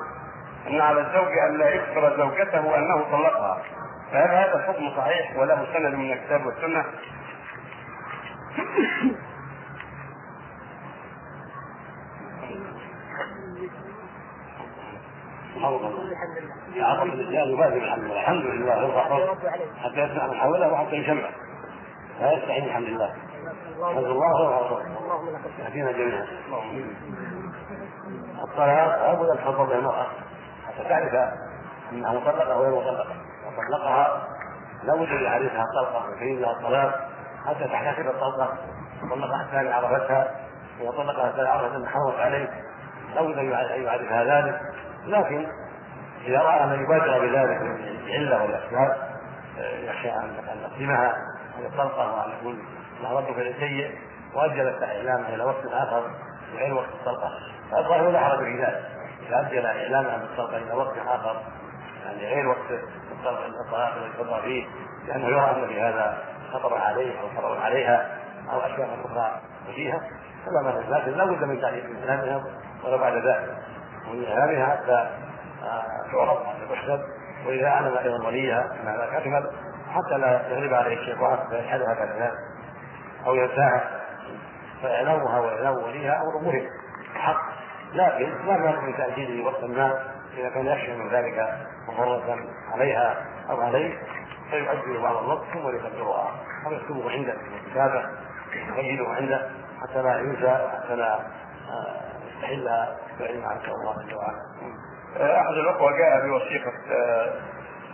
أن 0.68 0.81
على 0.81 1.01
الزوج 1.01 1.38
أن 1.49 1.57
لا 1.57 1.69
يخبر 1.69 2.18
زوجته 2.18 2.76
أنه 2.77 3.03
طلقها. 3.11 3.61
فهل 4.11 4.30
هذا 4.30 4.55
الحكم 4.55 4.89
صحيح 4.97 5.38
وله 5.38 5.65
سند 5.73 5.95
من 5.95 6.11
الكتاب 6.11 6.45
والسنة؟ 6.45 6.85
الحمد 8.57 9.17
لله. 17.13 18.21
الحمد 18.21 18.45
لله. 18.45 18.75
يرفع 18.75 19.03
حتى 19.77 19.99
يسمع 19.99 20.27
من 20.27 20.34
حوله 20.34 20.73
وحتى 20.73 20.95
يسمع. 20.95 21.29
لا 22.21 22.31
يستحي 22.31 22.57
الحمد 22.57 22.88
لله. 22.88 23.13
حمد 23.84 24.03
الله 24.03 24.41
ويرفع 24.41 24.81
يهدينا 25.59 25.91
جميعا. 25.91 26.25
الطلاق 28.43 29.01
لابد 29.01 29.29
أن 29.29 29.38
تفضل 29.38 29.73
المرأة. 29.73 30.05
فتعرف 30.77 31.13
إنها 31.91 32.13
مطلقة 32.13 32.53
أو 32.53 32.63
غير 32.63 32.75
مطلقة. 32.75 33.15
وطلقها 33.47 34.27
لابد 34.84 35.09
ان 35.09 35.23
يعرفها 35.23 35.63
طلقه 35.81 36.09
ويبين 36.09 36.41
لها 36.41 36.51
الطلاق 36.51 37.09
حتى 37.48 37.68
تحتسب 37.68 38.07
الطلقة 38.07 38.57
طلقها 39.11 39.44
الثاني 39.45 39.74
عرفتها 39.74 40.36
وطلقها 40.82 41.30
الثاني 41.30 41.49
عرفت 41.49 41.76
انها 41.76 41.90
حرمت 41.90 42.19
عليه 42.19 42.49
لابد 43.15 43.38
أن 43.38 43.45
يعرفها 43.84 44.24
ذلك. 44.24 44.61
لكن 45.06 45.48
إذا 46.26 46.40
رأى 46.40 46.64
ان 46.64 46.84
يبادر 46.84 47.19
بذلك 47.19 47.61
العلة 48.07 48.44
والاسباب 48.44 48.98
يخشى 49.57 50.10
ان 50.10 50.36
يقدمها 50.36 51.14
عن 51.57 51.65
الطلقة 51.65 52.15
وأن 52.15 52.32
يكون 52.40 52.60
له 53.02 53.34
فعل 53.34 53.53
سيء 53.60 53.98
وأجل 54.34 54.84
اعلامها 54.84 55.36
إلى 55.36 55.44
وقت 55.44 55.65
آخر 55.65 56.03
غير 56.57 56.74
وقت 56.74 56.90
الطلقة. 56.90 57.32
فالظاهر 57.72 58.10
لا 58.11 58.19
حرج 58.19 58.40
في 58.40 58.61
ذلك. 58.64 58.98
يؤجل 59.30 59.65
اعلانها 59.65 60.18
بالطلقه 60.18 60.57
إلى 60.57 60.74
وقت 60.74 60.98
آخر 61.07 61.41
يعني 62.06 62.26
غير 62.26 62.48
وقت 62.48 62.72
الطلاق 63.11 63.94
الذي 63.95 64.11
يقضى 64.19 64.41
فيه 64.41 64.65
لأنه 65.07 65.28
يرى 65.28 65.52
أن 65.52 65.68
في 65.68 65.82
هذا 65.82 66.18
خطر 66.53 66.78
عليه 66.78 67.19
أو 67.22 67.30
خطر 67.38 67.57
عليها 67.61 68.18
أو 68.52 68.60
أشياء 68.60 68.99
أخرى 69.06 69.41
فيها 69.76 70.02
فلا 70.45 70.61
مانع. 70.61 70.98
لكن 70.98 71.11
لا 71.11 71.26
بد 71.26 71.44
من 71.44 71.61
تعليم 71.61 71.86
من 71.86 72.10
اعلامها 72.10 72.44
ولو 72.84 72.98
بعد 72.98 73.14
ذلك. 73.14 73.57
ومن 74.10 74.26
اعلامها 74.26 74.65
حتى 74.65 75.10
تعرف 76.11 76.45
حتى 76.48 76.68
تحسب 76.74 77.02
وإذا 77.48 77.68
أعلم 77.68 77.98
أيضا 77.98 78.28
وليها 78.28 78.61
ان 78.82 78.88
هذا 78.88 79.18
اكمل 79.18 79.52
حتى 79.90 80.18
لا 80.18 80.49
يغلب 80.49 80.74
عليه 80.74 80.98
الشيطان 80.98 81.38
فيجحدها 81.49 81.94
كذلك 81.94 82.34
أو 83.26 83.36
ينساها 83.36 83.84
فاعلامها 84.84 85.40
واعلام 85.40 85.74
وليها 85.74 86.22
أمر 86.22 86.41
مهم 86.44 86.68
حق. 87.15 87.41
لكن 87.94 88.48
لا 88.48 88.57
مانع 88.57 88.80
من 88.80 88.98
تأجيله 88.98 89.45
وقت 89.45 89.64
ما 89.64 90.03
إذا 90.38 90.49
كان 90.49 90.65
يخشى 90.65 90.95
من 90.95 91.10
ذلك 91.10 91.57
مضرة 91.88 92.38
عليها 92.74 93.26
أو 93.49 93.61
عليه. 93.61 93.98
فيؤجل 94.52 95.02
بعض 95.02 95.18
الوقت 95.18 95.44
ثم 95.53 95.60
يقدرها 95.60 96.32
أو 96.65 96.72
يكتبه 96.72 97.11
عنده 97.11 97.34
في 97.34 97.65
الكتابة 97.65 98.10
يسجله 98.53 99.15
عنده 99.15 99.49
حتى 99.82 100.02
لا 100.02 100.19
ينسى 100.19 100.69
حتى 100.74 100.95
لا 100.95 101.14
آه، 101.15 102.02
يستحلها 102.28 102.98
بعلم 103.19 103.45
عن 103.45 103.57
الله 103.57 103.95
جل 104.10 104.15
وعلا. 104.15 104.41
أحد 105.41 105.53
الأخوة 105.53 105.91
جاء 105.98 106.28
بوثيقة 106.28 106.72
آه، 106.91 107.34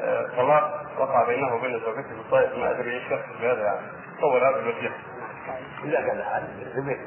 آه، 0.02 0.28
طلاق 0.38 0.82
وقع 1.00 1.24
بينه 1.28 1.56
وبين 1.56 1.80
زوجته 1.80 2.04
في 2.10 2.22
الطائف 2.26 2.58
ما 2.58 2.72
أدري 2.72 2.94
إيش 2.94 3.12
يقصد 3.12 3.42
بهذا 3.42 3.64
يعني 3.64 3.88
طول 4.22 4.44
هذه 4.44 4.60
الوثيقة. 4.60 4.94
إذا 5.84 6.02
كان 6.02 6.24
حال 6.24 6.48
في 6.74 6.80
البيت. 6.80 7.00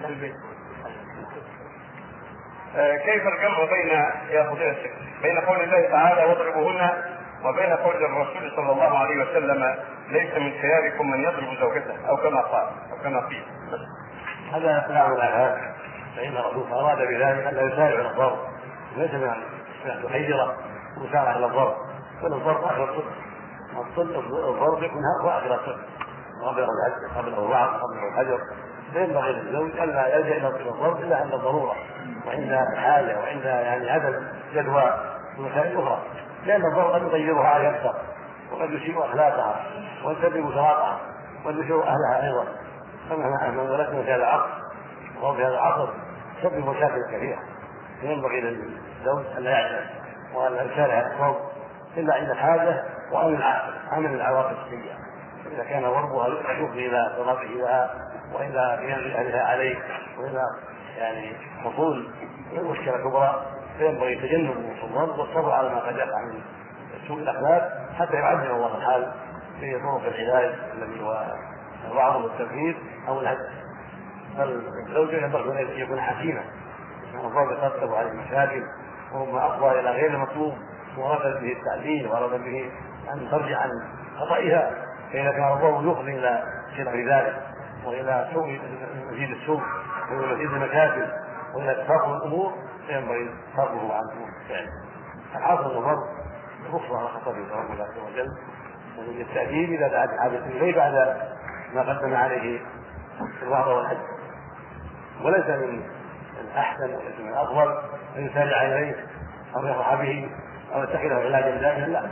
في 0.00 0.06
البيت. 0.06 0.34
آه، 2.76 2.96
كيف 2.96 3.26
الجمع 3.26 3.64
بين 3.64 3.88
يا 4.30 4.50
فضيلة 4.50 4.70
الشيخ 4.70 4.92
بين 5.22 5.38
قول 5.38 5.60
الله 5.60 5.88
تعالى 5.90 6.24
واضربوهن 6.24 6.90
وبين 7.44 7.72
قول 7.72 8.04
الرسول 8.04 8.52
صلى 8.56 8.72
الله 8.72 8.98
عليه 8.98 9.22
وسلم 9.22 9.76
ليس 10.08 10.34
من 10.34 10.52
خياركم 10.62 11.10
من 11.10 11.20
يضرب 11.20 11.54
زوجته 11.60 12.08
أو 12.08 12.16
كما 12.16 12.40
قال 12.40 12.66
أو 12.92 13.02
كما 13.04 13.20
قيل. 13.20 13.44
هذا 14.52 14.86
لا 14.88 15.06
هذا 15.06 15.74
فإن 16.16 16.36
الرسول 16.36 16.72
أراد 16.72 16.98
بذلك 16.98 17.46
أن 17.46 17.54
لا 17.54 17.62
يسارع 17.62 18.00
إلى 18.00 18.10
الضرب. 18.10 18.38
ليس 18.96 19.14
من 19.14 19.30
ان 19.86 20.02
تحيره 20.02 20.56
مسارعه 20.96 21.36
إلى 21.36 21.46
الضرب. 21.46 21.74
بل 22.22 22.32
الضرب 22.32 22.64
آخر 22.64 22.84
الصدق. 22.84 24.18
الضرب 24.18 24.82
يكون 24.82 25.02
اخر 25.26 25.54
الصدق. 25.54 25.78
قبل 26.46 26.58
العدل 26.62 27.14
قبل 27.16 27.28
الوعظ 27.28 27.68
قبل 27.68 28.08
الحجر. 28.08 28.40
فينبغي 28.92 29.32
للزوج 29.32 29.70
الا 29.70 30.16
يلجأ 30.16 30.36
إلى 30.36 30.48
الضرب 30.48 31.00
إلا 31.00 31.16
عند 31.16 31.34
الضرورة 31.34 31.76
وعند 32.26 32.58
حاجة 32.76 33.20
وعند 33.20 33.44
يعني 33.44 33.90
عدم 33.90 34.28
جدوى 34.54 34.92
مسائل 35.38 35.78
أخرى. 35.78 36.02
لأن 36.48 36.66
الضرب 36.66 36.90
قد 36.90 37.02
يغيرها 37.02 37.48
على 37.48 37.68
أكثر 37.68 37.94
وقد 38.52 38.70
يسيء 38.70 39.04
أخلاقها 39.04 39.66
ويسبب 40.04 40.52
شراطها 40.54 41.00
وقد 41.44 41.58
يسيء 41.58 41.82
أهلها 41.82 42.26
أيضا. 42.26 42.44
كما 43.08 43.30
نحن 43.30 43.58
ولكن 43.58 44.02
في 44.02 44.12
هذا 44.12 44.16
العصر 44.16 44.48
وهو 45.22 45.34
في 45.34 45.42
هذا 45.42 45.54
العصر 45.54 45.88
يسبب 46.38 46.68
مشاكل 46.68 47.02
كثيرة. 47.12 47.38
فينبغي 48.00 48.40
للزوج 48.40 49.24
أن 49.36 49.42
لا 49.42 49.50
يعلم 49.50 49.86
وأن 50.34 50.52
لا 50.52 50.62
يسارع 50.62 51.12
الضرب 51.12 51.36
إلا 51.96 52.14
عند 52.14 52.30
وعن 53.12 53.34
العاقل 53.34 53.72
عمل 53.92 54.14
العواقب 54.14 54.56
السيئة. 54.66 54.94
إذا 55.52 55.64
كان 55.64 55.82
ضربها 55.82 56.28
يفضي 56.28 56.86
إلى 56.86 57.14
طلاقه 57.18 57.44
لها 57.44 57.90
وإلى 58.34 58.76
قيام 58.76 58.98
أهلها 58.98 59.42
عليه 59.42 59.76
وإلى 60.18 60.42
يعني 60.98 61.32
حصول 61.64 62.10
مشكله 62.52 62.96
كبرى 62.96 63.57
فينبغي 63.78 64.14
تجنب 64.14 64.56
الضرب 64.84 65.18
والصبر 65.18 65.52
على 65.52 65.68
ما 65.68 65.78
قد 65.78 65.96
يقع 65.96 66.22
من 66.32 66.40
سوء 67.08 67.18
الأخلاق 67.18 67.88
حتى 67.98 68.16
يعجل 68.16 68.50
الله 68.50 68.76
الحال 68.76 69.12
في 69.60 69.78
طرق 69.78 70.02
العلاج 70.06 70.54
الذي 70.74 71.02
هو 71.02 71.34
الوعظ 71.90 72.22
والتنفيذ 72.24 72.74
أو 73.08 73.20
الهدف. 73.20 73.48
فالزوجة 74.36 75.24
ينبغي 75.24 75.62
أن 75.62 75.80
يكون 75.80 76.00
حكيما 76.00 76.40
الضوء 77.14 77.52
يترتب 77.52 77.94
عليه 77.94 78.10
مشاكل 78.10 78.62
وربما 79.12 79.46
افضى 79.46 79.80
إلى 79.80 79.90
غير 79.90 80.10
المطلوب 80.14 80.54
وأراد 80.98 81.40
به 81.40 81.52
التعديل 81.52 82.06
وأراد 82.06 82.30
به 82.30 82.70
أن 83.12 83.28
ترجع 83.30 83.58
عن 83.58 83.70
خطئها 84.16 84.70
فاذا 85.12 85.30
كان 85.30 85.52
الضوء 85.52 85.92
يفضي 85.92 86.18
إلى 86.18 86.42
خلاف 86.76 86.94
ذلك 86.94 87.42
وإلى 87.86 88.28
سوء 88.34 88.60
مزيد 89.10 89.30
السوء 89.30 89.60
وإلى 90.10 90.34
مزيد 90.34 90.52
المكاسب 90.52 91.08
وإلى 91.54 91.74
تفاقم 91.74 92.12
الأمور. 92.12 92.52
فينبغي 92.88 93.30
تركه 93.56 93.94
عن 93.94 94.02
فعله 94.48 94.70
الحاصل 95.36 95.78
الضر 95.78 96.08
الرخصه 96.68 96.98
على 96.98 97.08
خطبه 97.08 97.54
رب 97.54 97.80
عز 97.80 97.98
وجل 98.06 98.36
التأديب 99.20 99.72
إذا 99.72 99.88
دعت 99.88 100.08
حاجة 100.20 100.38
إليه 100.46 100.76
بعد 100.76 100.92
ما 101.74 101.82
قدم 101.82 102.14
عليه 102.14 102.60
الوعظ 103.42 103.68
والحج 103.68 103.96
وليس 105.24 105.46
من 105.46 105.82
الأحسن 106.40 106.94
وليس 106.94 107.20
من 107.20 107.28
الأفضل 107.28 107.78
أن 108.16 108.26
يسارع 108.26 108.62
إليه 108.62 109.06
أو 109.56 109.66
يفرح 109.66 109.94
به 109.94 110.30
أو 110.74 110.82
يتخذه 110.82 111.14
علاجا 111.14 111.60
دائما 111.60 111.86
لا. 111.86 112.02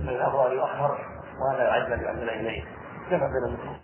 بل 0.00 0.08
الأفضل 0.08 0.50
أن 0.50 0.56
يؤخر 0.56 0.98
ولا 1.40 1.64
يعجل 1.68 2.04
بأمر 2.04 2.22
إليه. 2.22 2.64
كما 3.10 3.26
بين 3.26 3.44
المسلمين. 3.48 3.80